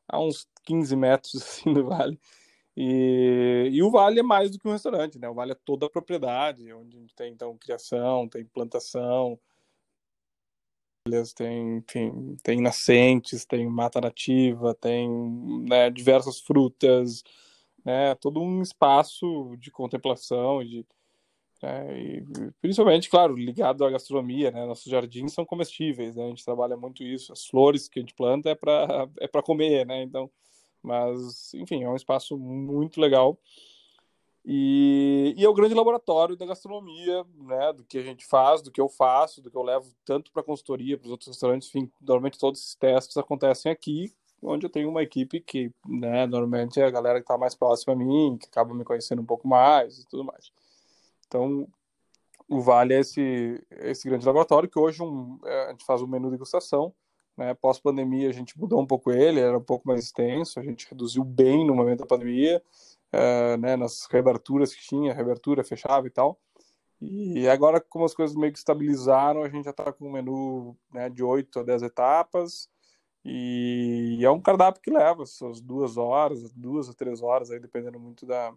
a 0.09 0.19
uns 0.19 0.49
15 0.65 0.97
metros 0.97 1.35
assim, 1.41 1.73
do 1.73 1.87
Vale. 1.87 2.19
E, 2.77 3.71
e 3.73 3.83
o 3.83 3.91
Vale 3.91 4.21
é 4.21 4.23
mais 4.23 4.51
do 4.51 4.59
que 4.59 4.67
um 4.67 4.73
restaurante, 4.73 5.19
né? 5.19 5.29
O 5.29 5.35
Vale 5.35 5.53
é 5.53 5.57
toda 5.65 5.87
a 5.87 5.91
propriedade, 5.91 6.73
onde 6.73 7.07
tem, 7.15 7.33
então, 7.33 7.57
criação, 7.57 8.29
tem 8.29 8.45
plantação, 8.45 9.39
tem, 11.37 11.77
enfim, 11.79 12.37
tem 12.43 12.61
nascentes, 12.61 13.45
tem 13.45 13.67
mata 13.69 14.01
nativa, 14.01 14.75
tem 14.75 15.09
né, 15.69 15.91
diversas 15.91 16.41
frutas, 16.41 17.23
né, 17.85 18.15
todo 18.15 18.41
um 18.41 18.63
espaço 18.63 19.55
de 19.59 19.71
contemplação 19.71 20.65
de 20.65 20.87
né, 21.63 21.99
e 21.99 22.25
principalmente, 22.61 23.09
claro, 23.09 23.37
ligado 23.37 23.85
à 23.85 23.91
gastronomia, 23.91 24.51
né? 24.51 24.67
Nossos 24.67 24.85
jardins 24.91 25.33
são 25.33 25.47
comestíveis, 25.47 26.15
né? 26.15 26.27
A 26.27 26.29
gente 26.29 26.45
trabalha 26.45 26.77
muito 26.77 27.03
isso. 27.03 27.33
As 27.33 27.47
flores 27.47 27.89
que 27.89 27.99
a 27.99 28.03
gente 28.03 28.15
planta 28.15 28.51
é 28.51 28.55
para 28.55 29.09
é 29.21 29.27
para 29.27 29.43
comer, 29.43 29.87
né? 29.87 30.03
Então, 30.03 30.31
mas 30.85 31.53
enfim, 31.55 31.83
é 31.83 31.89
um 31.89 31.97
espaço 31.97 32.37
muito 32.39 33.01
legal. 33.01 33.39
E, 34.47 35.35
e 35.39 35.45
é 35.45 35.49
o 35.49 35.55
grande 35.55 35.75
laboratório 35.75 36.37
da 36.37 36.45
gastronomia, 36.45 37.25
né? 37.35 37.73
Do 37.73 37.83
que 37.85 37.97
a 37.97 38.03
gente 38.03 38.27
faz, 38.27 38.61
do 38.61 38.71
que 38.71 38.81
eu 38.81 38.89
faço, 38.89 39.41
do 39.41 39.51
que 39.51 39.57
eu 39.57 39.63
levo 39.63 39.91
tanto 40.05 40.31
para 40.31 40.43
consultoria, 40.43 40.99
para 40.99 41.07
os 41.07 41.11
outros 41.11 41.29
restaurantes. 41.29 41.69
Enfim, 41.69 41.91
normalmente 42.01 42.39
todos 42.39 42.61
esses 42.61 42.75
testes 42.75 43.17
acontecem 43.17 43.73
aqui 43.73 44.13
onde 44.45 44.67
eu 44.67 44.71
tenho 44.71 44.89
uma 44.89 45.03
equipe 45.03 45.41
que, 45.41 45.73
né, 45.87 46.27
normalmente 46.27 46.81
é 46.81 46.85
a 46.85 46.91
galera 46.91 47.19
que 47.19 47.25
está 47.25 47.39
mais 47.39 47.55
próxima 47.55 47.95
a 47.95 47.97
mim, 47.97 48.37
que 48.39 48.47
acaba 48.47 48.75
me 48.75 48.85
conhecendo 48.85 49.23
um 49.23 49.27
pouco 49.27 49.49
mais 49.49 49.99
e 49.99 50.07
tudo 50.07 50.25
mais. 50.25 50.53
Então, 51.27 51.67
o 52.49 52.61
Vale 52.61 52.95
é 52.95 53.01
esse, 53.01 53.65
esse 53.71 54.09
grande 54.09 54.27
laboratório 54.27 54.69
que 54.69 54.79
hoje 54.79 55.03
um, 55.03 55.39
é, 55.45 55.67
a 55.67 55.71
gente 55.71 55.85
faz 55.85 56.03
um 56.03 56.07
menu 56.07 56.27
de 56.27 56.33
degustação. 56.33 56.95
Né? 57.37 57.55
Pós-pandemia, 57.55 58.29
a 58.29 58.33
gente 58.33 58.59
mudou 58.59 58.81
um 58.81 58.87
pouco 58.87 59.11
ele, 59.11 59.41
era 59.41 59.57
um 59.57 59.63
pouco 59.63 59.87
mais 59.87 60.05
extenso, 60.05 60.59
a 60.59 60.63
gente 60.63 60.89
reduziu 60.89 61.25
bem 61.25 61.67
no 61.67 61.75
momento 61.75 62.01
da 62.01 62.07
pandemia, 62.07 62.63
é, 63.13 63.57
né, 63.57 63.77
nas 63.77 64.07
reaberturas 64.11 64.75
que 64.75 64.83
tinha, 64.83 65.15
reabertura, 65.15 65.65
fechava 65.65 66.07
e 66.07 66.11
tal. 66.11 66.39
E 67.01 67.47
agora, 67.49 67.81
como 67.81 68.05
as 68.05 68.15
coisas 68.15 68.37
meio 68.37 68.53
que 68.53 68.59
estabilizaram, 68.59 69.43
a 69.43 69.49
gente 69.49 69.65
já 69.65 69.71
está 69.71 69.93
com 69.93 70.09
um 70.09 70.13
menu 70.13 70.77
né, 70.93 71.11
de 71.11 71.23
8 71.23 71.61
a 71.61 71.63
10 71.63 71.83
etapas, 71.83 72.69
e 73.25 74.19
é 74.23 74.31
um 74.31 74.41
cardápio 74.41 74.83
que 74.83 74.91
leva 74.91 75.25
suas 75.25 75.61
duas 75.61 75.97
horas, 75.97 76.53
duas 76.53 76.89
ou 76.89 76.95
três 76.95 77.23
horas, 77.23 77.51
aí 77.51 77.59
dependendo 77.59 77.99
muito 77.99 78.27
da, 78.27 78.53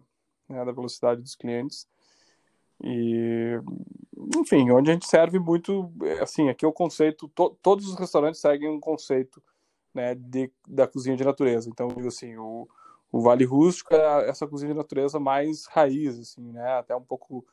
né, 0.48 0.64
da 0.64 0.72
velocidade 0.72 1.22
dos 1.22 1.34
clientes. 1.34 1.88
E, 2.82 3.60
enfim, 4.36 4.70
onde 4.70 4.90
a 4.90 4.94
gente 4.94 5.06
serve 5.06 5.38
muito, 5.38 5.92
assim, 6.20 6.48
aqui 6.48 6.64
é 6.64 6.68
o 6.68 6.72
conceito, 6.72 7.28
to, 7.28 7.56
todos 7.62 7.88
os 7.88 7.96
restaurantes 7.96 8.40
seguem 8.40 8.68
um 8.68 8.80
conceito 8.80 9.42
né, 9.92 10.14
de, 10.14 10.50
da 10.66 10.86
cozinha 10.86 11.16
de 11.16 11.24
natureza. 11.24 11.68
Então, 11.68 11.88
digo 11.88 12.08
assim, 12.08 12.36
o, 12.36 12.68
o 13.10 13.20
Vale 13.20 13.44
Rústico 13.44 13.94
é 13.94 14.28
essa 14.28 14.46
cozinha 14.46 14.72
de 14.72 14.78
natureza 14.78 15.18
mais 15.18 15.66
raiz, 15.66 16.18
assim, 16.18 16.52
né, 16.52 16.78
até 16.78 16.94
um 16.94 17.02
pouco 17.02 17.44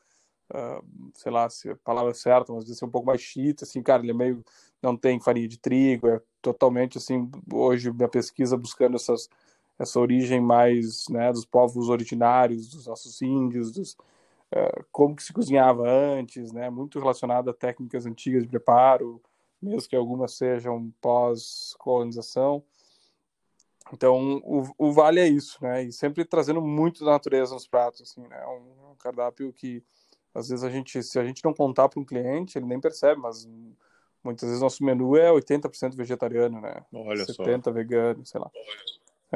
Uh, 0.48 1.10
sei 1.14 1.32
lá 1.32 1.50
se 1.50 1.68
a 1.70 1.76
palavra 1.76 2.12
é 2.12 2.14
certa, 2.14 2.52
mas 2.52 2.68
ser 2.68 2.84
um 2.84 2.90
pouco 2.90 3.06
mais 3.06 3.20
chita, 3.20 3.64
assim, 3.64 3.82
cara, 3.82 4.00
ele 4.02 4.12
é 4.12 4.14
meio, 4.14 4.44
não 4.80 4.96
tem 4.96 5.18
farinha 5.18 5.48
de 5.48 5.58
trigo, 5.58 6.06
é 6.06 6.22
totalmente, 6.40 6.98
assim, 6.98 7.28
hoje 7.52 7.92
minha 7.92 8.08
pesquisa 8.08 8.56
buscando 8.56 8.94
essas, 8.94 9.28
essa 9.76 9.98
origem 9.98 10.40
mais, 10.40 11.08
né, 11.08 11.32
dos 11.32 11.44
povos 11.44 11.88
originários, 11.88 12.70
dos 12.70 12.86
nossos 12.86 13.20
índios, 13.20 13.72
dos, 13.72 13.96
como 14.92 15.16
que 15.16 15.22
se 15.22 15.32
cozinhava 15.32 15.88
antes, 15.88 16.52
né, 16.52 16.70
muito 16.70 16.98
relacionado 16.98 17.50
a 17.50 17.54
técnicas 17.54 18.06
antigas 18.06 18.42
de 18.42 18.48
preparo, 18.48 19.20
mesmo 19.60 19.88
que 19.88 19.96
algumas 19.96 20.36
sejam 20.36 20.92
pós-colonização, 21.00 22.62
então, 23.92 24.40
o, 24.44 24.64
o 24.78 24.92
Vale 24.92 25.20
é 25.20 25.28
isso, 25.28 25.58
né? 25.62 25.84
E 25.84 25.92
sempre 25.92 26.24
trazendo 26.24 26.60
muito 26.60 27.04
da 27.04 27.12
natureza 27.12 27.54
nos 27.54 27.68
pratos, 27.68 28.02
assim, 28.02 28.26
né? 28.26 28.44
Um, 28.46 28.92
um 28.92 28.94
cardápio 28.96 29.52
que 29.52 29.82
às 30.34 30.48
vezes 30.48 30.64
a 30.64 30.70
gente, 30.70 31.02
se 31.02 31.18
a 31.18 31.24
gente 31.24 31.42
não 31.44 31.54
contar 31.54 31.88
para 31.88 32.00
um 32.00 32.04
cliente, 32.04 32.58
ele 32.58 32.66
nem 32.66 32.80
percebe, 32.80 33.20
mas 33.20 33.48
muitas 34.22 34.48
vezes 34.48 34.60
nosso 34.60 34.84
menu 34.84 35.16
é 35.16 35.30
80% 35.30 35.94
vegetariano, 35.94 36.60
né? 36.60 36.84
Olha 36.92 37.24
70% 37.24 37.64
só. 37.64 37.72
vegano, 37.72 38.26
sei 38.26 38.40
lá. 38.40 38.50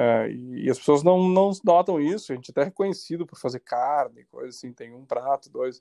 É, 0.00 0.30
e, 0.30 0.70
as 0.70 0.78
pessoas 0.78 1.02
não, 1.02 1.28
não 1.28 1.50
notam 1.62 2.00
isso, 2.00 2.32
a 2.32 2.34
gente 2.34 2.50
até 2.50 2.62
é 2.62 2.64
reconhecido 2.64 3.26
por 3.26 3.38
fazer 3.38 3.60
carne, 3.60 4.24
coisa 4.30 4.48
assim, 4.48 4.72
tem 4.72 4.94
um 4.94 5.04
prato, 5.04 5.50
dois. 5.50 5.78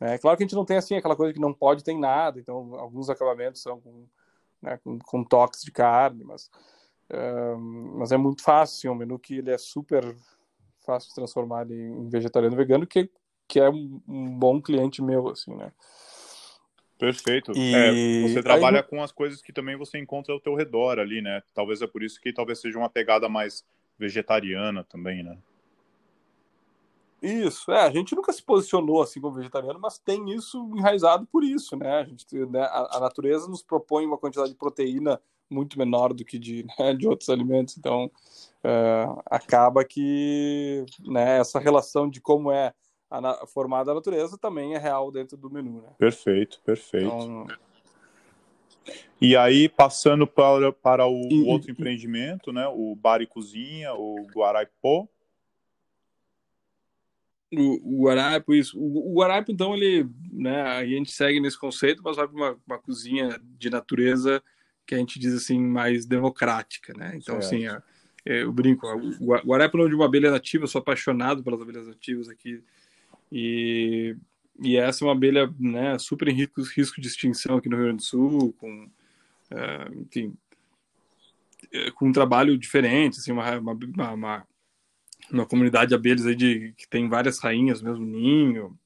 É 0.00 0.18
claro 0.18 0.36
que 0.36 0.42
a 0.42 0.46
gente 0.46 0.56
não 0.56 0.64
tem 0.64 0.78
assim 0.78 0.96
aquela 0.96 1.14
coisa 1.14 1.32
que 1.32 1.38
não 1.38 1.54
pode 1.54 1.84
ter 1.84 1.96
nada, 1.96 2.40
então 2.40 2.74
alguns 2.74 3.08
acabamentos 3.08 3.62
são 3.62 3.80
com, 3.80 4.04
né, 4.60 4.78
com, 4.78 4.98
com 4.98 5.22
toques 5.22 5.62
de 5.62 5.70
carne, 5.70 6.24
mas, 6.24 6.50
é, 7.08 7.54
mas 7.54 8.10
é 8.10 8.16
muito 8.16 8.42
fácil, 8.42 8.78
assim, 8.78 8.88
um 8.88 8.98
menu 8.98 9.16
que 9.16 9.38
ele 9.38 9.52
é 9.52 9.58
super 9.58 10.16
fácil 10.84 11.10
de 11.10 11.14
transformar 11.14 11.70
em 11.70 12.08
vegetariano 12.08 12.56
vegano, 12.56 12.84
que 12.84 13.08
que 13.46 13.60
é 13.60 13.68
um, 13.68 14.00
um 14.08 14.38
bom 14.38 14.62
cliente 14.62 15.02
meu, 15.02 15.28
assim, 15.28 15.54
né? 15.54 15.70
Perfeito. 17.02 17.50
E... 17.56 17.74
É, 17.74 18.28
você 18.28 18.40
trabalha 18.40 18.78
Aí... 18.78 18.82
com 18.84 19.02
as 19.02 19.10
coisas 19.10 19.42
que 19.42 19.52
também 19.52 19.74
você 19.74 19.98
encontra 19.98 20.32
ao 20.32 20.38
teu 20.38 20.54
redor 20.54 21.00
ali, 21.00 21.20
né? 21.20 21.42
Talvez 21.52 21.82
é 21.82 21.86
por 21.88 22.00
isso 22.00 22.20
que 22.20 22.32
talvez 22.32 22.60
seja 22.60 22.78
uma 22.78 22.88
pegada 22.88 23.28
mais 23.28 23.64
vegetariana 23.98 24.84
também, 24.84 25.24
né? 25.24 25.36
Isso, 27.20 27.72
é, 27.72 27.80
a 27.80 27.90
gente 27.90 28.14
nunca 28.14 28.32
se 28.32 28.40
posicionou 28.40 29.02
assim 29.02 29.20
como 29.20 29.34
vegetariano, 29.34 29.80
mas 29.80 29.98
tem 29.98 30.32
isso 30.32 30.70
enraizado 30.76 31.26
por 31.26 31.42
isso, 31.42 31.76
né? 31.76 31.98
A, 31.98 32.04
gente, 32.04 32.36
né, 32.46 32.60
a, 32.62 32.96
a 32.96 33.00
natureza 33.00 33.48
nos 33.48 33.64
propõe 33.64 34.06
uma 34.06 34.18
quantidade 34.18 34.50
de 34.50 34.56
proteína 34.56 35.20
muito 35.50 35.76
menor 35.76 36.14
do 36.14 36.24
que 36.24 36.38
de, 36.38 36.64
né, 36.78 36.94
de 36.94 37.08
outros 37.08 37.28
alimentos, 37.30 37.76
então 37.76 38.06
uh, 38.06 39.22
acaba 39.26 39.84
que 39.84 40.84
né, 41.00 41.38
essa 41.38 41.58
relação 41.58 42.08
de 42.08 42.20
como 42.20 42.52
é 42.52 42.72
a, 43.18 43.46
formada 43.46 43.90
a 43.90 43.94
natureza 43.94 44.38
também 44.38 44.74
é 44.74 44.78
real 44.78 45.10
dentro 45.10 45.36
do 45.36 45.50
menu. 45.50 45.82
Né? 45.82 45.88
Perfeito, 45.98 46.60
perfeito. 46.64 47.06
Então... 47.06 47.46
E 49.20 49.36
aí, 49.36 49.68
passando 49.68 50.26
para, 50.26 50.72
para 50.72 51.06
o, 51.06 51.28
e, 51.30 51.44
outro 51.44 51.70
empreendimento, 51.70 52.52
né, 52.52 52.66
o 52.66 52.96
Bar 52.96 53.22
e 53.22 53.26
Cozinha, 53.26 53.94
o 53.94 54.26
Guaraipó. 54.34 55.06
O, 57.52 57.98
o 58.00 58.04
Guaraipo, 58.04 58.52
isso. 58.52 58.76
O, 58.76 59.12
o 59.12 59.14
Guaraipo, 59.14 59.52
então, 59.52 59.74
ele, 59.74 60.08
né, 60.32 60.62
a 60.62 60.84
gente 60.84 61.12
segue 61.12 61.38
nesse 61.38 61.58
conceito, 61.58 62.02
mas 62.02 62.16
vai 62.16 62.26
para 62.26 62.36
uma, 62.36 62.58
uma 62.66 62.78
cozinha 62.78 63.40
de 63.56 63.70
natureza 63.70 64.42
que 64.84 64.94
a 64.94 64.98
gente 64.98 65.20
diz 65.20 65.34
assim, 65.34 65.60
mais 65.60 66.04
democrática, 66.04 66.92
né? 66.92 67.12
Então, 67.14 67.40
certo. 67.40 67.44
assim, 67.44 67.68
é, 67.68 67.82
é, 68.26 68.42
eu 68.42 68.52
brinco, 68.52 68.86
o 69.20 69.36
Guaraipo 69.46 69.78
é 69.78 69.88
de 69.88 69.94
uma 69.94 70.06
abelha 70.06 70.30
nativa, 70.32 70.64
eu 70.64 70.68
sou 70.68 70.80
apaixonado 70.80 71.44
pelas 71.44 71.60
abelhas 71.60 71.86
nativas 71.86 72.28
aqui, 72.28 72.60
e, 73.32 74.14
e 74.62 74.76
essa 74.76 75.02
é 75.02 75.06
uma 75.06 75.14
abelha, 75.14 75.52
né, 75.58 75.98
super 75.98 76.28
em 76.28 76.34
risco, 76.34 76.60
risco 76.62 77.00
de 77.00 77.08
extinção 77.08 77.56
aqui 77.56 77.68
no 77.68 77.76
Rio 77.76 77.86
Grande 77.86 78.02
do 78.02 78.06
Sul, 78.06 78.52
com, 78.58 78.84
uh, 78.84 80.00
enfim, 80.00 80.34
é, 81.72 81.90
com 81.92 82.08
um 82.08 82.12
trabalho 82.12 82.58
diferente, 82.58 83.18
assim, 83.18 83.32
uma, 83.32 83.58
uma, 83.58 83.72
uma, 84.12 84.46
uma 85.30 85.46
comunidade 85.46 85.88
de 85.88 85.94
abelhas 85.94 86.26
aí 86.26 86.34
de, 86.34 86.74
que 86.76 86.86
tem 86.86 87.08
várias 87.08 87.38
rainhas 87.38 87.80
mesmo 87.80 88.04
ninho, 88.04 88.78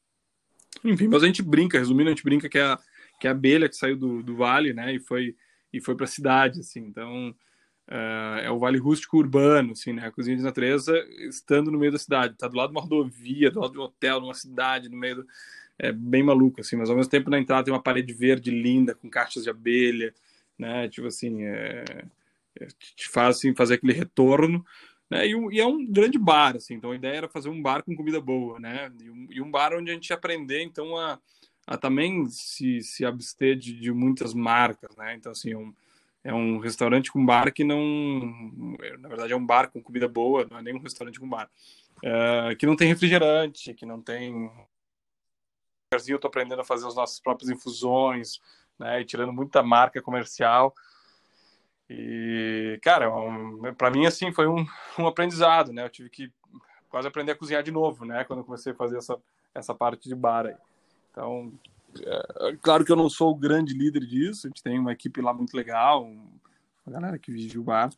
enfim, 0.84 1.08
mas 1.08 1.24
a 1.24 1.26
gente 1.26 1.42
brinca, 1.42 1.78
resumindo, 1.78 2.10
a 2.10 2.12
gente 2.12 2.24
brinca 2.24 2.48
que 2.48 2.58
é 2.58 2.62
a, 2.62 2.78
que 3.18 3.26
é 3.26 3.30
a 3.30 3.32
abelha 3.32 3.68
que 3.68 3.76
saiu 3.76 3.96
do, 3.96 4.22
do 4.22 4.36
vale, 4.36 4.72
né, 4.72 4.94
e 4.94 5.00
foi 5.00 5.34
e 5.72 5.80
foi 5.80 5.94
para 5.94 6.04
a 6.04 6.08
cidade, 6.08 6.60
assim. 6.60 6.80
Então, 6.80 7.34
uh, 7.88 8.38
é 8.42 8.50
o 8.50 8.58
vale 8.58 8.78
rústico 8.78 9.18
urbano, 9.18 9.72
assim, 9.72 9.92
né? 9.92 10.06
A 10.06 10.10
cozinha 10.10 10.36
de 10.36 10.42
natureza 10.42 10.96
estando 11.28 11.70
no 11.70 11.78
meio 11.78 11.92
da 11.92 11.98
cidade. 11.98 12.36
Tá 12.36 12.48
do 12.48 12.56
lado 12.56 12.70
de 12.70 12.76
uma 12.76 12.82
rodovia, 12.82 13.50
do 13.50 13.60
lado 13.60 13.72
de 13.72 13.78
um 13.78 13.82
hotel, 13.82 14.20
numa 14.20 14.34
cidade, 14.34 14.88
no 14.88 14.96
meio 14.96 15.16
do... 15.16 15.26
É 15.78 15.92
bem 15.92 16.22
maluco, 16.22 16.60
assim. 16.60 16.76
Mas, 16.76 16.88
ao 16.88 16.96
mesmo 16.96 17.10
tempo, 17.10 17.28
na 17.28 17.38
entrada 17.38 17.64
tem 17.64 17.74
uma 17.74 17.82
parede 17.82 18.12
verde 18.12 18.50
linda, 18.50 18.94
com 18.94 19.10
caixas 19.10 19.44
de 19.44 19.50
abelha, 19.50 20.14
né? 20.58 20.88
Tipo 20.88 21.06
assim, 21.08 21.44
é... 21.44 21.84
é 22.58 22.66
te 22.96 23.08
faz, 23.08 23.36
assim, 23.36 23.54
fazer 23.54 23.74
aquele 23.74 23.92
retorno, 23.92 24.64
né? 25.10 25.26
E, 25.26 25.32
e, 25.52 25.60
é 25.60 25.66
um 25.66 25.84
grande 25.86 26.18
bar, 26.18 26.56
assim. 26.56 26.74
Então, 26.74 26.92
a 26.92 26.96
ideia 26.96 27.16
era 27.16 27.28
fazer 27.28 27.48
um 27.48 27.60
bar 27.60 27.82
com 27.82 27.94
comida 27.94 28.20
boa, 28.20 28.58
né? 28.58 28.90
E 29.02 29.10
um, 29.10 29.26
e 29.30 29.40
um 29.42 29.50
bar 29.50 29.74
onde 29.74 29.90
a 29.90 29.94
gente 29.94 30.12
aprender, 30.12 30.62
então, 30.62 30.96
a 30.96 31.18
a 31.66 31.76
também 31.76 32.26
se, 32.26 32.80
se 32.80 33.04
abster 33.04 33.56
de, 33.56 33.72
de 33.72 33.90
muitas 33.92 34.32
marcas, 34.32 34.94
né? 34.96 35.14
Então, 35.14 35.32
assim, 35.32 35.54
um, 35.54 35.74
é 36.26 36.34
um 36.34 36.58
restaurante 36.58 37.12
com 37.12 37.24
bar 37.24 37.52
que 37.52 37.62
não. 37.62 37.78
Na 38.98 39.08
verdade, 39.08 39.32
é 39.32 39.36
um 39.36 39.46
bar 39.46 39.70
com 39.70 39.80
comida 39.80 40.08
boa, 40.08 40.44
não 40.50 40.58
é 40.58 40.62
nem 40.62 40.74
um 40.74 40.80
restaurante 40.80 41.20
com 41.20 41.28
bar. 41.28 41.48
É, 42.02 42.56
que 42.56 42.66
não 42.66 42.74
tem 42.74 42.88
refrigerante, 42.88 43.72
que 43.72 43.86
não 43.86 44.02
tem. 44.02 44.50
Eu 45.92 46.16
estou 46.16 46.28
aprendendo 46.28 46.60
a 46.60 46.64
fazer 46.64 46.84
as 46.88 46.96
nossas 46.96 47.20
próprias 47.20 47.48
infusões, 47.48 48.40
né? 48.76 49.00
E 49.00 49.04
tirando 49.04 49.32
muita 49.32 49.62
marca 49.62 50.02
comercial. 50.02 50.74
E, 51.88 52.76
cara, 52.82 53.08
um, 53.08 53.72
para 53.74 53.92
mim, 53.92 54.04
assim, 54.04 54.32
foi 54.32 54.48
um, 54.48 54.66
um 54.98 55.06
aprendizado, 55.06 55.72
né? 55.72 55.84
Eu 55.84 55.90
tive 55.90 56.10
que 56.10 56.32
quase 56.88 57.06
aprender 57.06 57.32
a 57.32 57.36
cozinhar 57.36 57.62
de 57.62 57.70
novo, 57.70 58.04
né? 58.04 58.24
Quando 58.24 58.40
eu 58.40 58.44
comecei 58.44 58.72
a 58.72 58.76
fazer 58.76 58.98
essa, 58.98 59.16
essa 59.54 59.72
parte 59.72 60.08
de 60.08 60.14
bar 60.16 60.46
aí. 60.46 60.56
Então, 61.12 61.52
é, 61.52 61.75
claro 62.62 62.84
que 62.84 62.92
eu 62.92 62.96
não 62.96 63.08
sou 63.08 63.32
o 63.32 63.36
grande 63.36 63.74
líder 63.74 64.00
disso, 64.00 64.46
a 64.46 64.48
gente 64.48 64.62
tem 64.62 64.78
uma 64.78 64.92
equipe 64.92 65.20
lá 65.20 65.32
muito 65.32 65.56
legal, 65.56 66.04
uma 66.04 66.92
galera 66.92 67.18
que 67.18 67.32
vive 67.32 67.58
o 67.58 67.62
bar, 67.62 67.90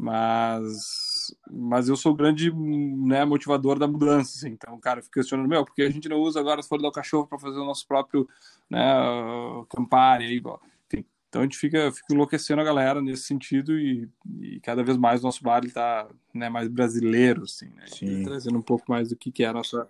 mas, 0.00 1.34
mas 1.50 1.88
eu 1.88 1.96
sou 1.96 2.12
o 2.12 2.16
grande 2.16 2.50
né, 2.50 3.22
motivador 3.26 3.78
da 3.78 3.86
mudança. 3.86 4.38
Assim. 4.38 4.48
Então, 4.48 4.80
cara, 4.80 5.00
eu 5.00 5.02
fico 5.02 5.14
questionando, 5.14 5.46
meu, 5.46 5.62
porque 5.62 5.82
a 5.82 5.90
gente 5.90 6.08
não 6.08 6.16
usa 6.16 6.40
agora 6.40 6.60
as 6.60 6.66
folhas 6.66 6.82
do 6.82 6.90
cachorro 6.90 7.26
para 7.26 7.38
fazer 7.38 7.58
o 7.58 7.66
nosso 7.66 7.86
próprio 7.86 8.26
né, 8.70 8.80
campari 9.68 10.24
aí, 10.24 10.42
Enfim, 10.86 11.04
então 11.28 11.42
a 11.42 11.44
gente 11.44 11.58
fica, 11.58 11.92
fica 11.92 12.14
enlouquecendo 12.14 12.62
a 12.62 12.64
galera 12.64 13.02
nesse 13.02 13.24
sentido 13.24 13.78
e, 13.78 14.08
e 14.40 14.58
cada 14.60 14.82
vez 14.82 14.96
mais 14.96 15.20
o 15.20 15.24
nosso 15.24 15.44
bar 15.44 15.66
está 15.66 16.08
né, 16.32 16.48
mais 16.48 16.66
brasileiro, 16.68 17.42
assim, 17.42 17.66
né? 17.66 17.84
trazendo 18.24 18.56
um 18.56 18.62
pouco 18.62 18.90
mais 18.90 19.10
do 19.10 19.16
que, 19.16 19.30
que 19.30 19.44
é 19.44 19.48
a 19.48 19.52
nossa, 19.52 19.86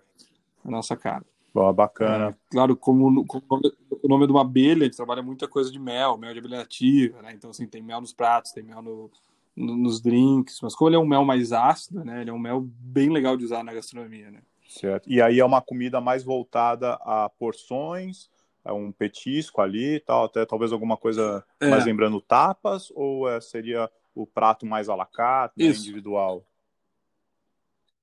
a 0.65 0.71
nossa 0.71 0.97
cara. 0.97 1.25
Boa, 1.53 1.73
bacana. 1.73 2.29
É, 2.29 2.35
claro, 2.51 2.77
como, 2.77 3.27
como 3.27 3.61
o 4.03 4.09
nome 4.09 4.27
de 4.27 4.33
uma 4.33 4.43
abelha, 4.43 4.85
gente 4.85 4.97
trabalha 4.97 5.23
muita 5.23 5.49
coisa 5.49 5.71
de 5.71 5.79
mel, 5.79 6.17
mel 6.17 6.33
de 6.33 6.39
abelha 6.39 6.61
ativa, 6.61 7.21
né? 7.23 7.33
Então, 7.35 7.51
assim, 7.51 7.67
tem 7.67 7.83
mel 7.83 8.01
nos 8.01 8.13
pratos, 8.13 8.53
tem 8.53 8.63
mel 8.63 8.81
no, 8.81 9.11
no, 9.57 9.77
nos 9.77 10.01
drinks, 10.01 10.61
mas 10.63 10.75
como 10.75 10.89
ele 10.89 10.97
é 10.97 10.99
um 10.99 11.07
mel 11.07 11.25
mais 11.25 11.53
ácido, 11.53 12.05
né? 12.05 12.21
Ele 12.21 12.31
é 12.31 12.33
um 12.33 12.39
mel 12.39 12.61
bem 12.61 13.11
legal 13.11 13.37
de 13.37 13.45
usar 13.45 13.65
na 13.65 13.75
gastronomia, 13.75 14.31
né? 14.31 14.41
Certo. 14.69 15.11
E 15.11 15.21
aí 15.21 15.41
é 15.41 15.45
uma 15.45 15.61
comida 15.61 16.01
mais 16.01 16.23
voltada 16.23 16.93
a 17.01 17.29
porções, 17.29 18.31
é 18.65 18.73
um 18.73 18.93
petisco 18.93 19.61
ali 19.61 19.99
tal, 20.01 20.25
até 20.25 20.47
talvez 20.47 20.73
alguma 20.73 20.97
coisa 20.97 21.45
é. 21.59 21.69
mais 21.69 21.85
lembrando 21.85 22.21
tapas, 22.21 22.93
ou 22.95 23.29
é, 23.29 23.41
seria 23.41 23.91
o 24.15 24.27
prato 24.27 24.65
mais 24.65 24.89
à 24.89 24.95
la 24.95 25.07
carte, 25.07 25.55
né, 25.59 25.67
individual? 25.67 26.45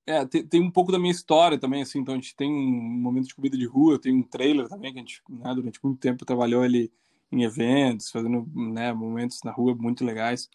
É, 0.08 0.24
tem, 0.24 0.46
tem, 0.46 0.62
um 0.62 0.70
pouco 0.70 0.90
da 0.90 0.98
minha 0.98 1.12
história 1.12 1.58
também, 1.58 1.82
assim, 1.82 1.98
então 1.98 2.14
a 2.14 2.16
gente 2.16 2.34
tem 2.34 2.50
um 2.50 2.80
momento 2.98 3.28
de 3.28 3.34
comida 3.34 3.58
de 3.58 3.66
rua, 3.66 4.00
tem 4.00 4.14
um 4.14 4.22
trailer 4.22 4.66
também, 4.66 4.90
que 4.90 4.98
a 4.98 5.02
gente, 5.02 5.20
né, 5.28 5.54
durante 5.54 5.78
muito 5.84 6.00
tempo 6.00 6.24
trabalhou 6.24 6.64
ele 6.64 6.90
em 7.30 7.42
eventos, 7.42 8.10
fazendo, 8.10 8.48
né, 8.54 8.90
momentos 8.94 9.40
na 9.44 9.50
rua 9.50 9.74
muito 9.74 10.06
legais. 10.06 10.48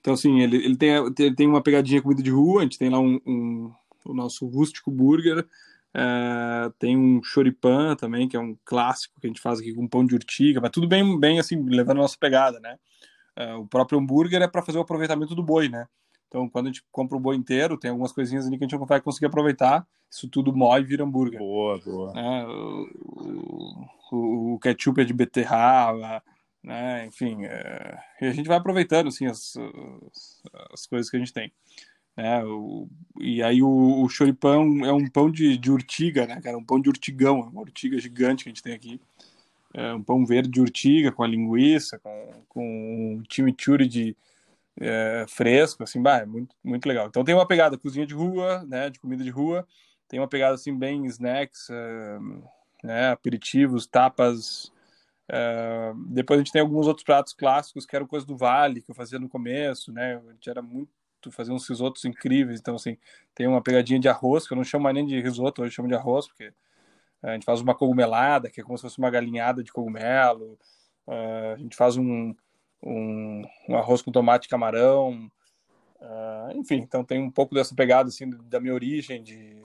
Então, 0.00 0.14
assim, 0.14 0.40
ele, 0.40 0.56
ele 0.56 0.76
tem, 0.76 0.90
ele 1.18 1.34
tem 1.34 1.48
uma 1.48 1.60
pegadinha 1.60 2.00
comida 2.00 2.22
de 2.22 2.30
rua, 2.30 2.60
a 2.60 2.62
gente 2.62 2.78
tem 2.78 2.90
lá 2.90 3.00
um, 3.00 3.20
um 3.26 3.72
o 4.04 4.14
nosso 4.14 4.46
rústico 4.46 4.88
burger, 4.88 5.44
é, 5.92 6.70
tem 6.78 6.96
um 6.96 7.20
choripan 7.24 7.96
também, 7.96 8.28
que 8.28 8.36
é 8.36 8.40
um 8.40 8.56
clássico 8.64 9.20
que 9.20 9.26
a 9.26 9.30
gente 9.30 9.40
faz 9.40 9.58
aqui 9.58 9.74
com 9.74 9.88
pão 9.88 10.06
de 10.06 10.14
urtiga, 10.14 10.60
mas 10.60 10.70
tudo 10.70 10.86
bem, 10.86 11.18
bem 11.18 11.40
assim, 11.40 11.60
levando 11.60 11.98
a 11.98 12.02
nossa 12.02 12.16
pegada, 12.16 12.60
né? 12.60 12.78
É, 13.34 13.52
o 13.54 13.66
próprio 13.66 13.98
hambúrguer 13.98 14.42
é 14.42 14.46
para 14.46 14.62
fazer 14.62 14.78
o 14.78 14.82
aproveitamento 14.82 15.34
do 15.34 15.42
boi, 15.42 15.68
né? 15.68 15.88
Então, 16.32 16.48
quando 16.48 16.64
a 16.64 16.68
gente 16.70 16.82
compra 16.90 17.14
o 17.14 17.20
boi 17.20 17.36
inteiro, 17.36 17.76
tem 17.76 17.90
algumas 17.90 18.10
coisinhas 18.10 18.46
ali 18.46 18.56
que 18.56 18.64
a 18.64 18.66
gente 18.66 18.80
não 18.80 18.86
vai 18.86 19.02
conseguir 19.02 19.26
aproveitar. 19.26 19.86
Isso 20.10 20.26
tudo 20.26 20.56
mói 20.56 20.80
e 20.80 20.84
vira 20.84 21.04
hambúrguer. 21.04 21.38
Boa, 21.38 21.78
boa. 21.78 22.18
É, 22.18 22.46
o, 22.46 23.86
o, 24.10 24.54
o, 24.54 24.58
ketchup 24.58 25.02
é 25.02 25.04
de 25.04 25.12
beterraba, 25.12 26.22
né? 26.62 27.04
Enfim, 27.04 27.44
é, 27.44 27.98
e 28.22 28.24
a 28.24 28.32
gente 28.32 28.46
vai 28.46 28.56
aproveitando 28.56 29.08
assim, 29.08 29.26
as, 29.26 29.56
as 30.72 30.86
coisas 30.86 31.10
que 31.10 31.18
a 31.18 31.20
gente 31.20 31.34
tem. 31.34 31.52
Né? 32.16 32.42
O, 32.44 32.88
e 33.20 33.42
aí 33.42 33.62
o, 33.62 34.02
o 34.02 34.08
choripão 34.08 34.86
é 34.86 34.92
um 34.92 35.06
pão 35.10 35.30
de, 35.30 35.58
de 35.58 35.70
urtiga, 35.70 36.26
né, 36.26 36.40
cara? 36.40 36.56
Um 36.56 36.64
pão 36.64 36.80
de 36.80 36.88
urtigão, 36.88 37.40
uma 37.40 37.60
urtiga 37.60 37.98
gigante 37.98 38.44
que 38.44 38.48
a 38.48 38.52
gente 38.52 38.62
tem 38.62 38.72
aqui. 38.72 38.98
É 39.74 39.92
um 39.92 40.02
pão 40.02 40.24
verde 40.24 40.48
de 40.48 40.62
urtiga 40.62 41.12
com 41.12 41.22
a 41.22 41.28
linguiça, 41.28 41.98
com, 41.98 42.30
com 42.48 43.18
um 43.20 43.22
chimichurri 43.28 43.86
de 43.86 44.16
é, 44.80 45.24
fresco, 45.28 45.82
assim, 45.82 46.00
bah, 46.02 46.18
é 46.18 46.26
muito, 46.26 46.54
muito 46.62 46.86
legal. 46.86 47.06
Então 47.06 47.24
tem 47.24 47.34
uma 47.34 47.46
pegada 47.46 47.78
cozinha 47.78 48.06
de 48.06 48.14
rua, 48.14 48.64
né, 48.64 48.90
de 48.90 48.98
comida 48.98 49.22
de 49.22 49.30
rua, 49.30 49.66
tem 50.08 50.20
uma 50.20 50.28
pegada 50.28 50.54
assim 50.54 50.76
bem 50.76 51.04
snacks, 51.06 51.68
é, 51.70 52.18
né, 52.84 53.08
aperitivos, 53.10 53.86
tapas. 53.86 54.72
É, 55.28 55.92
depois 56.08 56.38
a 56.38 56.42
gente 56.42 56.52
tem 56.52 56.60
alguns 56.60 56.86
outros 56.86 57.04
pratos 57.04 57.32
clássicos 57.32 57.86
que 57.86 57.94
eram 57.94 58.06
coisa 58.06 58.26
do 58.26 58.36
Vale 58.36 58.82
que 58.82 58.90
eu 58.90 58.94
fazia 58.94 59.18
no 59.18 59.28
começo, 59.28 59.92
né, 59.92 60.20
a 60.28 60.32
gente 60.32 60.50
era 60.50 60.60
muito 60.60 60.90
fazer 61.30 61.52
uns 61.52 61.68
risotos 61.68 62.04
incríveis, 62.04 62.58
então 62.58 62.74
assim 62.74 62.98
tem 63.32 63.46
uma 63.46 63.62
pegadinha 63.62 64.00
de 64.00 64.08
arroz 64.08 64.46
que 64.46 64.52
eu 64.52 64.56
não 64.56 64.64
chamo 64.64 64.82
mais 64.84 64.94
nem 64.94 65.06
de 65.06 65.20
risoto, 65.20 65.62
hoje 65.62 65.72
chamo 65.72 65.86
de 65.86 65.94
arroz 65.94 66.26
porque 66.26 66.52
a 67.22 67.34
gente 67.34 67.44
faz 67.44 67.60
uma 67.60 67.76
cogumelada 67.76 68.50
que 68.50 68.60
é 68.60 68.64
como 68.64 68.76
se 68.76 68.82
fosse 68.82 68.98
uma 68.98 69.08
galinhada 69.08 69.62
de 69.62 69.72
cogumelo, 69.72 70.58
a 71.06 71.56
gente 71.56 71.76
faz 71.76 71.96
um 71.96 72.34
um, 72.82 73.42
um 73.68 73.76
arroz 73.76 74.02
com 74.02 74.10
tomate 74.10 74.46
e 74.46 74.50
camarão. 74.50 75.30
Uh, 76.00 76.56
enfim, 76.56 76.76
então 76.76 77.04
tem 77.04 77.20
um 77.20 77.30
pouco 77.30 77.54
dessa 77.54 77.74
pegada 77.74 78.08
assim 78.08 78.28
da 78.48 78.58
minha 78.58 78.74
origem 78.74 79.22
de 79.22 79.62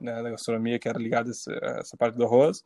né, 0.00 0.22
da 0.22 0.30
gastronomia 0.30 0.78
que 0.78 0.88
era 0.88 0.98
ligada 0.98 1.28
a 1.28 1.32
essa, 1.32 1.52
a 1.52 1.80
essa 1.80 1.96
parte 1.96 2.16
do 2.16 2.24
arroz. 2.24 2.64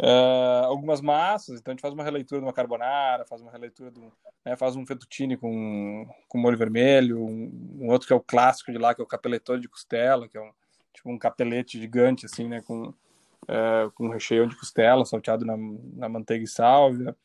Uh, 0.00 0.64
algumas 0.66 1.00
massas, 1.00 1.58
então 1.58 1.72
a 1.72 1.74
gente 1.74 1.80
faz 1.80 1.92
uma 1.92 2.04
releitura 2.04 2.40
de 2.40 2.46
uma 2.46 2.52
carbonara, 2.52 3.26
faz 3.26 3.42
uma 3.42 3.50
releitura 3.50 3.90
do, 3.90 4.12
né, 4.44 4.56
faz 4.56 4.76
um 4.76 4.86
fettuccine 4.86 5.36
com, 5.36 6.08
com 6.28 6.38
molho 6.38 6.56
vermelho, 6.56 7.20
um, 7.20 7.78
um, 7.80 7.88
outro 7.88 8.06
que 8.06 8.12
é 8.12 8.16
o 8.16 8.20
clássico 8.20 8.70
de 8.70 8.78
lá, 8.78 8.94
que 8.94 9.00
é 9.00 9.04
o 9.04 9.08
capeletone 9.08 9.60
de 9.60 9.68
costela, 9.68 10.28
que 10.28 10.38
é 10.38 10.40
um, 10.40 10.52
tipo 10.94 11.10
um 11.10 11.18
capelete 11.18 11.80
gigante, 11.80 12.26
assim, 12.26 12.46
né, 12.46 12.62
com, 12.62 12.90
uh, 12.90 13.90
com 13.96 14.08
recheio 14.08 14.46
de 14.46 14.56
costela, 14.56 15.04
salteado 15.04 15.44
na, 15.44 15.56
na 15.56 16.08
manteiga 16.08 16.44
e 16.44 16.48
sálvia 16.48 17.16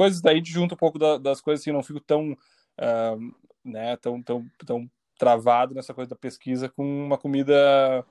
coisas 0.00 0.22
daí 0.22 0.42
junta 0.42 0.74
um 0.74 0.78
pouco 0.78 0.98
da, 0.98 1.18
das 1.18 1.42
coisas 1.42 1.62
assim, 1.62 1.72
não 1.72 1.82
fico 1.82 2.00
tão, 2.00 2.32
uh, 2.32 3.34
né, 3.62 3.96
tão, 3.98 4.22
tão, 4.22 4.46
tão 4.64 4.90
travado 5.18 5.74
nessa 5.74 5.92
coisa 5.92 6.08
da 6.08 6.16
pesquisa 6.16 6.70
com 6.70 6.84
uma 6.84 7.18
comida 7.18 8.04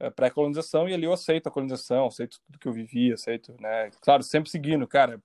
uh, 0.00 0.10
pré-colonização 0.12 0.88
e 0.88 0.94
ali 0.94 1.04
eu 1.04 1.12
aceito 1.12 1.48
a 1.48 1.50
colonização, 1.50 2.06
aceito 2.06 2.40
tudo 2.46 2.58
que 2.58 2.66
eu 2.66 2.72
vivi, 2.72 3.12
aceito, 3.12 3.54
né, 3.60 3.90
claro, 4.00 4.22
sempre 4.22 4.48
seguindo, 4.48 4.86
cara, 4.86 5.20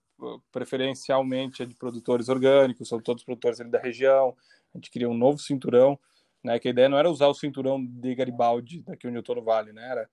preferencialmente 0.51 1.63
é 1.63 1.65
de 1.65 1.75
produtores 1.75 2.27
orgânicos, 2.27 2.89
são 2.89 2.99
todos 2.99 3.23
produtores 3.23 3.61
ali 3.61 3.69
da 3.69 3.79
região, 3.79 4.35
a 4.73 4.77
gente 4.77 4.91
cria 4.91 5.09
um 5.09 5.13
novo 5.13 5.37
cinturão, 5.39 5.97
né? 6.43 6.59
Que 6.59 6.67
a 6.67 6.71
ideia 6.71 6.89
não 6.89 6.97
era 6.97 7.09
usar 7.09 7.27
o 7.27 7.33
cinturão 7.33 7.83
de 7.83 8.15
Garibaldi, 8.15 8.81
daqui 8.81 9.07
onde 9.07 9.17
eu 9.17 9.23
tô 9.23 9.35
no 9.35 9.43
Vale, 9.43 9.71
né? 9.73 9.89
Era 9.89 10.09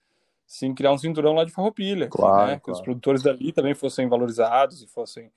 sim 0.46 0.74
criar 0.74 0.92
um 0.92 0.98
cinturão 0.98 1.34
lá 1.34 1.44
de 1.44 1.52
Farroupilha, 1.52 2.08
claro, 2.08 2.36
né? 2.36 2.46
claro. 2.46 2.60
Que 2.62 2.70
os 2.70 2.80
produtores 2.80 3.22
dali 3.22 3.52
também 3.52 3.74
fossem 3.74 4.08
valorizados 4.08 4.82
e 4.82 4.86
fossem... 4.86 5.30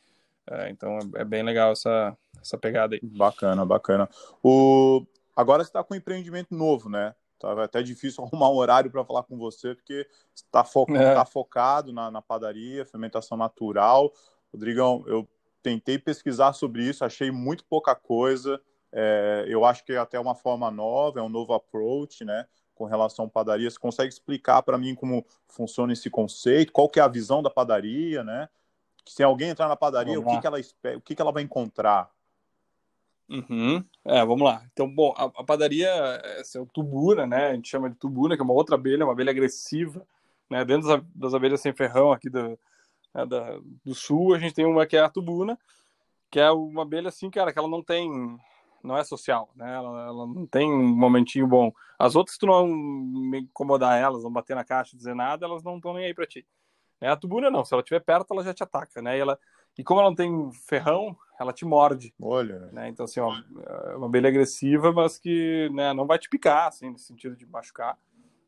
É, 0.50 0.70
então 0.70 0.98
é, 1.16 1.22
é, 1.22 1.26
bem 1.26 1.44
legal 1.44 1.72
essa, 1.72 2.18
essa 2.42 2.58
pegada 2.58 2.96
aí. 2.96 3.02
Bacana, 3.04 3.66
bacana. 3.66 4.10
O... 4.44 5.06
Agora 5.36 5.64
você 5.64 5.70
está 5.70 5.84
com 5.84 5.94
um 5.94 5.98
empreendimento 5.98 6.54
novo, 6.54 6.90
né? 6.90 7.14
Tá 7.40 7.64
até 7.64 7.82
difícil 7.82 8.24
arrumar 8.26 8.50
um 8.50 8.56
horário 8.56 8.92
para 8.92 9.04
falar 9.06 9.24
com 9.24 9.38
você, 9.38 9.74
porque 9.76 10.08
está 10.36 10.64
fo 10.64 10.86
é. 10.90 11.16
tá 11.16 11.26
focado 11.26 11.92
na, 11.92 12.12
na, 12.12 12.22
padaria, 12.22 12.86
fermentação 12.86 13.38
natural. 13.38 14.12
Rodrigão, 14.54 15.04
eu 15.08 15.28
tentei 15.64 15.98
pesquisar 15.98 16.54
sobre 16.54 16.84
isso, 16.84 17.06
achei 17.06 17.32
muito 17.32 17.64
pouca 17.66 17.96
coisa. 17.96 18.62
É, 18.92 19.46
eu 19.48 19.64
acho 19.64 19.86
que 19.86 19.94
é 19.94 19.98
até 19.98 20.20
uma 20.20 20.36
forma 20.36 20.70
nova, 20.70 21.20
é 21.20 21.24
um 21.24 21.30
novo 21.30 21.54
approach, 21.54 22.26
né? 22.26 22.46
Com 22.76 22.86
relação 22.86 23.26
à 23.26 23.30
padaria. 23.30 23.70
Você 23.70 23.80
consegue 23.80 24.12
explicar 24.12 24.62
para 24.64 24.78
mim 24.78 24.96
como 24.96 25.26
funciona 25.48 25.94
esse 25.94 26.10
conceito? 26.10 26.74
Qual 26.74 26.90
que 26.90 27.00
é 27.00 27.04
a 27.04 27.08
visão 27.08 27.42
da 27.42 27.50
padaria, 27.50 28.24
né? 28.24 28.50
Se 29.08 29.24
alguém 29.24 29.50
entrar 29.50 29.68
na 29.68 29.76
padaria, 29.76 30.20
o 30.20 30.26
que, 30.26 30.40
que, 30.40 30.48
ela 30.48 30.60
espera, 30.60 30.98
o 30.98 31.02
que, 31.02 31.16
que 31.16 31.22
ela 31.22 31.32
vai 31.32 31.44
encontrar? 31.44 32.10
Uhum. 33.30 33.84
É, 34.04 34.26
vamos 34.26 34.44
lá. 34.44 34.64
Então, 34.74 34.94
bom, 34.94 35.14
a, 35.16 35.24
a 35.24 35.44
padaria 35.44 35.90
essa 36.38 36.58
é 36.58 36.62
o 36.62 36.66
tubuna, 36.66 37.26
né? 37.26 37.48
A 37.48 37.54
gente 37.54 37.70
chama 37.70 37.90
de 37.90 37.96
tubuna, 37.96 38.36
que 38.36 38.42
é 38.42 38.46
uma 38.46 38.54
outra 38.54 38.76
abelha, 38.76 39.06
uma 39.06 39.14
abelha 39.14 39.32
agressiva, 39.32 40.06
né? 40.50 40.66
Dentro 40.66 40.88
das, 40.88 41.02
das 41.16 41.34
abelhas 41.34 41.62
sem 41.62 41.74
ferrão 41.74 42.12
aqui 42.12 42.30
do, 42.30 42.60
né, 43.14 43.26
da, 43.26 43.58
do 43.86 43.96
sul, 43.96 44.34
a 44.34 44.40
gente 44.40 44.54
tem 44.54 44.66
uma 44.66 44.86
que 44.86 44.98
é 44.98 45.00
a 45.00 45.10
tubuna, 45.10 45.58
que 46.30 46.40
é 46.40 46.52
uma 46.52 46.84
abelha 46.84 47.10
assim, 47.10 47.30
cara, 47.30 47.54
que 47.54 47.60
ela 47.60 47.70
não 47.70 47.82
tem, 47.82 48.38
não 48.84 48.98
é 48.98 49.04
social, 49.04 49.50
né? 49.56 49.76
Ela, 49.76 50.08
ela 50.08 50.28
não 50.28 50.46
tem 50.46 50.70
um 50.70 50.88
momentinho 50.88 51.48
bom. 51.48 51.72
As 51.98 52.16
outras, 52.16 52.38
tu 52.38 52.46
não 52.46 52.68
incomodar 53.36 53.98
elas, 53.98 54.24
não 54.24 54.32
bater 54.32 54.56
na 54.56 54.66
caixa, 54.66 54.98
dizer 54.98 55.16
nada, 55.16 55.46
elas 55.46 55.64
não 55.64 55.78
estão 55.78 55.94
nem 55.94 56.06
aí 56.06 56.14
para 56.14 56.28
ti. 56.28 56.46
Né? 57.02 57.10
A 57.10 57.16
tubuna 57.18 57.50
não, 57.50 57.66
se 57.66 57.74
ela 57.74 57.82
estiver 57.82 58.00
perto, 58.00 58.34
ela 58.34 58.44
já 58.44 58.54
te 58.54 58.64
ataca, 58.64 59.02
né? 59.02 59.18
E, 59.18 59.20
ela, 59.20 59.40
e 59.78 59.84
como 59.84 60.00
ela 60.00 60.10
não 60.10 60.16
tem 60.16 60.52
ferrão, 60.68 61.18
ela 61.40 61.52
te 61.52 61.66
morde. 61.66 62.14
Olha. 62.22 62.70
Né? 62.72 62.90
Então, 62.90 63.06
assim, 63.06 63.20
ó, 63.20 63.34
é 63.90 63.96
uma 63.96 64.06
abelha 64.06 64.30
agressiva, 64.30 64.94
mas 64.94 65.18
que 65.18 65.70
né, 65.74 65.94
não 65.94 66.06
vai 66.06 66.20
te 66.20 66.30
picar, 66.30 66.68
assim, 66.68 66.92
no 66.92 67.00
sentido 67.00 67.36
de 67.36 67.46
machucar. 67.48 67.98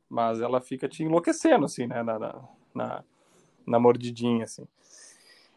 Mas 0.07 0.39
ela 0.39 0.61
fica 0.61 0.87
te 0.87 1.03
enlouquecendo, 1.03 1.65
assim, 1.65 1.87
né? 1.87 2.03
Na, 2.03 2.19
na, 2.19 2.41
na, 2.73 3.03
na 3.65 3.79
mordidinha, 3.79 4.43
assim. 4.43 4.67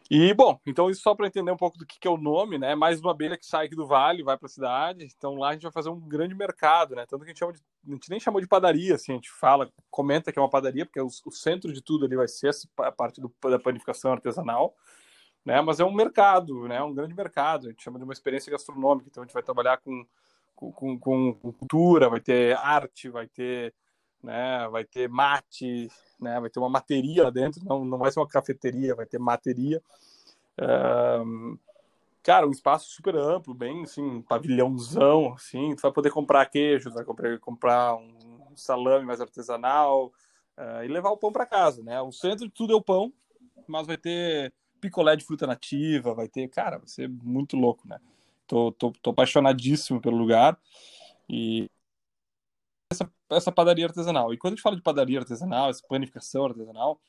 E, 0.09 0.33
bom, 0.33 0.57
então 0.65 0.89
isso 0.89 1.01
só 1.01 1.13
para 1.13 1.27
entender 1.27 1.51
um 1.51 1.57
pouco 1.57 1.77
do 1.77 1.85
que, 1.85 1.99
que, 1.99 2.07
é 2.07 2.11
o 2.11 2.17
nome, 2.17 2.57
né? 2.57 2.75
Mais 2.75 3.01
uma 3.01 3.11
abelha 3.11 3.37
que 3.37 3.45
sai 3.45 3.65
aqui 3.65 3.75
do 3.75 3.85
vale, 3.85 4.23
vai 4.23 4.37
para 4.37 4.45
a 4.45 4.49
cidade. 4.49 5.05
Então 5.17 5.35
lá 5.35 5.49
a 5.49 5.53
gente 5.53 5.63
vai 5.63 5.71
fazer 5.71 5.89
um 5.89 5.99
grande 5.99 6.33
mercado, 6.33 6.95
né? 6.95 7.05
Tanto 7.05 7.25
que 7.25 7.31
a 7.31 7.33
gente, 7.33 7.53
de, 7.53 7.61
a 7.87 7.91
gente 7.93 8.09
nem 8.09 8.19
chamou 8.19 8.39
de 8.39 8.47
padaria, 8.47 8.95
assim, 8.95 9.11
a 9.11 9.15
gente 9.15 9.29
fala, 9.29 9.69
comenta 9.91 10.31
que 10.31 10.39
é 10.39 10.41
uma 10.41 10.49
padaria, 10.49 10.85
porque 10.85 11.01
o, 11.01 11.07
o 11.07 11.31
centro 11.31 11.73
de 11.73 11.81
tudo 11.81 12.05
ali 12.05 12.15
vai 12.15 12.27
ser 12.27 12.51
a 12.77 12.91
parte 12.91 13.19
do, 13.19 13.33
da 13.43 13.59
panificação 13.59 14.13
artesanal, 14.13 14.73
né? 15.43 15.61
Mas 15.61 15.79
é 15.81 15.85
um 15.85 15.93
mercado, 15.93 16.67
né? 16.69 16.81
Um 16.81 16.93
grande 16.93 17.13
mercado. 17.13 17.67
A 17.67 17.69
gente 17.71 17.83
chama 17.83 17.99
de 17.99 18.05
uma 18.05 18.13
experiência 18.13 18.51
gastronômica. 18.51 19.09
Então 19.09 19.23
a 19.23 19.25
gente 19.25 19.33
vai 19.33 19.43
trabalhar 19.43 19.77
com, 19.77 20.05
com, 20.55 20.97
com, 20.99 21.33
com 21.33 21.51
cultura, 21.51 22.09
vai 22.09 22.21
ter 22.21 22.55
arte, 22.57 23.09
vai 23.09 23.27
ter, 23.27 23.73
né? 24.23 24.67
Vai 24.69 24.83
ter 24.83 25.09
mate, 25.09 25.89
né? 26.19 26.39
Vai 26.39 26.49
ter 26.49 26.59
uma 26.59 26.69
materia 26.69 27.23
lá 27.23 27.29
dentro, 27.29 27.63
não, 27.65 27.85
não 27.85 27.97
vai 27.97 28.11
ser 28.11 28.19
uma 28.19 28.27
cafeteria, 28.27 28.95
vai 28.95 29.05
ter 29.05 29.19
materia. 29.19 29.81
Cara, 32.27 32.45
um 32.45 32.51
espaço 32.51 32.89
super 32.89 33.15
amplo, 33.15 33.53
bem 33.53 33.83
assim, 33.83 34.01
um 34.01 34.21
pavilhãozão, 34.21 35.31
assim, 35.33 35.73
tu 35.73 35.81
vai 35.81 35.93
poder 35.93 36.11
comprar 36.11 36.45
queijo, 36.47 36.91
vai 36.91 37.05
comprar, 37.39 37.95
um 37.95 38.53
salame 38.53 39.05
mais 39.05 39.21
artesanal 39.21 40.07
uh, 40.57 40.83
e 40.83 40.89
levar 40.89 41.11
o 41.11 41.15
pão 41.15 41.31
para 41.31 41.45
casa, 41.45 41.81
né? 41.81 42.01
O 42.01 42.11
centro 42.11 42.45
de 42.45 42.53
tudo 42.53 42.73
é 42.73 42.75
o 42.75 42.81
pão, 42.81 43.13
mas 43.65 43.87
vai 43.87 43.95
ter 43.95 44.51
picolé 44.81 45.15
de 45.15 45.23
fruta 45.23 45.47
nativa, 45.47 46.13
vai 46.13 46.27
ter, 46.27 46.49
cara, 46.49 46.79
vai 46.79 46.87
ser 46.89 47.07
muito 47.07 47.55
louco, 47.55 47.87
né? 47.87 47.97
Tô, 48.45 48.73
tô, 48.73 48.91
tô 49.01 49.11
apaixonadíssimo 49.11 50.01
pelo 50.01 50.17
lugar 50.17 50.59
e 51.29 51.71
essa, 53.29 53.51
padaria 53.51 53.85
artesanal. 53.85 54.33
E 54.33 54.37
quando 54.37 54.53
a 54.53 54.55
gente 54.55 54.63
fala 54.63 54.75
de 54.75 54.81
padaria 54.81 55.19
artesanal, 55.19 55.69
essa 55.69 55.83
planificação 55.87 56.45
artesanal, 56.45 56.99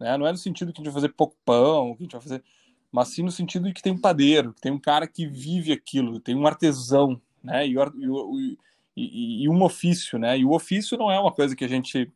né, 0.00 0.16
não 0.16 0.26
é 0.26 0.32
no 0.32 0.38
sentido 0.38 0.72
que 0.72 0.80
a 0.80 0.84
gente 0.84 0.92
vai 0.92 1.02
fazer 1.02 1.14
pouco 1.14 1.36
pão, 1.44 1.94
que 1.94 2.02
a 2.02 2.04
gente 2.04 2.12
vai 2.12 2.20
fazer, 2.22 2.44
mas 2.90 3.08
sim 3.08 3.22
no 3.22 3.30
sentido 3.30 3.68
de 3.68 3.74
que 3.74 3.82
tem 3.82 3.92
um 3.92 4.00
padeiro, 4.00 4.52
que 4.52 4.60
tem 4.60 4.72
um 4.72 4.78
cara 4.78 5.06
que 5.06 5.26
vive 5.26 5.72
aquilo, 5.72 6.20
tem 6.20 6.34
um 6.34 6.46
artesão, 6.46 7.20
né, 7.42 7.66
e, 7.66 7.74
e, 7.74 8.58
e, 8.96 9.42
e 9.44 9.48
um 9.48 9.62
ofício, 9.62 10.18
né, 10.18 10.38
e 10.38 10.44
o 10.44 10.52
ofício 10.52 10.98
não 10.98 11.10
é 11.10 11.18
uma 11.18 11.32
coisa 11.32 11.56
que 11.56 11.64
a 11.64 11.68
gente 11.68 12.10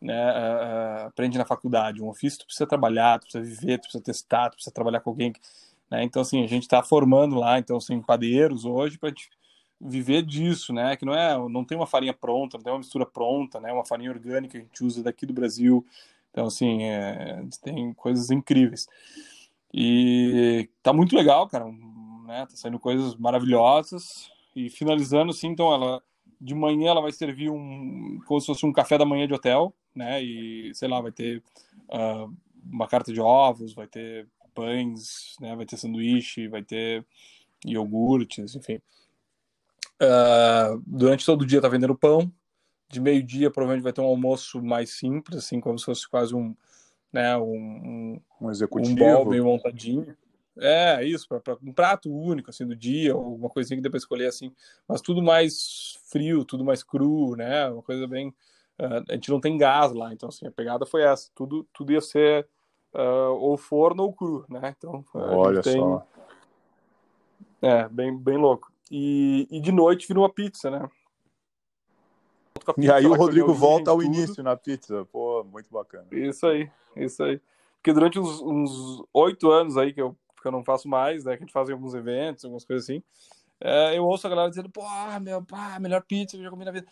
né, 0.00 0.32
uh, 0.32 1.06
aprende 1.06 1.38
na 1.38 1.44
faculdade. 1.44 2.02
Um 2.02 2.08
ofício 2.08 2.40
tu 2.40 2.46
precisa 2.46 2.66
trabalhar, 2.66 3.18
tu 3.18 3.22
precisa 3.22 3.44
viver, 3.44 3.78
tu 3.78 3.82
precisa 3.82 4.02
testar, 4.02 4.50
tu 4.50 4.54
precisa 4.54 4.72
trabalhar 4.72 5.00
com 5.00 5.10
alguém. 5.10 5.32
Né? 5.90 6.04
Então, 6.04 6.22
assim, 6.22 6.42
a 6.42 6.46
gente 6.46 6.62
está 6.62 6.82
formando 6.82 7.36
lá, 7.36 7.58
então, 7.58 7.76
assim, 7.76 8.00
padeiros 8.00 8.64
hoje 8.64 8.98
para 8.98 9.12
viver 9.80 10.22
disso, 10.22 10.72
né? 10.72 10.96
Que 10.96 11.04
não 11.04 11.14
é, 11.14 11.36
não 11.48 11.64
tem 11.64 11.76
uma 11.76 11.86
farinha 11.86 12.12
pronta, 12.12 12.56
não 12.56 12.64
tem 12.64 12.72
uma 12.72 12.80
mistura 12.80 13.06
pronta, 13.06 13.60
né? 13.60 13.72
Uma 13.72 13.84
farinha 13.84 14.10
orgânica 14.10 14.52
que 14.52 14.58
a 14.58 14.60
gente 14.60 14.84
usa 14.84 15.02
daqui 15.02 15.24
do 15.26 15.32
Brasil. 15.32 15.84
Então, 16.30 16.46
assim, 16.46 16.82
é, 16.84 17.42
tem 17.62 17.92
coisas 17.94 18.30
incríveis. 18.30 18.86
E 19.72 20.68
tá 20.82 20.92
muito 20.92 21.14
legal, 21.16 21.48
cara, 21.48 21.66
né? 22.26 22.46
Tá 22.46 22.56
saindo 22.56 22.78
coisas 22.78 23.14
maravilhosas. 23.16 24.30
E 24.54 24.68
finalizando, 24.70 25.30
assim, 25.30 25.48
então 25.48 25.72
ela 25.72 26.02
de 26.40 26.54
manhã 26.54 26.90
ela 26.90 27.00
vai 27.00 27.10
servir 27.12 27.50
um 27.50 28.20
como 28.26 28.40
se 28.40 28.46
fosse 28.46 28.64
um 28.64 28.72
café 28.72 28.96
da 28.96 29.04
manhã 29.04 29.26
de 29.26 29.34
hotel, 29.34 29.74
né? 29.94 30.22
E 30.22 30.72
sei 30.74 30.88
lá, 30.88 31.00
vai 31.00 31.12
ter 31.12 31.42
uh, 31.88 32.32
uma 32.70 32.86
carta 32.86 33.12
de 33.12 33.20
ovos, 33.20 33.74
vai 33.74 33.86
ter 33.86 34.28
pães, 34.54 35.36
né? 35.40 35.54
Vai 35.56 35.66
ter 35.66 35.76
sanduíche, 35.76 36.48
vai 36.48 36.62
ter 36.62 37.04
iogurtes, 37.64 38.54
enfim. 38.54 38.80
Uh, 40.00 40.82
durante 40.86 41.26
todo 41.26 41.42
o 41.42 41.46
dia 41.46 41.60
tá 41.60 41.68
vendendo 41.68 41.96
pão. 41.96 42.32
De 42.90 43.00
meio-dia 43.00 43.50
provavelmente 43.50 43.84
vai 43.84 43.92
ter 43.92 44.00
um 44.00 44.06
almoço 44.06 44.62
mais 44.62 44.96
simples, 44.96 45.44
assim, 45.44 45.60
como 45.60 45.78
se 45.78 45.84
fosse 45.84 46.08
quase 46.08 46.34
um, 46.34 46.56
né, 47.12 47.36
um, 47.36 48.18
um 48.40 48.50
executivo, 48.50 48.92
um 48.92 48.96
bol 48.96 49.26
meio 49.26 49.44
montadinho. 49.44 50.16
É, 50.56 51.04
isso, 51.04 51.28
para 51.28 51.58
um 51.62 51.70
prato 51.70 52.10
único, 52.10 52.48
assim, 52.48 52.66
do 52.66 52.74
dia, 52.74 53.14
ou 53.14 53.34
uma 53.34 53.50
coisinha 53.50 53.76
que 53.76 53.82
depois 53.82 54.04
escolher, 54.04 54.28
assim, 54.28 54.50
mas 54.88 55.02
tudo 55.02 55.22
mais 55.22 55.98
frio, 56.10 56.46
tudo 56.46 56.64
mais 56.64 56.82
cru, 56.82 57.36
né, 57.36 57.68
uma 57.68 57.82
coisa 57.82 58.06
bem... 58.06 58.28
Uh, 58.80 59.04
a 59.06 59.12
gente 59.12 59.30
não 59.30 59.40
tem 59.40 59.58
gás 59.58 59.92
lá, 59.92 60.10
então, 60.10 60.30
assim, 60.30 60.46
a 60.46 60.50
pegada 60.50 60.86
foi 60.86 61.02
essa, 61.02 61.30
tudo, 61.34 61.68
tudo 61.74 61.92
ia 61.92 62.00
ser 62.00 62.48
uh, 62.94 63.34
ou 63.34 63.58
forno 63.58 64.02
ou 64.04 64.14
cru, 64.14 64.46
né, 64.48 64.74
então... 64.78 65.04
Olha 65.12 65.60
tem... 65.60 65.78
só. 65.78 66.06
É, 67.60 67.86
bem, 67.86 68.16
bem 68.16 68.38
louco. 68.38 68.72
E, 68.90 69.46
e 69.50 69.60
de 69.60 69.72
noite 69.72 70.06
vira 70.06 70.20
uma 70.20 70.32
pizza, 70.32 70.70
né? 70.70 70.88
Pizza, 72.54 72.74
e 72.78 72.90
aí 72.90 73.06
o 73.06 73.14
Rodrigo 73.14 73.54
volta 73.54 73.90
ao 73.90 74.02
início 74.02 74.42
na 74.42 74.56
pizza, 74.56 75.06
pô, 75.06 75.44
muito 75.44 75.70
bacana. 75.70 76.06
Isso 76.10 76.46
aí, 76.46 76.70
isso 76.96 77.22
aí. 77.22 77.40
Porque 77.76 77.92
durante 77.92 78.18
uns 78.18 79.02
oito 79.12 79.50
anos 79.50 79.76
aí 79.76 79.92
que 79.92 80.02
eu 80.02 80.16
porque 80.38 80.48
eu 80.48 80.52
não 80.52 80.64
faço 80.64 80.88
mais, 80.88 81.24
né? 81.24 81.36
Que 81.36 81.42
a 81.42 81.46
gente 81.46 81.52
faz 81.52 81.68
alguns 81.68 81.94
eventos, 81.94 82.44
algumas 82.44 82.64
coisas 82.64 82.84
assim. 82.84 83.02
É, 83.60 83.98
eu 83.98 84.06
ouço 84.06 84.24
a 84.24 84.30
galera 84.30 84.48
dizendo, 84.48 84.70
pô, 84.70 84.82
meu, 85.20 85.42
pá, 85.44 85.78
melhor 85.80 86.00
pizza 86.02 86.36
que 86.36 86.40
eu 86.40 86.44
já 86.44 86.50
comi 86.50 86.64
na 86.64 86.70
vida. 86.70 86.86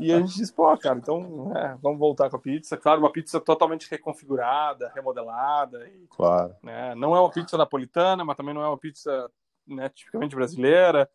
E 0.00 0.12
a 0.12 0.20
gente 0.20 0.36
diz, 0.36 0.52
pô, 0.52 0.76
cara, 0.78 0.96
então 0.96 1.52
é, 1.56 1.76
vamos 1.82 1.98
voltar 1.98 2.30
com 2.30 2.36
a 2.36 2.38
pizza. 2.38 2.76
Claro, 2.76 3.00
uma 3.00 3.10
pizza 3.10 3.40
totalmente 3.40 3.90
reconfigurada, 3.90 4.92
remodelada. 4.94 5.84
E, 5.88 6.06
claro. 6.08 6.54
Né, 6.62 6.94
não 6.94 7.16
é 7.16 7.20
uma 7.20 7.30
pizza 7.30 7.56
napolitana, 7.56 8.24
mas 8.24 8.36
também 8.36 8.54
não 8.54 8.62
é 8.62 8.68
uma 8.68 8.78
pizza 8.78 9.28
né, 9.66 9.88
tipicamente 9.88 10.36
brasileira. 10.36 11.10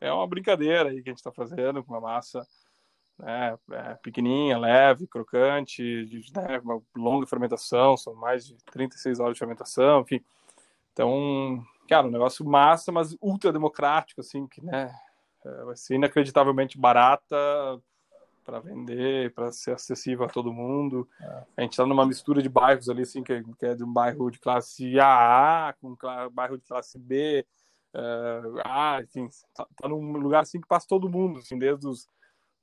É 0.00 0.12
uma 0.12 0.26
brincadeira 0.26 0.90
aí 0.90 1.02
que 1.02 1.08
a 1.08 1.12
gente 1.12 1.18
está 1.18 1.32
fazendo 1.32 1.82
com 1.82 1.92
uma 1.92 2.00
massa 2.00 2.46
né, 3.18 3.56
é, 3.72 3.94
pequenininha, 3.94 4.58
leve, 4.58 5.06
crocante, 5.06 6.04
de, 6.06 6.32
né, 6.34 6.60
uma 6.62 6.80
longa 6.96 7.26
fermentação, 7.26 7.96
são 7.96 8.14
mais 8.14 8.46
de 8.46 8.56
36 8.72 9.20
horas 9.20 9.34
de 9.34 9.38
fermentação, 9.38 10.00
enfim. 10.00 10.20
Então, 10.92 11.64
cara, 11.88 12.06
um 12.06 12.10
negócio 12.10 12.44
massa, 12.44 12.92
mas 12.92 13.16
ultra 13.20 13.52
democrático, 13.52 14.20
assim, 14.20 14.46
que, 14.46 14.64
né, 14.64 14.94
é, 15.44 15.64
vai 15.64 15.76
ser 15.76 15.94
inacreditavelmente 15.94 16.78
barata 16.78 17.36
para 18.44 18.60
vender, 18.60 19.32
para 19.32 19.50
ser 19.50 19.72
acessível 19.72 20.24
a 20.24 20.28
todo 20.28 20.52
mundo. 20.52 21.08
É. 21.20 21.44
A 21.56 21.62
gente 21.62 21.72
está 21.72 21.86
numa 21.86 22.06
mistura 22.06 22.42
de 22.42 22.48
bairros 22.48 22.88
ali, 22.88 23.02
assim, 23.02 23.22
que, 23.22 23.42
que, 23.58 23.66
é 23.66 23.74
de 23.74 23.82
um 23.82 23.92
bairro 23.92 24.30
de 24.30 24.38
classe 24.38 24.98
AA 25.00 25.74
com 25.80 25.90
um 25.90 26.30
bairro 26.30 26.58
de 26.58 26.64
classe 26.64 26.98
B, 26.98 27.46
uh, 27.94 28.60
A, 28.64 29.02
enfim, 29.02 29.28
tá, 29.54 29.66
tá, 29.76 29.88
num 29.88 30.12
lugar 30.18 30.42
assim 30.42 30.60
que 30.60 30.68
passa 30.68 30.86
todo 30.88 31.08
mundo, 31.08 31.38
assim, 31.38 31.58
desde 31.58 31.86
os 31.86 32.08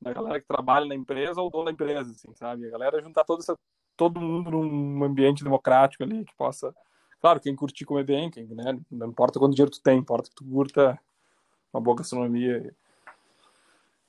da 0.01 0.13
galera 0.13 0.39
que 0.39 0.47
trabalha 0.47 0.85
na 0.85 0.95
empresa 0.95 1.41
ou 1.41 1.51
dono 1.51 1.65
da 1.65 1.71
empresa, 1.71 2.09
assim, 2.11 2.33
sabe? 2.33 2.67
A 2.67 2.71
galera 2.71 3.01
juntar 3.01 3.23
todo, 3.23 3.39
essa, 3.39 3.55
todo 3.95 4.19
mundo 4.19 4.49
num 4.49 5.03
ambiente 5.03 5.43
democrático 5.43 6.03
ali 6.03 6.25
que 6.25 6.33
possa 6.35 6.73
Claro, 7.21 7.39
quem 7.39 7.55
curtir 7.55 7.85
comer 7.85 8.03
bem, 8.03 8.31
quem, 8.31 8.47
né, 8.47 8.79
não 8.89 9.07
importa 9.07 9.37
quanto 9.37 9.53
dinheiro 9.53 9.71
tu 9.71 9.79
tem, 9.79 9.99
importa 9.99 10.27
que 10.27 10.35
tu 10.35 10.43
curta 10.43 10.99
uma 11.71 11.79
boa 11.79 11.97
gastronomia. 11.97 12.75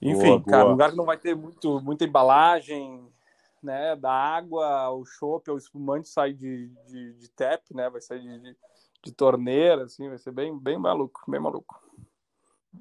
Enfim, 0.01 0.39
boa, 0.39 0.45
cara, 0.45 0.63
boa. 0.63 0.69
um 0.69 0.73
lugar 0.73 0.91
que 0.91 0.97
não 0.97 1.05
vai 1.05 1.19
ter 1.19 1.37
muito, 1.37 1.79
muita 1.83 2.05
embalagem, 2.05 3.07
né? 3.63 3.95
Da 3.97 4.11
água, 4.11 4.91
o 4.91 5.05
chopp, 5.05 5.51
o 5.51 5.59
espumante 5.59 6.09
sai 6.09 6.33
de, 6.33 6.69
de, 6.89 7.13
de 7.13 7.29
tap, 7.31 7.63
né? 7.73 7.91
Vai 7.91 8.01
sair 8.01 8.23
de, 8.23 8.39
de, 8.39 8.57
de 9.03 9.13
torneira, 9.13 9.85
assim, 9.85 10.09
vai 10.09 10.19
ser 10.19 10.33
bem, 10.33 10.57
bem 10.57 10.79
maluco, 10.79 11.23
bem 11.29 11.41
maluco. 11.41 11.83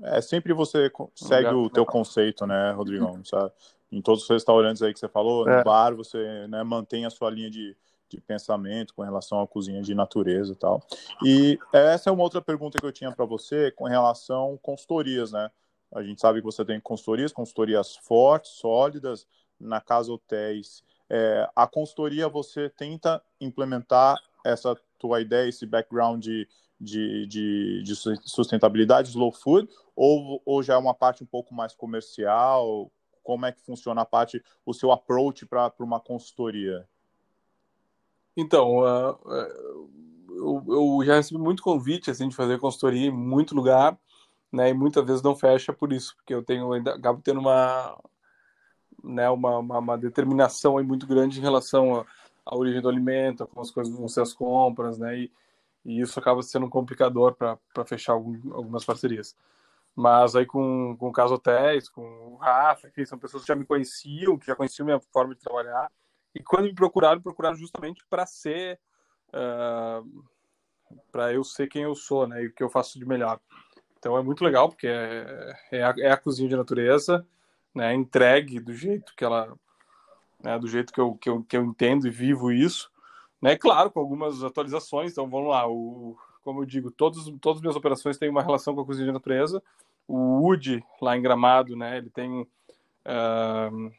É, 0.03 0.21
sempre 0.21 0.53
você 0.53 0.91
segue 1.15 1.49
o 1.49 1.69
teu 1.69 1.85
conceito, 1.85 2.45
né, 2.45 2.71
Rodrigão? 2.71 3.19
Sabe? 3.25 3.51
Em 3.91 4.01
todos 4.01 4.23
os 4.23 4.29
restaurantes 4.29 4.81
aí 4.81 4.93
que 4.93 4.99
você 4.99 5.09
falou, 5.09 5.47
é. 5.49 5.57
no 5.57 5.63
bar, 5.63 5.93
você 5.93 6.47
né, 6.47 6.63
mantém 6.63 7.05
a 7.05 7.09
sua 7.09 7.29
linha 7.29 7.49
de, 7.49 7.75
de 8.07 8.21
pensamento 8.21 8.93
com 8.93 9.01
relação 9.01 9.41
à 9.41 9.47
cozinha 9.47 9.81
de 9.81 9.93
natureza 9.93 10.53
e 10.53 10.55
tal. 10.55 10.81
E 11.25 11.59
essa 11.73 12.09
é 12.09 12.13
uma 12.13 12.23
outra 12.23 12.41
pergunta 12.41 12.79
que 12.79 12.85
eu 12.85 12.91
tinha 12.91 13.11
para 13.11 13.25
você 13.25 13.69
com 13.71 13.85
relação 13.85 14.53
a 14.53 14.57
consultorias, 14.59 15.31
né? 15.31 15.49
A 15.93 16.01
gente 16.01 16.21
sabe 16.21 16.39
que 16.39 16.45
você 16.45 16.63
tem 16.63 16.79
consultorias, 16.79 17.33
consultorias 17.33 17.97
fortes, 17.97 18.51
sólidas, 18.51 19.27
na 19.59 19.81
Casa 19.81 20.11
Hotéis. 20.11 20.83
É, 21.09 21.49
a 21.53 21.67
consultoria, 21.67 22.29
você 22.29 22.69
tenta 22.69 23.21
implementar 23.41 24.17
essa 24.45 24.75
tua 25.01 25.19
ideia, 25.19 25.49
esse 25.49 25.65
background 25.65 26.23
de, 26.23 26.47
de, 26.79 27.25
de, 27.27 27.83
de 27.83 27.95
sustentabilidade, 27.95 29.09
slow 29.09 29.31
food, 29.31 29.67
ou, 29.95 30.41
ou 30.45 30.61
já 30.61 30.75
é 30.75 30.77
uma 30.77 30.93
parte 30.93 31.23
um 31.23 31.27
pouco 31.27 31.53
mais 31.53 31.73
comercial? 31.73 32.91
Como 33.23 33.45
é 33.45 33.51
que 33.51 33.61
funciona 33.61 34.01
a 34.01 34.05
parte, 34.05 34.43
o 34.65 34.73
seu 34.73 34.91
approach 34.91 35.45
para 35.45 35.73
uma 35.79 35.99
consultoria? 35.99 36.87
Então, 38.37 38.79
uh, 38.79 39.89
eu, 40.29 40.63
eu, 40.67 41.05
já 41.05 41.15
recebi 41.15 41.39
muito 41.39 41.61
convite 41.63 42.09
assim, 42.09 42.29
de 42.29 42.35
fazer 42.35 42.59
consultoria 42.59 43.07
em 43.07 43.11
muito 43.11 43.53
lugar, 43.53 43.97
né, 44.51 44.69
e 44.69 44.73
muitas 44.73 45.05
vezes 45.05 45.21
não 45.21 45.35
fecha 45.35 45.73
por 45.73 45.91
isso, 45.91 46.15
porque 46.15 46.33
eu 46.33 46.43
tenho 46.43 46.71
ainda 46.73 46.95
acabo 46.95 47.21
tendo 47.21 47.39
uma, 47.39 47.97
né, 49.03 49.29
uma, 49.29 49.59
uma, 49.59 49.79
uma 49.79 49.97
determinação 49.97 50.77
aí 50.77 50.85
muito 50.85 51.07
grande 51.07 51.39
em 51.39 51.41
relação 51.41 52.05
à 52.45 52.55
origem 52.55 52.81
do 52.81 52.89
alimento, 52.89 53.47
como 53.47 53.61
as 53.61 53.71
coisas 53.71 53.93
vão 53.95 54.07
ser 54.07 54.21
as 54.21 54.33
compras, 54.33 54.97
né, 54.97 55.19
e, 55.19 55.31
e 55.85 56.01
isso 56.01 56.19
acaba 56.19 56.41
sendo 56.41 56.65
um 56.65 56.69
complicador 56.69 57.35
para 57.35 57.85
fechar 57.85 58.13
algum, 58.13 58.53
algumas 58.53 58.85
parcerias. 58.85 59.35
Mas 59.95 60.35
aí 60.35 60.45
com, 60.45 60.95
com 60.97 61.09
o 61.09 61.11
Caso 61.11 61.35
Hotéis, 61.35 61.89
com 61.89 62.01
o 62.01 62.35
Rafa, 62.37 62.87
enfim, 62.87 63.05
são 63.05 63.19
pessoas 63.19 63.43
que 63.43 63.47
já 63.47 63.55
me 63.55 63.65
conheciam, 63.65 64.37
que 64.37 64.47
já 64.47 64.55
conheciam 64.55 64.85
minha 64.85 64.99
forma 64.99 65.35
de 65.35 65.41
trabalhar, 65.41 65.91
e 66.33 66.41
quando 66.41 66.63
me 66.63 66.73
procuraram, 66.73 67.21
procuraram 67.21 67.55
justamente 67.55 68.03
para 68.09 68.25
ser, 68.25 68.79
uh, 69.29 70.23
para 71.11 71.33
eu 71.33 71.43
ser 71.43 71.67
quem 71.67 71.83
eu 71.83 71.93
sou, 71.93 72.25
né, 72.27 72.43
e 72.43 72.47
o 72.47 72.53
que 72.53 72.63
eu 72.63 72.69
faço 72.69 72.97
de 72.97 73.05
melhor. 73.05 73.39
Então 73.97 74.17
é 74.17 74.23
muito 74.23 74.43
legal, 74.43 74.67
porque 74.69 74.87
é, 74.87 75.55
é, 75.71 75.83
a, 75.83 75.93
é 75.99 76.11
a 76.11 76.17
cozinha 76.17 76.49
de 76.49 76.55
natureza, 76.55 77.25
né, 77.75 77.93
entregue 77.93 78.59
do 78.59 78.73
jeito 78.73 79.13
que 79.15 79.23
ela, 79.23 79.53
né, 80.43 80.57
do 80.59 80.67
jeito 80.67 80.91
que 80.91 80.99
eu, 80.99 81.15
que, 81.15 81.29
eu, 81.29 81.43
que 81.43 81.57
eu 81.57 81.63
entendo 81.63 82.07
e 82.07 82.09
vivo 82.09 82.51
isso, 82.51 82.89
né, 83.41 83.55
claro, 83.55 83.91
com 83.91 83.99
algumas 83.99 84.43
atualizações, 84.43 85.11
então 85.11 85.29
vamos 85.29 85.49
lá, 85.49 85.67
o, 85.67 86.17
como 86.43 86.61
eu 86.61 86.65
digo, 86.65 86.91
todos, 86.91 87.25
todas 87.39 87.57
as 87.57 87.61
minhas 87.61 87.75
operações 87.75 88.17
têm 88.17 88.29
uma 88.29 88.41
relação 88.41 88.75
com 88.75 88.81
a 88.81 88.85
cozinha 88.85 89.07
de 89.07 89.13
natureza, 89.13 89.61
o 90.07 90.41
Wood, 90.41 90.83
lá 91.01 91.17
em 91.17 91.21
Gramado, 91.21 91.75
né, 91.75 91.97
ele 91.97 92.09
tem, 92.09 92.41
uh, 92.41 93.91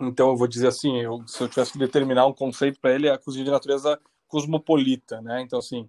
então 0.00 0.30
eu 0.30 0.36
vou 0.36 0.48
dizer 0.48 0.68
assim, 0.68 1.00
eu, 1.00 1.26
se 1.26 1.42
eu 1.42 1.48
tivesse 1.48 1.72
que 1.72 1.78
determinar 1.78 2.26
um 2.26 2.32
conceito 2.32 2.80
para 2.80 2.94
ele, 2.94 3.08
é 3.08 3.12
a 3.12 3.18
cozinha 3.18 3.44
de 3.44 3.50
natureza 3.50 4.00
cosmopolita, 4.28 5.20
né, 5.20 5.40
então 5.42 5.58
assim, 5.58 5.88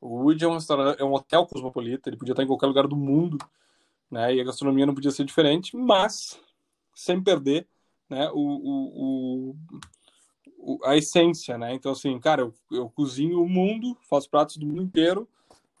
o 0.00 0.24
Wood 0.24 0.44
é 0.44 0.48
um, 0.48 0.58
é 0.98 1.04
um 1.04 1.12
hotel 1.12 1.46
cosmopolita, 1.46 2.08
ele 2.08 2.16
podia 2.16 2.32
estar 2.32 2.42
em 2.42 2.46
qualquer 2.46 2.66
lugar 2.66 2.88
do 2.88 2.96
mundo, 2.96 3.38
né? 4.12 4.34
E 4.34 4.40
a 4.40 4.44
gastronomia 4.44 4.84
não 4.84 4.94
podia 4.94 5.10
ser 5.10 5.24
diferente, 5.24 5.74
mas 5.74 6.38
sem 6.94 7.22
perder, 7.22 7.66
né? 8.12 8.30
O, 8.32 9.50
o, 9.50 9.56
o, 10.58 10.78
a 10.84 10.96
essência, 10.96 11.56
né? 11.56 11.74
Então 11.74 11.92
assim, 11.92 12.18
cara, 12.20 12.42
eu, 12.42 12.54
eu, 12.70 12.90
cozinho 12.90 13.42
o 13.42 13.48
mundo, 13.48 13.96
faço 14.08 14.30
pratos 14.30 14.56
do 14.56 14.66
mundo 14.66 14.82
inteiro, 14.82 15.28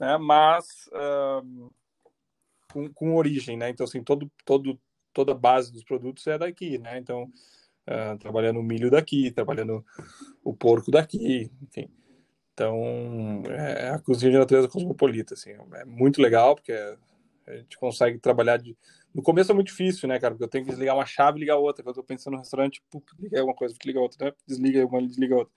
né? 0.00 0.16
Mas 0.18 0.88
uh, 0.88 1.70
com, 2.72 2.92
com 2.92 3.16
origem, 3.16 3.56
né? 3.56 3.70
Então 3.70 3.84
assim, 3.84 4.02
todo, 4.02 4.30
todo, 4.44 4.78
toda 5.12 5.32
a 5.32 5.36
base 5.36 5.72
dos 5.72 5.84
produtos 5.84 6.26
é 6.26 6.38
daqui, 6.38 6.78
né? 6.78 6.98
Então 6.98 7.24
uh, 7.88 8.18
trabalhando 8.18 8.60
o 8.60 8.62
milho 8.62 8.90
daqui, 8.90 9.30
trabalhando 9.30 9.84
o 10.42 10.54
porco 10.54 10.90
daqui, 10.90 11.50
enfim. 11.62 11.88
Então, 12.54 13.42
é, 13.48 13.86
é 13.86 13.90
a 13.90 13.98
cozinha 13.98 14.30
de 14.30 14.38
natureza 14.38 14.68
cosmopolita, 14.68 15.32
assim, 15.32 15.52
é 15.72 15.84
muito 15.86 16.20
legal, 16.20 16.54
porque 16.54 16.72
a 17.46 17.56
gente 17.56 17.76
consegue 17.78 18.18
trabalhar 18.18 18.56
de... 18.56 18.76
No 19.14 19.22
começo 19.22 19.50
é 19.50 19.54
muito 19.54 19.68
difícil, 19.68 20.08
né, 20.08 20.18
cara, 20.18 20.34
porque 20.34 20.44
eu 20.44 20.48
tenho 20.48 20.64
que 20.64 20.70
desligar 20.70 20.94
uma 20.96 21.04
chave 21.04 21.38
e 21.38 21.40
ligar 21.40 21.56
outra, 21.56 21.82
quando 21.82 21.96
eu 21.96 22.02
tô 22.02 22.06
pensando 22.06 22.34
no 22.34 22.38
restaurante, 22.38 22.82
puf, 22.90 23.04
liga 23.18 23.40
alguma 23.40 23.56
coisa, 23.56 23.74
liga 23.84 24.00
outra, 24.00 24.26
né? 24.26 24.32
desliga 24.46 24.86
uma, 24.86 25.06
desliga 25.06 25.36
outra. 25.36 25.52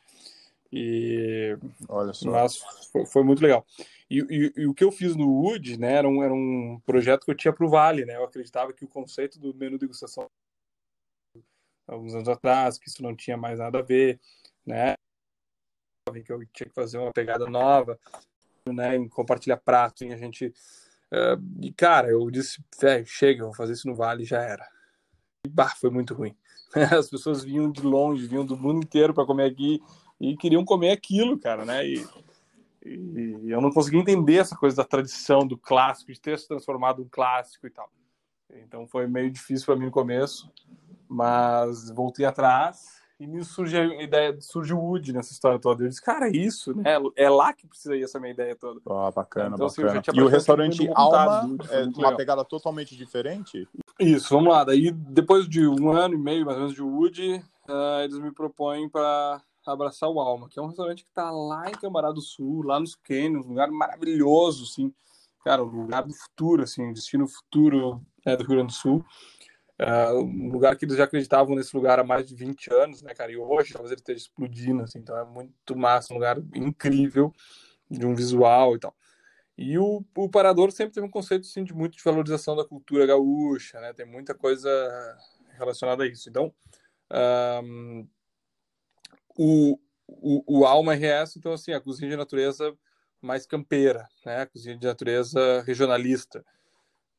E... 0.72 1.58
Olha 1.88 2.14
só. 2.14 2.32
Mas 2.32 2.58
foi, 2.92 3.06
foi 3.06 3.24
muito 3.24 3.42
legal. 3.42 3.66
E, 4.10 4.20
e, 4.20 4.54
e, 4.62 4.68
o 4.68 4.74
que 4.74 4.84
eu 4.84 4.92
fiz 4.92 5.16
no 5.16 5.28
Wood, 5.28 5.80
né, 5.80 5.94
era 5.94 6.08
um, 6.08 6.22
era 6.22 6.34
um 6.34 6.80
projeto 6.86 7.26
que 7.26 7.32
eu 7.32 7.36
tinha 7.36 7.54
para 7.54 7.66
o 7.66 7.70
Vale, 7.70 8.06
né, 8.06 8.16
eu 8.16 8.24
acreditava 8.24 8.74
que 8.74 8.84
o 8.84 8.90
conceito 8.90 9.40
do 9.40 9.54
menu 9.54 9.78
degustação 9.78 10.30
alguns 11.88 12.16
anos 12.16 12.28
atrás, 12.28 12.78
que 12.78 12.90
isso 12.90 13.02
não 13.02 13.16
tinha 13.16 13.38
mais 13.38 13.60
nada 13.60 13.80
a 13.80 13.82
ver, 13.82 14.20
né, 14.66 14.96
que 16.24 16.32
eu 16.32 16.46
tinha 16.54 16.68
que 16.68 16.74
fazer 16.76 16.98
uma 16.98 17.12
pegada 17.12 17.48
nova, 17.48 18.00
né, 18.68 18.96
em 18.96 19.08
compartilhar 19.08 19.58
prato, 19.58 20.04
em 20.04 20.14
a 20.14 20.18
gente 20.18 20.54
uh, 21.14 21.42
e 21.62 21.72
cara, 21.72 22.10
eu 22.10 22.30
disse, 22.30 22.64
velho, 22.80 23.06
chega, 23.06 23.44
vou 23.44 23.54
fazer 23.54 23.74
isso 23.74 23.88
no 23.88 23.96
Vale, 23.96 24.24
já 24.24 24.42
era. 24.42 24.68
E 25.46 25.50
bah, 25.50 25.74
foi 25.80 25.90
muito 25.90 26.14
ruim. 26.14 26.36
As 26.98 27.10
pessoas 27.10 27.44
vinham 27.44 27.72
de 27.72 27.82
longe, 27.82 28.28
vinham 28.28 28.46
do 28.46 28.58
mundo 28.58 28.84
inteiro 28.84 29.14
para 29.14 29.26
comer 29.26 29.46
aqui 29.46 29.82
e 30.20 30.36
queriam 30.38 30.64
comer 30.66 30.92
aquilo, 30.92 31.40
cara, 31.40 31.66
né? 31.66 31.86
E, 31.88 32.06
e, 32.84 33.50
eu 33.50 33.62
não 33.62 33.72
conseguia 33.72 34.00
entender 34.00 34.38
essa 34.38 34.56
coisa 34.56 34.76
da 34.76 34.84
tradição, 34.84 35.48
do 35.48 35.58
clássico, 35.58 36.12
de 36.12 36.20
ter 36.20 36.38
se 36.38 36.48
transformado 36.48 37.02
um 37.02 37.08
clássico 37.10 37.68
e 37.68 37.70
tal. 37.70 37.90
Então 38.54 38.88
foi 38.88 39.08
meio 39.08 39.30
difícil 39.30 39.66
para 39.66 39.76
mim 39.76 39.86
no 39.86 39.92
começo, 39.92 40.52
mas 41.08 41.90
voltei 41.90 42.26
atrás 42.26 43.05
e 43.20 43.26
me 43.26 43.44
surge 43.44 43.78
a 43.78 44.04
ideia, 44.04 44.36
surge 44.42 44.74
o 44.74 44.80
Wood 44.80 45.14
nessa 45.14 45.32
história 45.32 45.58
toda. 45.58 45.84
Eu 45.84 45.88
disse, 45.88 46.02
cara, 46.02 46.28
é 46.28 46.32
isso, 46.32 46.76
né? 46.76 46.84
É 47.16 47.30
lá 47.30 47.54
que 47.54 47.66
precisa 47.66 47.96
ir 47.96 48.04
essa 48.04 48.20
minha 48.20 48.34
ideia 48.34 48.56
toda. 48.56 48.82
Oh, 48.86 49.12
bacana, 49.12 49.56
então, 49.56 49.68
assim, 49.68 49.82
bacana. 49.84 50.02
Assim, 50.06 50.20
e 50.20 50.22
o 50.22 50.28
restaurante 50.28 50.90
Alma 50.94 51.58
é 51.70 51.84
uma 51.84 51.96
legal. 51.96 52.18
pegada 52.18 52.44
totalmente 52.44 52.96
diferente? 52.96 53.68
Isso, 54.00 54.30
vamos 54.30 54.52
lá. 54.52 54.66
Daí, 54.66 54.92
depois 54.92 55.48
de 55.48 55.66
um 55.66 55.92
ano 55.92 56.16
e 56.16 56.18
meio, 56.18 56.46
mais 56.46 56.58
ou 56.58 56.64
menos, 56.64 56.76
de 56.76 56.82
Wood, 56.82 57.44
uh, 57.70 58.04
eles 58.04 58.20
me 58.20 58.32
propõem 58.32 58.90
para 58.90 59.42
abraçar 59.66 60.10
o 60.10 60.20
Alma, 60.20 60.50
que 60.50 60.60
é 60.60 60.62
um 60.62 60.68
restaurante 60.68 61.04
que 61.04 61.10
está 61.10 61.32
lá 61.32 61.70
em 61.70 61.74
Cambará 61.74 62.12
do 62.12 62.22
Sul, 62.22 62.64
lá 62.64 62.80
nos 62.80 62.96
Canyons, 62.96 63.46
um 63.46 63.50
lugar 63.50 63.72
maravilhoso, 63.72 64.66
assim. 64.66 64.94
Cara, 65.44 65.64
um 65.64 65.84
lugar 65.84 66.04
do 66.04 66.14
futuro, 66.14 66.64
assim, 66.64 66.84
um 66.84 66.94
destino 66.94 67.28
futuro 67.28 68.02
né, 68.26 68.36
do 68.36 68.44
Rio 68.44 68.56
Grande 68.56 68.74
do 68.74 68.74
Sul. 68.74 69.06
Uh, 69.78 70.22
um 70.24 70.50
lugar 70.50 70.78
que 70.78 70.86
eles 70.86 70.96
já 70.96 71.04
acreditavam 71.04 71.54
nesse 71.54 71.76
lugar 71.76 72.00
há 72.00 72.04
mais 72.04 72.26
de 72.26 72.34
20 72.34 72.74
anos, 72.74 73.02
né, 73.02 73.14
cara? 73.14 73.32
E 73.32 73.38
hoje 73.38 73.74
talvez 73.74 73.92
ele 73.92 74.00
esteja 74.00 74.20
explodindo, 74.20 74.84
assim, 74.84 75.00
então 75.00 75.18
é 75.18 75.26
muito 75.26 75.76
massa, 75.76 76.14
um 76.14 76.16
lugar 76.16 76.38
incrível, 76.54 77.34
de 77.90 78.06
um 78.06 78.16
visual 78.16 78.76
e 78.76 78.80
tal. 78.80 78.96
E 79.58 79.78
o, 79.78 80.04
o 80.16 80.30
Parador 80.30 80.72
sempre 80.72 80.94
teve 80.94 81.06
um 81.06 81.10
conceito 81.10 81.44
assim, 81.44 81.64
de 81.64 81.74
muito 81.74 81.98
de 81.98 82.04
valorização 82.04 82.56
da 82.56 82.66
cultura 82.66 83.06
gaúcha, 83.06 83.80
né? 83.80 83.94
Tem 83.94 84.06
muita 84.06 84.34
coisa 84.34 84.70
relacionada 85.58 86.04
a 86.04 86.08
isso. 86.08 86.30
Então, 86.30 86.54
um, 87.64 88.08
o, 89.38 89.80
o, 90.08 90.60
o 90.60 90.66
Alma 90.66 90.94
RS, 90.94 91.38
então, 91.38 91.54
assim, 91.54 91.72
a 91.72 91.80
cozinha 91.82 92.10
de 92.10 92.18
natureza 92.18 92.74
mais 93.22 93.46
campeira, 93.46 94.08
né? 94.26 94.42
A 94.42 94.46
cozinha 94.46 94.78
de 94.78 94.86
natureza 94.86 95.62
regionalista. 95.62 96.46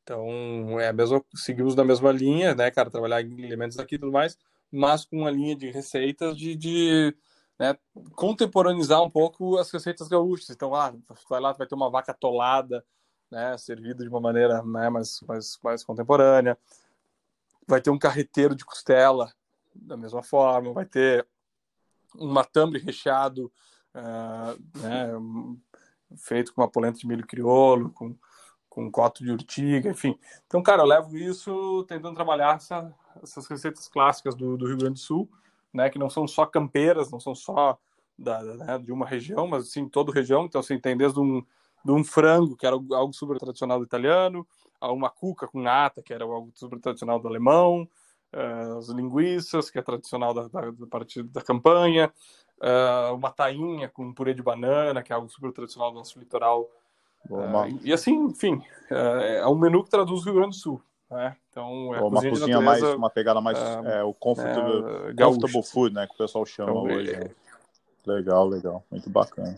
Então, 0.07 0.79
é 0.79 0.87
a 0.87 0.93
mesma, 0.93 1.21
seguimos 1.35 1.75
na 1.75 1.83
mesma 1.83 2.13
linha, 2.13 2.55
né, 2.55 2.71
cara, 2.71 2.89
trabalhar 2.89 3.21
em 3.21 3.43
elementos 3.43 3.77
aqui 3.77 3.95
e 3.95 3.99
tudo 3.99 4.13
mais, 4.13 4.37
mas 4.71 5.03
com 5.03 5.17
uma 5.17 5.29
linha 5.29 5.53
de 5.53 5.69
receitas 5.69 6.37
de, 6.37 6.55
de 6.55 7.13
né, 7.59 7.77
contemporaneizar 8.15 9.03
um 9.03 9.09
pouco 9.09 9.57
as 9.57 9.69
receitas 9.69 10.07
gaúchas. 10.07 10.49
Então, 10.49 10.73
ah, 10.73 10.95
vai 11.29 11.41
lá, 11.41 11.51
vai 11.51 11.67
ter 11.67 11.75
uma 11.75 11.89
vaca 11.89 12.13
atolada, 12.13 12.85
né, 13.29 13.57
servida 13.57 14.01
de 14.01 14.07
uma 14.09 14.21
maneira 14.21 14.63
né, 14.63 14.89
mais, 14.89 15.19
mais, 15.27 15.59
mais 15.61 15.83
contemporânea. 15.83 16.57
Vai 17.67 17.81
ter 17.81 17.89
um 17.89 17.99
carreteiro 17.99 18.55
de 18.55 18.63
costela, 18.63 19.29
da 19.75 19.97
mesma 19.97 20.23
forma. 20.23 20.71
Vai 20.71 20.85
ter 20.85 21.27
um 22.17 22.31
matambre 22.31 22.79
recheado, 22.79 23.51
uh, 23.93 24.79
né, 24.79 25.11
feito 26.15 26.53
com 26.53 26.61
uma 26.61 26.71
polenta 26.71 26.97
de 26.97 27.05
milho 27.05 27.27
crioulo, 27.27 27.89
com 27.91 28.15
com 28.77 28.91
coto 28.91 29.23
de 29.23 29.31
urtiga, 29.31 29.89
enfim. 29.89 30.15
Então, 30.45 30.61
cara, 30.61 30.83
eu 30.83 30.85
levo 30.85 31.17
isso 31.17 31.83
tentando 31.85 32.13
trabalhar 32.13 32.57
essa, 32.57 32.93
essas 33.23 33.47
receitas 33.47 33.87
clássicas 33.87 34.35
do, 34.35 34.55
do, 34.55 34.67
Rio 34.67 34.77
Grande 34.77 34.93
do 34.93 34.99
Sul, 34.99 35.27
né, 35.73 35.89
que 35.89 35.97
não 35.97 36.11
são 36.11 36.27
só 36.27 36.45
campeiras, 36.45 37.09
não 37.09 37.19
são 37.19 37.33
só 37.33 37.75
da, 38.15 38.39
né, 38.43 38.77
de 38.77 38.91
uma 38.91 39.07
região, 39.07 39.47
mas 39.47 39.71
sim 39.71 39.89
toda 39.89 40.13
região. 40.13 40.45
Então, 40.45 40.61
assim, 40.61 40.79
tem 40.79 40.95
desde 40.95 41.19
um, 41.19 41.43
de 41.83 41.91
um 41.91 42.03
frango, 42.03 42.55
que 42.55 42.67
era 42.67 42.75
algo 42.75 43.11
super 43.13 43.39
tradicional 43.39 43.79
do 43.79 43.85
italiano, 43.85 44.45
a 44.79 44.91
uma 44.91 45.09
cuca 45.09 45.47
com 45.47 45.59
nata, 45.59 46.03
que 46.03 46.13
era 46.13 46.23
algo 46.23 46.51
super 46.53 46.79
tradicional 46.79 47.19
do 47.19 47.27
alemão, 47.27 47.81
uh, 48.31 48.77
as 48.77 48.89
linguiças, 48.89 49.71
que 49.71 49.79
é 49.79 49.81
tradicional 49.81 50.35
da, 50.35 50.47
da, 50.49 50.69
da 50.69 50.85
parte 50.85 51.23
da 51.23 51.41
campanha, 51.41 52.13
uh, 52.61 53.15
uma 53.15 53.31
tainha 53.31 53.89
com 53.89 54.13
purê 54.13 54.35
de 54.35 54.43
banana, 54.43 55.01
que 55.01 55.11
é 55.11 55.15
algo 55.15 55.29
super 55.29 55.51
tradicional 55.51 55.89
do 55.89 55.97
nosso 55.97 56.19
litoral. 56.19 56.69
Uh, 57.29 57.79
e, 57.83 57.93
assim, 57.93 58.13
enfim, 58.25 58.61
é 58.89 59.47
um 59.47 59.57
menu 59.57 59.83
que 59.83 59.89
traduz 59.89 60.21
o 60.21 60.25
Rio 60.25 60.35
Grande 60.35 60.51
do 60.51 60.61
Sul. 60.61 60.81
Né? 61.09 61.35
Então, 61.49 61.95
é 61.95 62.01
uma 62.01 62.21
cozinha, 62.21 62.59
natureza, 62.59 62.61
mais, 62.61 62.83
uma 62.83 63.09
pegada 63.09 63.41
mais, 63.41 63.57
é, 63.57 64.03
o 64.03 64.13
comfortable, 64.13 65.09
é, 65.09 65.13
comfortable 65.13 65.63
food, 65.63 65.95
né, 65.95 66.05
que 66.05 66.13
o 66.13 66.17
pessoal 66.17 66.45
chama 66.45 66.71
então, 66.71 66.83
hoje. 66.83 67.11
Né? 67.17 67.29
Legal, 68.05 68.47
legal, 68.47 68.83
muito 68.91 69.09
bacana. 69.09 69.55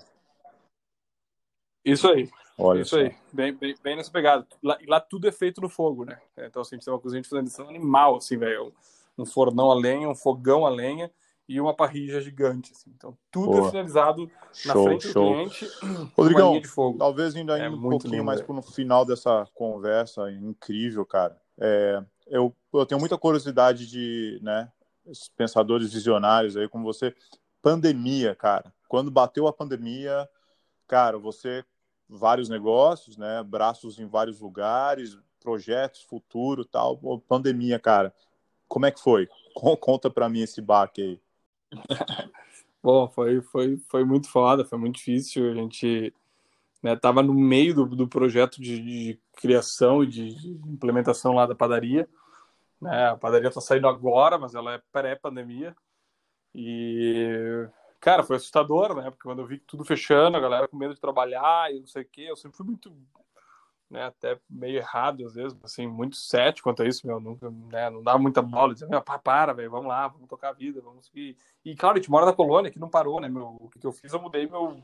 Isso 1.84 2.07
aí. 2.07 2.30
Olha 2.57 2.82
Isso 2.82 2.91
só. 2.91 2.97
aí, 2.97 3.15
bem, 3.32 3.53
bem, 3.53 3.76
bem, 3.82 3.95
nessa 3.95 4.11
pegada. 4.11 4.45
Lá, 4.61 4.78
lá, 4.86 4.99
tudo 4.99 5.28
é 5.28 5.32
feito 5.32 5.61
no 5.61 5.70
fogo, 5.70 6.03
né? 6.03 6.20
Então, 6.38 6.61
assim, 6.61 6.76
a 6.76 6.78
gente 6.78 6.86
tem 6.86 6.93
uma 6.93 6.99
cozinha 6.99 7.22
de 7.22 7.30
finalização 7.30 7.70
animal, 7.70 8.17
assim, 8.17 8.38
velho. 8.38 8.74
Um 9.17 9.26
fornão 9.26 9.72
a 9.72 9.76
lenha, 9.76 10.09
um 10.09 10.15
fogão 10.15 10.65
a 10.65 10.70
lenha 10.70 11.09
e 11.50 11.60
uma 11.60 11.74
parrilha 11.74 12.22
gigante. 12.22 12.72
Assim. 12.72 12.91
Então, 12.95 13.18
tudo 13.32 13.54
Boa. 13.54 13.68
é 13.68 13.72
finalizado 13.72 14.32
show, 14.54 14.76
na 14.76 14.84
frente 14.84 15.08
show. 15.08 15.26
do 15.26 15.50
cliente. 15.50 15.68
Rodrigão, 16.16 16.62
de 16.62 16.68
fogo. 16.68 17.00
talvez 17.00 17.36
ainda 17.36 17.58
é 17.58 17.68
um 17.68 17.82
pouquinho 17.82 18.12
lindo, 18.12 18.24
mais 18.24 18.39
para 18.39 18.56
o 18.56 18.62
final 18.62 19.04
dessa 19.04 19.47
conversa 19.56 20.32
incrível, 20.32 21.04
cara. 21.08 21.36
É, 21.60 22.04
eu, 22.28 22.56
eu 22.72 22.86
tenho 22.86 23.00
muita 23.00 23.18
curiosidade 23.18 23.88
de, 23.88 24.39
né, 24.43 24.72
pensadores 25.36 25.91
visionários 25.91 26.56
aí 26.56 26.70
como 26.70 26.84
você. 26.84 27.16
Pandemia, 27.64 28.36
cara. 28.36 28.72
Quando 28.88 29.10
bateu 29.10 29.47
a 29.47 29.52
pandemia, 29.52 30.30
cara, 30.88 31.18
você 31.18 31.66
vários 32.08 32.47
negócios, 32.47 33.18
né? 33.18 33.43
Braços 33.43 34.00
em 34.00 34.06
vários 34.06 34.39
lugares, 34.39 35.18
projetos, 35.41 36.04
futuro, 36.04 36.64
tal. 36.64 37.00
Pandemia, 37.28 37.80
cara. 37.80 38.14
Como 38.68 38.86
é 38.86 38.91
que 38.91 39.02
foi? 39.02 39.28
Conta 39.54 40.10
para 40.10 40.30
mim 40.30 40.41
esse 40.41 40.62
baque 40.62 41.02
aí. 41.02 41.22
Bom, 42.82 43.07
foi, 43.09 43.41
foi, 43.41 43.78
foi 43.89 44.05
muito 44.05 44.30
foda, 44.30 44.63
foi 44.63 44.78
muito 44.78 44.95
difícil. 44.95 45.51
A 45.51 45.55
gente 45.55 46.13
né, 46.82 46.95
tava 46.95 47.22
no 47.22 47.34
meio 47.34 47.74
do, 47.74 47.86
do 47.86 48.07
projeto 48.07 48.61
de, 48.61 48.82
de 48.82 49.20
criação 49.34 50.03
e 50.03 50.07
de, 50.07 50.49
implementação 50.67 51.34
lá 51.34 51.45
da 51.45 51.55
padaria. 51.55 52.07
Né? 52.82 53.09
A 53.09 53.17
padaria 53.17 53.51
tá 53.51 53.59
saindo 53.59 53.88
agora, 53.88 54.38
mas 54.38 54.55
ela 54.55 54.76
é 54.76 54.82
pré-pandemia. 54.91 55.76
E 56.55 57.67
Cara, 57.99 58.24
foi 58.24 58.38
assustador, 58.38 58.95
né? 58.95 59.09
Porque 59.09 59.24
quando 59.24 59.39
eu 59.39 59.45
vi 59.45 59.59
tudo 59.59 59.84
fechando, 59.84 60.38
a 60.38 60.39
galera 60.39 60.67
com 60.67 60.78
medo 60.78 60.93
de 60.93 61.01
trabalhar 61.01 61.72
e 61.74 61.82
não 61.82 61.88
sei 61.88 62.03
o 62.03 62.05
quê, 62.05 62.28
eu 62.30 62.36
sempre 62.38 62.55
fui 62.55 62.65
muito, 62.65 62.93
né, 63.89 64.05
até 64.05 64.39
meio 64.49 64.77
errado 64.77 65.25
às 65.25 65.33
vezes, 65.33 65.57
assim, 65.63 65.87
muito 65.87 66.15
cético 66.15 66.69
quanto 66.69 66.83
a 66.83 66.87
isso, 66.87 67.07
meu, 67.07 67.19
nunca, 67.19 67.49
né, 67.49 67.89
não 67.89 68.03
dava 68.03 68.19
muita 68.19 68.41
bola, 68.41 68.73
dizia, 68.73 68.87
meu, 68.87 69.01
para, 69.01 69.53
velho, 69.53 69.71
vamos 69.71 69.87
lá, 69.87 70.07
vamos 70.07 70.27
tocar 70.27 70.49
a 70.49 70.53
vida, 70.53 70.81
vamos 70.81 71.07
seguir. 71.07 71.35
E 71.65 71.75
claro, 71.75 71.95
a 71.95 71.99
gente 71.99 72.11
mora 72.11 72.25
na 72.25 72.33
colônia, 72.33 72.69
que 72.69 72.79
não 72.79 72.89
parou, 72.89 73.19
né, 73.19 73.27
meu, 73.27 73.57
o 73.59 73.69
que 73.69 73.85
eu 73.85 73.91
fiz, 73.91 74.13
eu 74.13 74.21
mudei 74.21 74.47
meu, 74.47 74.69
um 74.69 74.83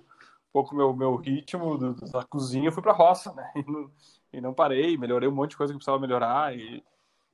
pouco 0.51 0.75
meu, 0.75 0.93
meu 0.93 1.15
ritmo 1.15 1.77
do, 1.77 1.93
da 2.11 2.23
cozinha, 2.23 2.71
fui 2.71 2.81
pra 2.81 2.93
roça, 2.93 3.31
né, 3.33 3.51
e 3.55 3.71
não, 3.71 3.91
e 4.33 4.41
não 4.41 4.53
parei, 4.53 4.97
melhorei 4.97 5.29
um 5.29 5.35
monte 5.35 5.51
de 5.51 5.57
coisa 5.57 5.71
que 5.71 5.77
precisava 5.77 5.99
melhorar 5.99 6.55
e, 6.57 6.83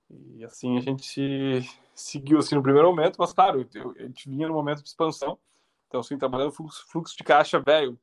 e 0.10 0.44
assim 0.44 0.78
a 0.78 0.82
gente 0.82 1.62
seguiu, 1.96 2.40
assim, 2.40 2.56
no 2.56 2.64
primeiro 2.64 2.90
momento, 2.90 3.16
mas 3.18 3.32
claro, 3.32 3.66
eu, 3.74 3.96
a 3.98 4.04
gente 4.04 4.30
vinha 4.30 4.48
no 4.48 4.54
momento 4.54 4.84
de 4.84 4.90
expansão, 4.90 5.38
então, 5.88 6.00
assim, 6.00 6.18
trabalhando 6.18 6.54
fluxo, 6.54 6.86
fluxo 6.88 7.18
de 7.18 7.24
caixa, 7.24 7.60
velho, 7.60 8.00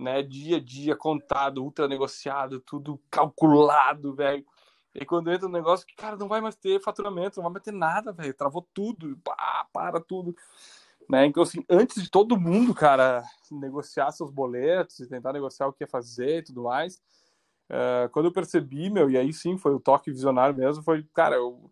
né? 0.00 0.22
Dia 0.22 0.56
a 0.56 0.60
dia, 0.60 0.96
contado, 0.96 1.62
ultra 1.62 1.86
negociado, 1.86 2.60
tudo 2.60 3.00
calculado, 3.10 4.14
velho. 4.14 4.44
E 4.94 5.04
quando 5.04 5.30
entra 5.30 5.46
no 5.46 5.54
negócio 5.54 5.86
que, 5.86 5.94
cara, 5.94 6.16
não 6.16 6.26
vai 6.26 6.40
mais 6.40 6.56
ter 6.56 6.80
faturamento, 6.80 7.36
não 7.36 7.44
vai 7.44 7.52
mais 7.52 7.62
ter 7.62 7.72
nada, 7.72 8.12
velho. 8.12 8.34
Travou 8.34 8.66
tudo, 8.74 9.16
pá, 9.22 9.66
para 9.72 10.00
tudo. 10.00 10.34
Né? 11.08 11.26
Então, 11.26 11.42
assim, 11.42 11.64
antes 11.68 12.02
de 12.02 12.10
todo 12.10 12.38
mundo, 12.38 12.74
cara, 12.74 13.22
negociar 13.50 14.10
seus 14.12 14.30
boletos 14.30 14.98
e 15.00 15.08
tentar 15.08 15.32
negociar 15.32 15.68
o 15.68 15.72
que 15.72 15.84
ia 15.84 15.88
fazer 15.88 16.38
e 16.38 16.42
tudo 16.44 16.64
mais, 16.64 16.96
uh, 17.68 18.08
quando 18.12 18.26
eu 18.26 18.32
percebi, 18.32 18.90
meu, 18.90 19.10
e 19.10 19.18
aí 19.18 19.32
sim 19.32 19.58
foi 19.58 19.74
o 19.74 19.80
toque 19.80 20.10
visionário 20.10 20.56
mesmo, 20.56 20.82
foi, 20.82 21.04
cara, 21.14 21.36
eu 21.36 21.70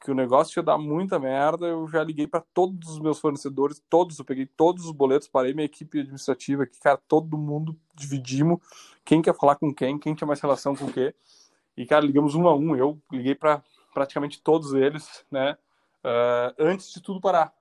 que 0.00 0.10
o 0.10 0.14
negócio 0.14 0.58
ia 0.58 0.62
dar 0.62 0.78
muita 0.78 1.18
merda, 1.18 1.66
eu 1.66 1.86
já 1.86 2.02
liguei 2.02 2.26
para 2.26 2.40
todos 2.54 2.88
os 2.88 2.98
meus 2.98 3.18
fornecedores, 3.18 3.82
todos, 3.90 4.18
eu 4.18 4.24
peguei 4.24 4.46
todos 4.46 4.86
os 4.86 4.92
boletos, 4.92 5.28
parei 5.28 5.52
minha 5.52 5.66
equipe 5.66 6.00
administrativa 6.00 6.62
aqui, 6.62 6.80
cara, 6.80 6.98
todo 7.06 7.36
mundo 7.36 7.76
dividimos 7.94 8.58
quem 9.04 9.20
quer 9.20 9.34
falar 9.34 9.56
com 9.56 9.74
quem, 9.74 9.98
quem 9.98 10.14
tinha 10.14 10.26
mais 10.26 10.40
relação 10.40 10.74
com 10.74 10.86
o 10.86 10.92
quê. 10.92 11.14
E, 11.76 11.84
cara, 11.84 12.04
ligamos 12.04 12.34
um 12.34 12.48
a 12.48 12.54
um. 12.54 12.74
Eu 12.74 13.00
liguei 13.12 13.34
para 13.34 13.62
praticamente 13.92 14.40
todos 14.40 14.72
eles, 14.72 15.24
né, 15.30 15.56
uh, 16.04 16.54
antes 16.58 16.92
de 16.92 17.02
tudo 17.02 17.20
parar. 17.20 17.52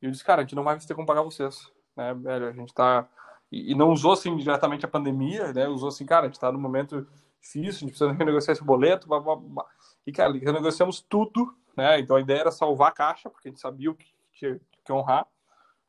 E 0.00 0.06
eu 0.06 0.10
disse, 0.10 0.24
cara, 0.24 0.42
a 0.42 0.44
gente 0.44 0.54
não 0.54 0.62
vai 0.62 0.78
ter 0.78 0.94
como 0.94 1.06
pagar 1.06 1.22
vocês, 1.22 1.70
né, 1.96 2.14
velho, 2.14 2.48
a 2.48 2.52
gente 2.52 2.72
tá. 2.72 3.08
E, 3.50 3.72
e 3.72 3.74
não 3.74 3.90
usou 3.90 4.12
assim 4.12 4.36
diretamente 4.36 4.84
a 4.84 4.88
pandemia, 4.88 5.52
né, 5.52 5.66
usou 5.66 5.88
assim, 5.88 6.06
cara, 6.06 6.26
a 6.26 6.28
gente 6.28 6.38
tá 6.38 6.52
num 6.52 6.60
momento 6.60 7.06
difícil, 7.40 7.68
a 7.68 7.80
gente 7.80 7.90
precisa 7.90 8.12
renegociar 8.12 8.54
esse 8.54 8.64
boleto, 8.64 9.08
blá, 9.08 9.18
blá, 9.18 9.34
blá. 9.34 9.64
e, 10.06 10.12
cara, 10.12 10.32
renegociamos 10.32 11.00
tudo 11.00 11.56
né? 11.78 12.00
Então 12.00 12.16
a 12.16 12.20
ideia 12.20 12.40
era 12.40 12.50
salvar 12.50 12.88
a 12.88 12.92
caixa, 12.92 13.30
porque 13.30 13.46
a 13.46 13.50
gente 13.52 13.60
sabia 13.60 13.88
o 13.88 13.94
que 13.94 14.04
tinha 14.32 14.60
que 14.84 14.92
honrar. 14.92 15.24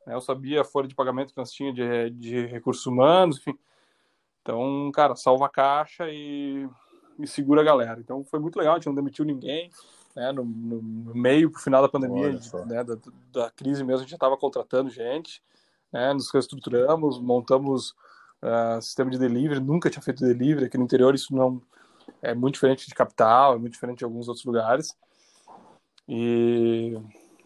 Né? 0.06 0.14
Eu 0.14 0.20
sabia 0.20 0.60
a 0.60 0.64
folha 0.64 0.86
de 0.86 0.94
pagamento 0.94 1.32
que 1.32 1.36
nós 1.36 1.50
tínhamos 1.50 1.74
de, 1.80 2.10
de 2.10 2.46
recursos 2.46 2.86
humanos, 2.86 3.38
enfim. 3.38 3.58
Então, 4.40 4.88
cara, 4.94 5.16
salva 5.16 5.46
a 5.46 5.48
caixa 5.48 6.08
e, 6.08 6.68
e 7.18 7.26
segura 7.26 7.60
a 7.60 7.64
galera. 7.64 7.98
Então 7.98 8.24
foi 8.24 8.38
muito 8.38 8.56
legal, 8.56 8.74
a 8.74 8.76
gente 8.76 8.86
não 8.86 8.94
demitiu 8.94 9.24
ninguém. 9.24 9.68
Né? 10.14 10.30
No, 10.30 10.44
no, 10.44 10.80
no 10.80 11.14
meio, 11.14 11.50
pro 11.50 11.60
final 11.60 11.82
da 11.82 11.88
pandemia, 11.88 12.38
né? 12.66 12.84
da, 12.84 12.96
da, 13.32 13.50
crise 13.50 13.82
mesmo, 13.82 13.98
a 13.98 14.02
gente 14.02 14.10
já 14.10 14.16
estava 14.16 14.36
contratando 14.36 14.90
gente, 14.90 15.42
né? 15.92 16.12
nos 16.12 16.30
reestruturamos, 16.30 17.20
montamos 17.20 17.96
uh, 18.42 18.80
sistema 18.80 19.10
de 19.10 19.18
delivery, 19.18 19.58
nunca 19.58 19.90
tinha 19.90 20.02
feito 20.02 20.24
delivery, 20.24 20.66
aqui 20.66 20.78
no 20.78 20.84
interior 20.84 21.16
isso 21.16 21.34
não 21.34 21.60
é 22.22 22.32
muito 22.32 22.54
diferente 22.54 22.86
de 22.86 22.94
capital, 22.94 23.54
é 23.54 23.58
muito 23.58 23.72
diferente 23.72 23.98
de 23.98 24.04
alguns 24.04 24.28
outros 24.28 24.44
lugares. 24.44 24.96
E, 26.12 26.92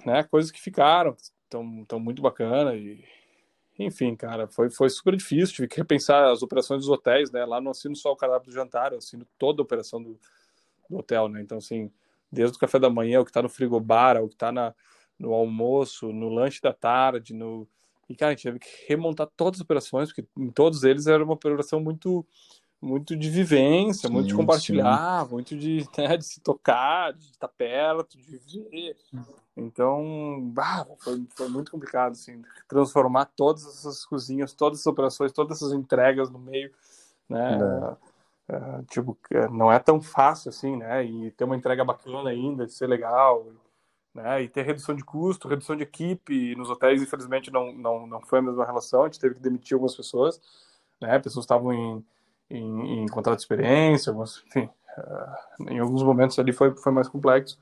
né, 0.06 0.22
coisas 0.22 0.50
que 0.50 0.58
ficaram, 0.58 1.14
estão 1.44 1.84
tão 1.84 2.00
muito 2.00 2.22
bacana 2.22 2.74
e 2.74 3.04
enfim, 3.78 4.16
cara, 4.16 4.46
foi, 4.46 4.70
foi 4.70 4.88
super 4.88 5.14
difícil, 5.14 5.54
tive 5.54 5.68
que 5.68 5.76
repensar 5.76 6.30
as 6.30 6.42
operações 6.42 6.80
dos 6.80 6.88
hotéis, 6.88 7.30
né, 7.30 7.44
lá 7.44 7.60
não 7.60 7.72
assino 7.72 7.94
só 7.94 8.12
o 8.12 8.16
cardápio 8.16 8.48
do 8.48 8.54
jantar, 8.54 8.92
eu 8.92 8.98
assino 8.98 9.26
toda 9.36 9.60
a 9.60 9.64
operação 9.64 10.02
do, 10.02 10.18
do 10.88 10.96
hotel, 10.96 11.28
né, 11.28 11.42
então 11.42 11.58
assim, 11.58 11.90
desde 12.32 12.56
o 12.56 12.58
café 12.58 12.78
da 12.78 12.88
manhã, 12.88 13.20
o 13.20 13.24
que 13.24 13.30
está 13.30 13.42
no 13.42 13.48
frigobar, 13.50 14.16
o 14.22 14.28
que 14.28 14.34
está 14.34 14.50
no 15.18 15.34
almoço, 15.34 16.10
no 16.10 16.28
lanche 16.28 16.60
da 16.62 16.72
tarde, 16.72 17.34
no... 17.34 17.68
E, 18.08 18.14
cara, 18.14 18.32
a 18.32 18.34
gente 18.34 18.44
teve 18.44 18.58
que 18.58 18.68
remontar 18.88 19.28
todas 19.36 19.60
as 19.60 19.64
operações, 19.64 20.08
porque 20.08 20.26
em 20.36 20.50
todos 20.50 20.84
eles 20.84 21.06
era 21.06 21.22
uma 21.22 21.34
operação 21.34 21.80
muito 21.80 22.26
muito 22.84 23.16
de 23.16 23.30
vivência, 23.30 24.08
sim, 24.08 24.14
muito 24.14 24.28
de 24.28 24.34
compartilhar, 24.34 25.24
sim. 25.24 25.32
muito 25.32 25.56
de, 25.56 25.88
né, 25.96 26.16
de 26.16 26.24
se 26.24 26.40
tocar, 26.40 27.12
de 27.12 27.30
estar 27.30 27.48
perto, 27.48 28.18
de 28.18 28.38
ver. 28.38 28.96
Então, 29.56 30.40
bah, 30.52 30.86
foi, 30.98 31.24
foi 31.34 31.48
muito 31.48 31.70
complicado, 31.70 32.12
assim, 32.12 32.42
transformar 32.68 33.26
todas 33.36 33.64
essas 33.64 34.04
cozinhas, 34.04 34.52
todas 34.52 34.80
essas 34.80 34.86
operações, 34.86 35.32
todas 35.32 35.58
essas 35.58 35.72
entregas 35.72 36.30
no 36.30 36.38
meio, 36.38 36.72
né? 37.28 37.58
É. 38.10 38.14
É, 38.46 38.82
tipo, 38.90 39.16
não 39.50 39.72
é 39.72 39.78
tão 39.78 40.02
fácil 40.02 40.50
assim, 40.50 40.76
né? 40.76 41.02
E 41.02 41.30
ter 41.30 41.44
uma 41.44 41.56
entrega 41.56 41.82
bacana 41.82 42.28
ainda, 42.28 42.66
de 42.66 42.74
ser 42.74 42.86
legal, 42.86 43.46
né? 44.12 44.42
E 44.42 44.48
ter 44.48 44.62
redução 44.62 44.94
de 44.94 45.02
custo, 45.02 45.48
redução 45.48 45.74
de 45.74 45.82
equipe. 45.82 46.54
Nos 46.54 46.68
hotéis, 46.68 47.00
infelizmente, 47.00 47.50
não, 47.50 47.72
não, 47.72 48.06
não 48.06 48.20
foi 48.20 48.40
a 48.40 48.42
mesma 48.42 48.66
relação, 48.66 49.02
a 49.02 49.06
gente 49.06 49.18
teve 49.20 49.36
que 49.36 49.40
demitir 49.40 49.74
algumas 49.74 49.94
pessoas, 49.94 50.40
né? 51.00 51.18
Pessoas 51.18 51.44
estavam 51.44 51.72
em 51.72 52.04
em, 52.50 53.04
em 53.04 53.06
contrato 53.06 53.36
de 53.36 53.42
experiência, 53.42 54.14
enfim, 54.46 54.68
uh, 54.98 55.70
em 55.70 55.78
alguns 55.78 56.02
momentos 56.02 56.38
ali 56.38 56.52
foi, 56.52 56.74
foi 56.76 56.92
mais 56.92 57.08
complexo. 57.08 57.58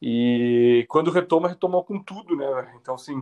E 0.00 0.86
quando 0.88 1.10
retoma, 1.10 1.48
retomou 1.48 1.82
com 1.82 2.00
tudo, 2.02 2.36
né? 2.36 2.72
Então, 2.80 2.94
assim, 2.94 3.20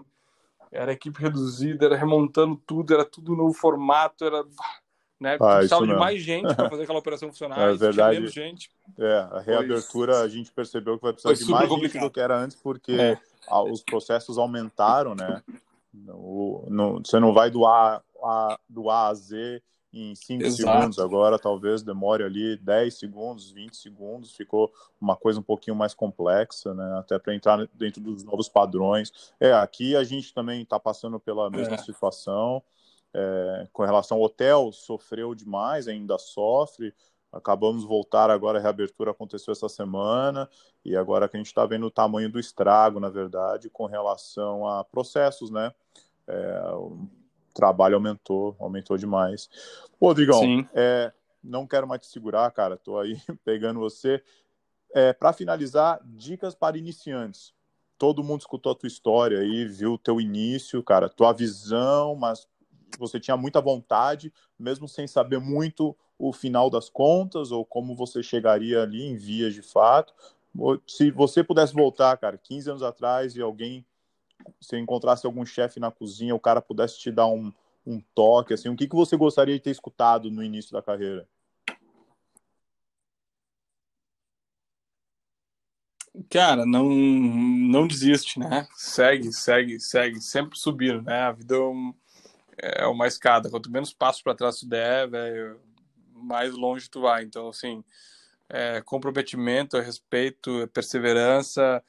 era 0.71 0.93
equipe 0.93 1.21
reduzida, 1.21 1.87
era 1.87 1.97
remontando 1.97 2.61
tudo, 2.67 2.93
era 2.93 3.05
tudo 3.05 3.35
no 3.35 3.53
formato, 3.53 4.25
era. 4.25 4.45
Né? 5.19 5.39
Ah, 5.41 5.57
precisava 5.57 5.87
de 5.87 5.95
mais 5.95 6.21
gente 6.21 6.55
para 6.55 6.69
fazer 6.69 6.83
aquela 6.83 6.99
operação 6.99 7.31
funcionar. 7.31 7.57
É 7.73 7.75
verdade. 7.75 8.19
Menos 8.19 8.35
gente. 8.35 8.71
É, 8.99 9.19
a 9.33 9.41
reabertura 9.41 10.21
a 10.21 10.29
gente 10.29 10.53
percebeu 10.53 10.99
que 10.99 11.05
vai 11.05 11.15
precisar 11.15 11.33
de 11.33 11.51
mais 11.51 11.67
complicado. 11.67 11.93
gente 11.93 12.03
do 12.03 12.11
que 12.11 12.21
era 12.21 12.37
antes, 12.37 12.55
porque 12.55 12.93
é. 12.93 13.19
os 13.71 13.83
processos 13.83 14.37
aumentaram, 14.37 15.15
né? 15.15 15.43
No, 15.95 17.01
você 17.03 17.19
não 17.19 17.33
vai 17.33 17.51
do 17.51 17.65
A, 17.65 18.03
a, 18.23 18.59
do 18.69 18.91
A 18.91 19.09
a 19.09 19.15
Z 19.15 19.63
em 19.97 20.15
5 20.15 20.51
segundos, 20.51 20.99
agora 20.99 21.39
talvez 21.39 21.83
demore 21.83 22.23
ali 22.23 22.57
10 22.59 22.99
segundos, 22.99 23.51
20 23.51 23.77
segundos, 23.77 24.35
ficou 24.35 24.71
uma 25.01 25.17
coisa 25.17 25.41
um 25.41 25.43
pouquinho 25.43 25.75
mais 25.75 25.95
complexa, 25.95 26.75
né? 26.75 26.99
Até 26.99 27.19
para 27.19 27.35
entrar 27.35 27.67
dentro 27.75 28.01
dos 28.03 28.23
novos 28.23 28.49
padrões. 28.49 29.11
É, 29.41 29.53
aqui 29.53 29.97
a 29.97 30.05
gente 30.05 30.35
também 30.35 30.63
está 30.63 30.79
passando 30.79 31.19
pela 31.19 31.49
mesma 31.51 31.75
é. 31.75 31.79
situação. 31.79 32.63
É, 33.15 33.67
com 33.73 33.83
relação 33.83 34.19
ao 34.19 34.25
hotel, 34.25 34.71
sofreu 34.73 35.35
demais, 35.35 35.89
ainda 35.89 36.19
sofre. 36.19 36.93
Acabamos 37.33 37.83
de 37.83 37.89
voltar 37.89 38.31
agora, 38.31 38.59
a 38.59 38.63
reabertura 38.63 39.11
aconteceu 39.11 39.53
essa 39.53 39.69
semana, 39.69 40.49
e 40.85 40.97
agora 40.97 41.29
que 41.29 41.37
a 41.37 41.41
gente 41.41 41.47
está 41.47 41.65
vendo 41.67 41.87
o 41.87 41.91
tamanho 41.91 42.31
do 42.31 42.39
estrago, 42.39 43.01
na 43.01 43.09
verdade, 43.09 43.71
com 43.71 43.87
relação 43.87 44.67
a 44.67 44.85
processos, 44.85 45.51
né? 45.51 45.73
É, 46.27 46.61
trabalho 47.57 47.97
aumentou, 47.97 48.55
aumentou 48.61 48.97
demais. 48.97 49.49
Ô, 49.99 50.09
Rodrigão, 50.09 50.41
é, 50.75 51.13
não 51.43 51.67
quero 51.67 51.89
mais 51.89 52.03
te 52.03 52.07
segurar, 52.09 52.51
cara, 52.53 52.77
tô 52.77 52.99
aí 52.99 53.17
pegando 53.45 53.81
você. 53.81 54.23
É, 54.95 55.13
para 55.13 55.33
finalizar, 55.33 56.01
dicas 56.05 56.55
para 56.55 56.79
iniciantes. 56.79 57.53
Todo 57.99 58.23
mundo 58.23 58.41
escutou 58.41 58.73
a 58.73 58.75
tua 58.75 58.87
história 58.87 59.39
aí, 59.41 59.65
viu 59.65 59.95
o 59.95 59.99
teu 59.99 60.21
início, 60.21 60.83
cara, 60.83 61.09
tua 61.09 61.33
visão, 61.33 62.15
mas 62.15 62.47
você 62.99 63.19
tinha 63.19 63.37
muita 63.37 63.61
vontade, 63.61 64.33
mesmo 64.59 64.87
sem 64.87 65.07
saber 65.07 65.39
muito 65.39 65.97
o 66.19 66.33
final 66.33 66.71
das 66.71 66.89
contas 66.89 67.51
ou 67.51 67.65
como 67.65 67.95
você 67.95 68.23
chegaria 68.23 68.83
ali 68.83 69.03
em 69.03 69.17
vias 69.17 69.55
de 69.55 69.63
fato. 69.63 70.15
Se 70.87 71.11
você 71.11 71.45
pudesse 71.45 71.75
voltar, 71.75 72.17
cara, 72.17 72.39
15 72.39 72.71
anos 72.71 72.83
atrás 72.83 73.37
e 73.37 73.43
alguém, 73.43 73.85
se 74.61 74.77
encontrasse 74.79 75.27
algum 75.27 75.45
chefe 75.45 75.81
na 75.81 75.91
cozinha, 75.91 76.35
o 76.35 76.41
cara 76.41 76.61
pudesse 76.61 76.99
te 76.99 77.11
dar 77.11 77.27
um, 77.27 77.53
um 77.87 78.01
toque, 78.15 78.55
assim, 78.55 78.69
o 78.69 78.77
que, 78.77 78.89
que 78.89 78.95
você 78.95 79.17
gostaria 79.17 79.55
de 79.55 79.61
ter 79.61 79.71
escutado 79.71 80.31
no 80.31 80.43
início 80.43 80.73
da 80.73 80.83
carreira? 80.83 81.29
Cara, 86.31 86.65
não, 86.65 86.89
não 86.89 87.87
desiste, 87.87 88.39
né? 88.39 88.67
Segue, 88.75 89.33
segue, 89.33 89.79
segue, 89.79 90.21
sempre 90.21 90.59
subindo, 90.59 91.03
né? 91.03 91.21
A 91.21 91.33
vida 91.33 91.55
é, 91.55 91.59
um, 91.59 91.95
é 92.59 92.87
uma 92.87 93.07
escada. 93.07 93.51
Quanto 93.51 93.71
menos 93.71 93.93
passos 93.93 94.23
para 94.23 94.35
trás 94.35 94.59
tu 94.59 94.67
der, 94.67 95.09
mais 96.15 96.55
longe 96.55 96.89
tu 96.89 97.03
vai. 97.03 97.23
Então, 97.23 97.49
assim, 97.49 97.85
é 98.49 98.81
comprometimento, 98.81 99.77
é 99.77 99.83
respeito, 99.83 100.63
é 100.63 100.67
perseverança, 100.67 101.85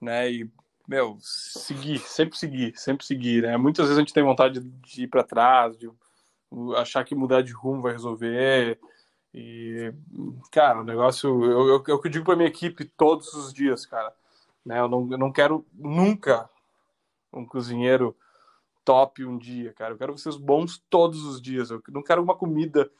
né? 0.00 0.30
E, 0.30 0.50
meu, 0.88 1.18
seguir, 1.20 1.98
sempre 1.98 2.38
seguir, 2.38 2.72
sempre 2.78 3.04
seguir, 3.04 3.42
né? 3.42 3.58
Muitas 3.58 3.86
vezes 3.86 3.98
a 3.98 4.00
gente 4.00 4.14
tem 4.14 4.22
vontade 4.22 4.60
de 4.60 5.02
ir 5.02 5.06
para 5.06 5.22
trás, 5.22 5.76
de 5.76 5.90
achar 6.76 7.04
que 7.04 7.14
mudar 7.14 7.42
de 7.42 7.52
rumo 7.52 7.82
vai 7.82 7.92
resolver. 7.92 8.80
E, 9.34 9.92
cara, 10.50 10.80
o 10.80 10.84
negócio, 10.84 11.44
eu, 11.44 11.68
eu, 11.68 11.84
eu 11.86 12.10
digo 12.10 12.24
para 12.24 12.36
minha 12.36 12.48
equipe 12.48 12.86
todos 12.86 13.34
os 13.34 13.52
dias, 13.52 13.84
cara, 13.84 14.12
né? 14.64 14.80
Eu 14.80 14.88
não, 14.88 15.06
eu 15.10 15.18
não 15.18 15.30
quero 15.30 15.66
nunca 15.74 16.48
um 17.30 17.44
cozinheiro 17.44 18.16
top 18.82 19.22
um 19.26 19.36
dia, 19.36 19.74
cara. 19.74 19.92
Eu 19.92 19.98
quero 19.98 20.16
vocês 20.16 20.38
bons 20.38 20.82
todos 20.88 21.22
os 21.24 21.42
dias. 21.42 21.70
Eu 21.70 21.82
não 21.90 22.02
quero 22.02 22.22
uma 22.22 22.34
comida 22.34 22.90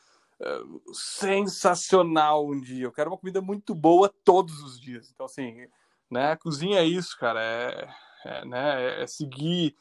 sensacional 0.93 2.47
um 2.47 2.61
dia. 2.61 2.85
Eu 2.85 2.93
quero 2.93 3.11
uma 3.11 3.17
comida 3.17 3.41
muito 3.41 3.75
boa 3.75 4.13
todos 4.25 4.63
os 4.63 4.79
dias. 4.79 5.11
Então, 5.11 5.25
assim, 5.25 5.67
né, 6.11 6.37
cozinha 6.37 6.81
é 6.81 6.85
isso, 6.85 7.17
cara. 7.19 7.41
É, 7.43 7.89
é 8.25 8.45
né, 8.45 9.03
é 9.03 9.07
seguir 9.07 9.75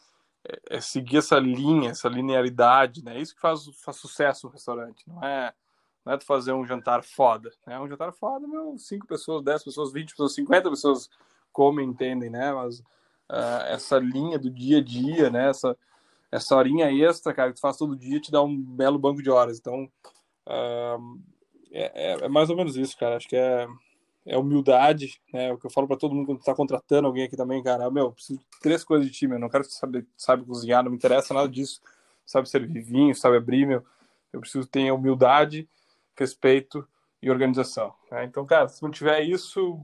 é, 0.47 0.77
é 0.77 0.81
seguir 0.81 1.17
essa 1.17 1.37
linha, 1.39 1.91
essa 1.91 2.07
linearidade, 2.07 3.03
né? 3.03 3.17
É 3.17 3.21
isso 3.21 3.35
que 3.35 3.41
faz, 3.41 3.65
faz 3.83 3.97
sucesso 3.97 4.47
no 4.47 4.53
restaurante. 4.53 5.03
Não 5.07 5.23
é, 5.23 5.53
não 6.05 6.13
é 6.13 6.17
tu 6.17 6.25
fazer 6.25 6.53
um 6.53 6.65
jantar 6.65 7.03
foda. 7.03 7.51
Né? 7.65 7.79
Um 7.79 7.87
jantar 7.87 8.13
foda, 8.13 8.47
meu, 8.47 8.77
5 8.77 9.05
pessoas, 9.05 9.43
10 9.43 9.63
pessoas, 9.63 9.91
20 9.91 10.11
pessoas, 10.11 10.33
50 10.33 10.69
pessoas 10.69 11.09
comem, 11.51 11.87
entendem, 11.89 12.29
né? 12.29 12.53
Mas 12.53 12.79
uh, 12.79 13.65
essa 13.67 13.97
linha 13.99 14.39
do 14.39 14.49
dia 14.49 14.77
a 14.77 14.83
dia, 14.83 15.29
né? 15.29 15.49
Essa, 15.49 15.77
essa 16.31 16.55
horinha 16.55 16.91
extra, 16.91 17.33
cara, 17.33 17.49
que 17.49 17.55
tu 17.55 17.61
faz 17.61 17.77
todo 17.77 17.95
dia, 17.95 18.21
te 18.21 18.31
dá 18.31 18.41
um 18.41 18.57
belo 18.57 18.97
banco 18.97 19.21
de 19.21 19.29
horas. 19.29 19.59
Então, 19.59 19.89
é, 20.45 20.97
é, 21.71 22.11
é, 22.25 22.27
mais 22.29 22.49
ou 22.49 22.55
menos 22.55 22.77
isso, 22.77 22.97
cara. 22.97 23.17
Acho 23.17 23.27
que 23.27 23.35
é, 23.35 23.67
é 24.27 24.37
humildade, 24.37 25.21
né? 25.33 25.53
O 25.53 25.57
que 25.57 25.65
eu 25.65 25.69
falo 25.69 25.87
para 25.87 25.95
todo 25.95 26.13
mundo 26.13 26.25
quando 26.25 26.43
tá 26.43 26.53
contratando 26.53 27.07
alguém 27.07 27.23
aqui 27.23 27.37
também, 27.37 27.63
cara. 27.63 27.89
Meu, 27.89 28.11
preciso 28.11 28.39
de 28.39 28.45
três 28.61 28.83
coisas 28.83 29.07
de 29.07 29.13
time. 29.13 29.35
Eu 29.35 29.39
não 29.39 29.49
quero 29.49 29.63
que 29.63 29.71
você 29.71 29.79
sabe, 29.79 30.05
sabe 30.17 30.45
cozinhar, 30.45 30.83
não 30.83 30.91
me 30.91 30.97
interessa 30.97 31.33
nada 31.33 31.47
disso. 31.47 31.81
Sabe 32.25 32.49
servir 32.49 32.81
vinho, 32.81 33.15
sabe 33.15 33.37
abrir, 33.37 33.65
meu. 33.65 33.85
Eu 34.33 34.41
preciso 34.41 34.67
ter 34.67 34.91
humildade, 34.91 35.67
respeito 36.15 36.85
e 37.21 37.31
organização. 37.31 37.93
Né? 38.11 38.25
Então, 38.25 38.45
cara, 38.45 38.67
se 38.67 38.83
não 38.83 38.91
tiver 38.91 39.21
isso, 39.21 39.79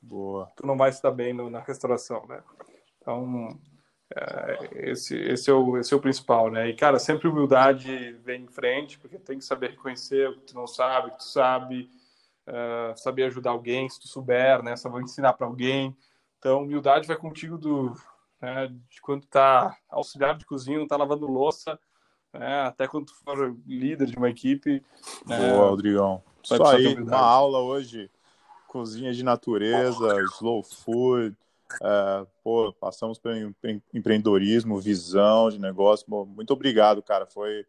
Boa. 0.00 0.50
tu 0.56 0.66
não 0.66 0.76
vai 0.76 0.88
estar 0.88 1.10
bem 1.10 1.34
no, 1.34 1.50
na 1.50 1.60
restauração, 1.60 2.24
né? 2.26 2.42
Então, 3.00 3.58
é, 4.16 4.90
esse, 4.90 5.14
esse, 5.14 5.50
é 5.50 5.52
o, 5.52 5.76
esse 5.76 5.92
é 5.92 5.96
o 5.96 6.00
principal, 6.00 6.50
né? 6.50 6.70
E, 6.70 6.74
cara, 6.74 6.98
sempre 6.98 7.28
humildade 7.28 8.12
vem 8.24 8.44
em 8.44 8.48
frente, 8.48 8.98
porque 8.98 9.18
tem 9.18 9.38
que 9.38 9.44
saber 9.44 9.70
reconhecer 9.72 10.30
o 10.30 10.34
que 10.34 10.46
tu 10.46 10.54
não 10.54 10.66
sabe, 10.66 11.08
o 11.08 11.10
que 11.10 11.18
tu 11.18 11.24
sabe, 11.24 11.90
uh, 12.48 12.96
saber 12.96 13.24
ajudar 13.24 13.50
alguém, 13.50 13.88
se 13.88 14.00
tu 14.00 14.08
souber, 14.08 14.62
né? 14.62 14.76
Saber 14.76 15.02
ensinar 15.02 15.34
para 15.34 15.46
alguém. 15.46 15.96
Então, 16.38 16.62
humildade 16.62 17.06
vai 17.06 17.16
contigo 17.16 17.58
do, 17.58 17.94
né, 18.40 18.68
de 18.88 19.00
quando 19.00 19.26
tá 19.26 19.76
auxiliar 19.88 20.36
de 20.36 20.46
cozinha, 20.46 20.78
não 20.78 20.86
tá 20.86 20.96
lavando 20.96 21.26
louça, 21.26 21.78
né, 22.32 22.62
até 22.62 22.86
quando 22.86 23.06
tu 23.06 23.14
for 23.24 23.56
líder 23.66 24.06
de 24.06 24.16
uma 24.16 24.30
equipe. 24.30 24.82
Né, 25.26 25.36
Boa, 25.36 25.70
Rodrigão. 25.70 26.22
Isso 26.42 26.64
aí, 26.64 26.94
uma 26.94 27.18
aula 27.18 27.58
hoje, 27.58 28.10
cozinha 28.68 29.12
de 29.12 29.22
natureza, 29.22 30.22
slow 30.36 30.62
food, 30.62 31.36
é, 31.82 32.26
pô, 32.42 32.72
passamos 32.72 33.18
pelo 33.18 33.54
empreendedorismo, 33.92 34.80
visão 34.80 35.50
de 35.50 35.58
negócio. 35.58 36.06
Bom, 36.08 36.24
muito 36.24 36.52
obrigado, 36.52 37.02
cara. 37.02 37.26
Foi 37.26 37.66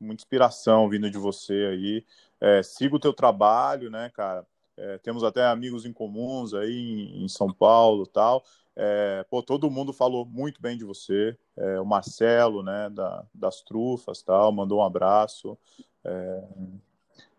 muita 0.00 0.22
inspiração 0.22 0.88
vindo 0.88 1.10
de 1.10 1.18
você 1.18 1.68
aí. 1.72 2.04
É, 2.40 2.62
siga 2.62 2.96
o 2.96 3.00
teu 3.00 3.12
trabalho, 3.12 3.90
né, 3.90 4.10
cara? 4.14 4.46
É, 4.76 4.98
temos 4.98 5.24
até 5.24 5.44
amigos 5.44 5.84
em 5.84 5.92
comuns 5.92 6.54
aí 6.54 6.72
em, 6.72 7.24
em 7.24 7.28
São 7.28 7.52
Paulo 7.52 8.06
tal. 8.06 8.44
É, 8.76 9.24
pô, 9.28 9.42
todo 9.42 9.70
mundo 9.70 9.92
falou 9.92 10.24
muito 10.24 10.62
bem 10.62 10.76
de 10.76 10.84
você. 10.84 11.36
É, 11.56 11.80
o 11.80 11.84
Marcelo, 11.84 12.62
né, 12.62 12.88
da, 12.90 13.24
das 13.34 13.60
trufas 13.62 14.22
tal, 14.22 14.52
mandou 14.52 14.78
um 14.78 14.84
abraço. 14.84 15.58
É, 16.04 16.42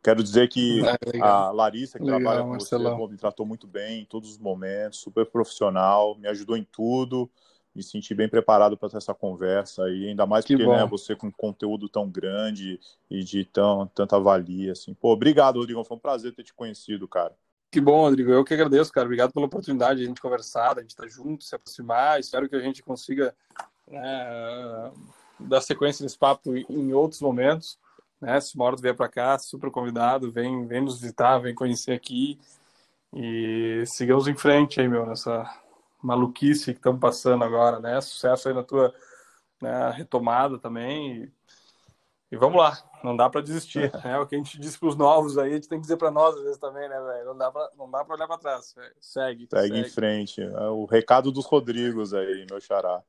Quero 0.01 0.23
dizer 0.23 0.47
que 0.47 0.81
é, 1.13 1.19
a 1.19 1.51
Larissa, 1.51 1.97
que 1.97 2.05
legal, 2.05 2.21
trabalha 2.21 2.43
com 2.43 2.51
Marcelão. 2.51 2.97
você, 2.97 3.11
me 3.11 3.17
tratou 3.17 3.45
muito 3.45 3.67
bem 3.67 4.01
em 4.01 4.05
todos 4.05 4.31
os 4.31 4.37
momentos, 4.37 4.99
super 4.99 5.25
profissional, 5.25 6.17
me 6.17 6.27
ajudou 6.27 6.55
em 6.55 6.63
tudo, 6.63 7.29
me 7.79 7.83
senti 7.83 8.13
bem 8.13 8.29
preparado 8.29 8.77
para 8.77 8.97
essa 8.97 9.13
conversa 9.13 9.89
e 9.89 10.09
ainda 10.09 10.25
mais 10.25 10.45
que 10.45 10.55
porque 10.55 10.69
né, 10.69 10.85
você 10.85 11.15
com 11.15 11.31
conteúdo 11.31 11.89
tão 11.89 12.09
grande 12.09 12.79
e 13.09 13.23
de 13.23 13.45
tão, 13.45 13.87
tanta 13.87 14.19
valia. 14.19 14.73
Assim. 14.73 14.93
Pô, 14.93 15.11
obrigado, 15.11 15.57
Rodrigo. 15.57 15.83
Foi 15.83 15.97
um 15.97 15.99
prazer 15.99 16.33
ter 16.33 16.43
te 16.43 16.53
conhecido, 16.53 17.07
cara. 17.07 17.33
Que 17.71 17.79
bom, 17.81 18.01
Rodrigo. 18.01 18.31
Eu 18.31 18.43
que 18.43 18.53
agradeço, 18.53 18.91
cara. 18.91 19.05
Obrigado 19.05 19.31
pela 19.31 19.45
oportunidade 19.45 19.99
de 19.99 20.05
a 20.05 20.07
gente 20.07 20.21
conversar, 20.21 20.77
a 20.77 20.81
gente 20.81 20.91
estar 20.91 21.03
tá 21.03 21.09
junto, 21.09 21.43
se 21.43 21.55
aproximar. 21.55 22.19
Espero 22.19 22.49
que 22.49 22.55
a 22.55 22.61
gente 22.61 22.83
consiga 22.83 23.33
né, 23.87 24.91
dar 25.39 25.61
sequência 25.61 26.03
nesse 26.03 26.17
papo 26.17 26.55
em 26.55 26.93
outros 26.93 27.21
momentos 27.21 27.77
né? 28.19 28.39
Se 28.41 28.55
uma 28.55 28.75
vier 28.75 28.95
para 28.95 29.07
cá, 29.07 29.37
super 29.37 29.71
convidado, 29.71 30.31
vem, 30.31 30.65
vem 30.67 30.81
nos 30.81 30.99
visitar, 30.99 31.39
vem 31.39 31.55
conhecer 31.55 31.93
aqui 31.93 32.39
e 33.13 33.83
sigamos 33.87 34.27
em 34.27 34.35
frente 34.35 34.79
aí, 34.79 34.87
meu, 34.87 35.05
nessa 35.05 35.49
maluquice 36.01 36.73
que 36.73 36.79
estamos 36.79 36.99
passando 36.99 37.43
agora, 37.43 37.79
né? 37.79 37.99
Sucesso 38.01 38.47
aí 38.47 38.53
na 38.53 38.63
tua 38.63 38.93
né, 39.61 39.91
retomada 39.91 40.57
também 40.57 41.23
e, 41.23 41.31
e, 42.31 42.37
vamos 42.37 42.57
lá, 42.57 42.77
não 43.03 43.15
dá 43.15 43.29
para 43.29 43.41
desistir, 43.41 43.91
né? 44.03 44.19
O 44.19 44.25
que 44.25 44.35
a 44.35 44.37
gente 44.37 44.59
diz 44.59 44.77
para 44.77 44.89
os 44.89 44.95
novos 44.95 45.37
aí, 45.37 45.51
a 45.51 45.55
gente 45.55 45.67
tem 45.67 45.79
que 45.79 45.83
dizer 45.83 45.97
para 45.97 46.11
nós 46.11 46.35
às 46.35 46.43
vezes 46.43 46.57
também, 46.57 46.87
né, 46.87 46.99
velho? 46.99 47.25
Não 47.25 47.37
dá 47.37 47.51
para 47.51 48.15
olhar 48.15 48.27
para 48.27 48.37
trás, 48.37 48.73
véio. 48.75 48.91
segue, 48.99 49.47
segue. 49.49 49.67
Segue 49.67 49.79
em 49.79 49.89
frente. 49.89 50.41
É 50.41 50.69
o 50.69 50.85
recado 50.85 51.31
dos 51.31 51.45
Rodrigos 51.45 52.13
aí, 52.13 52.45
meu 52.49 52.61
xará. 52.61 53.01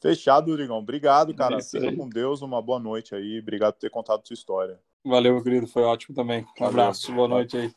Fechado, 0.00 0.50
Rodrigão. 0.50 0.78
Obrigado, 0.78 1.32
cara. 1.32 1.62
Fica 1.62 1.94
com 1.94 2.08
Deus, 2.08 2.42
uma 2.42 2.60
boa 2.60 2.80
noite 2.80 3.14
aí. 3.14 3.38
Obrigado 3.38 3.74
por 3.74 3.80
ter 3.80 3.90
contado 3.90 4.26
sua 4.26 4.34
história. 4.34 4.80
Valeu, 5.04 5.34
meu 5.34 5.42
querido. 5.42 5.68
Foi 5.68 5.82
ótimo 5.82 6.14
também. 6.14 6.42
Um 6.42 6.44
Valeu. 6.58 6.68
abraço, 6.70 7.12
boa 7.12 7.28
noite 7.28 7.56
aí. 7.56 7.72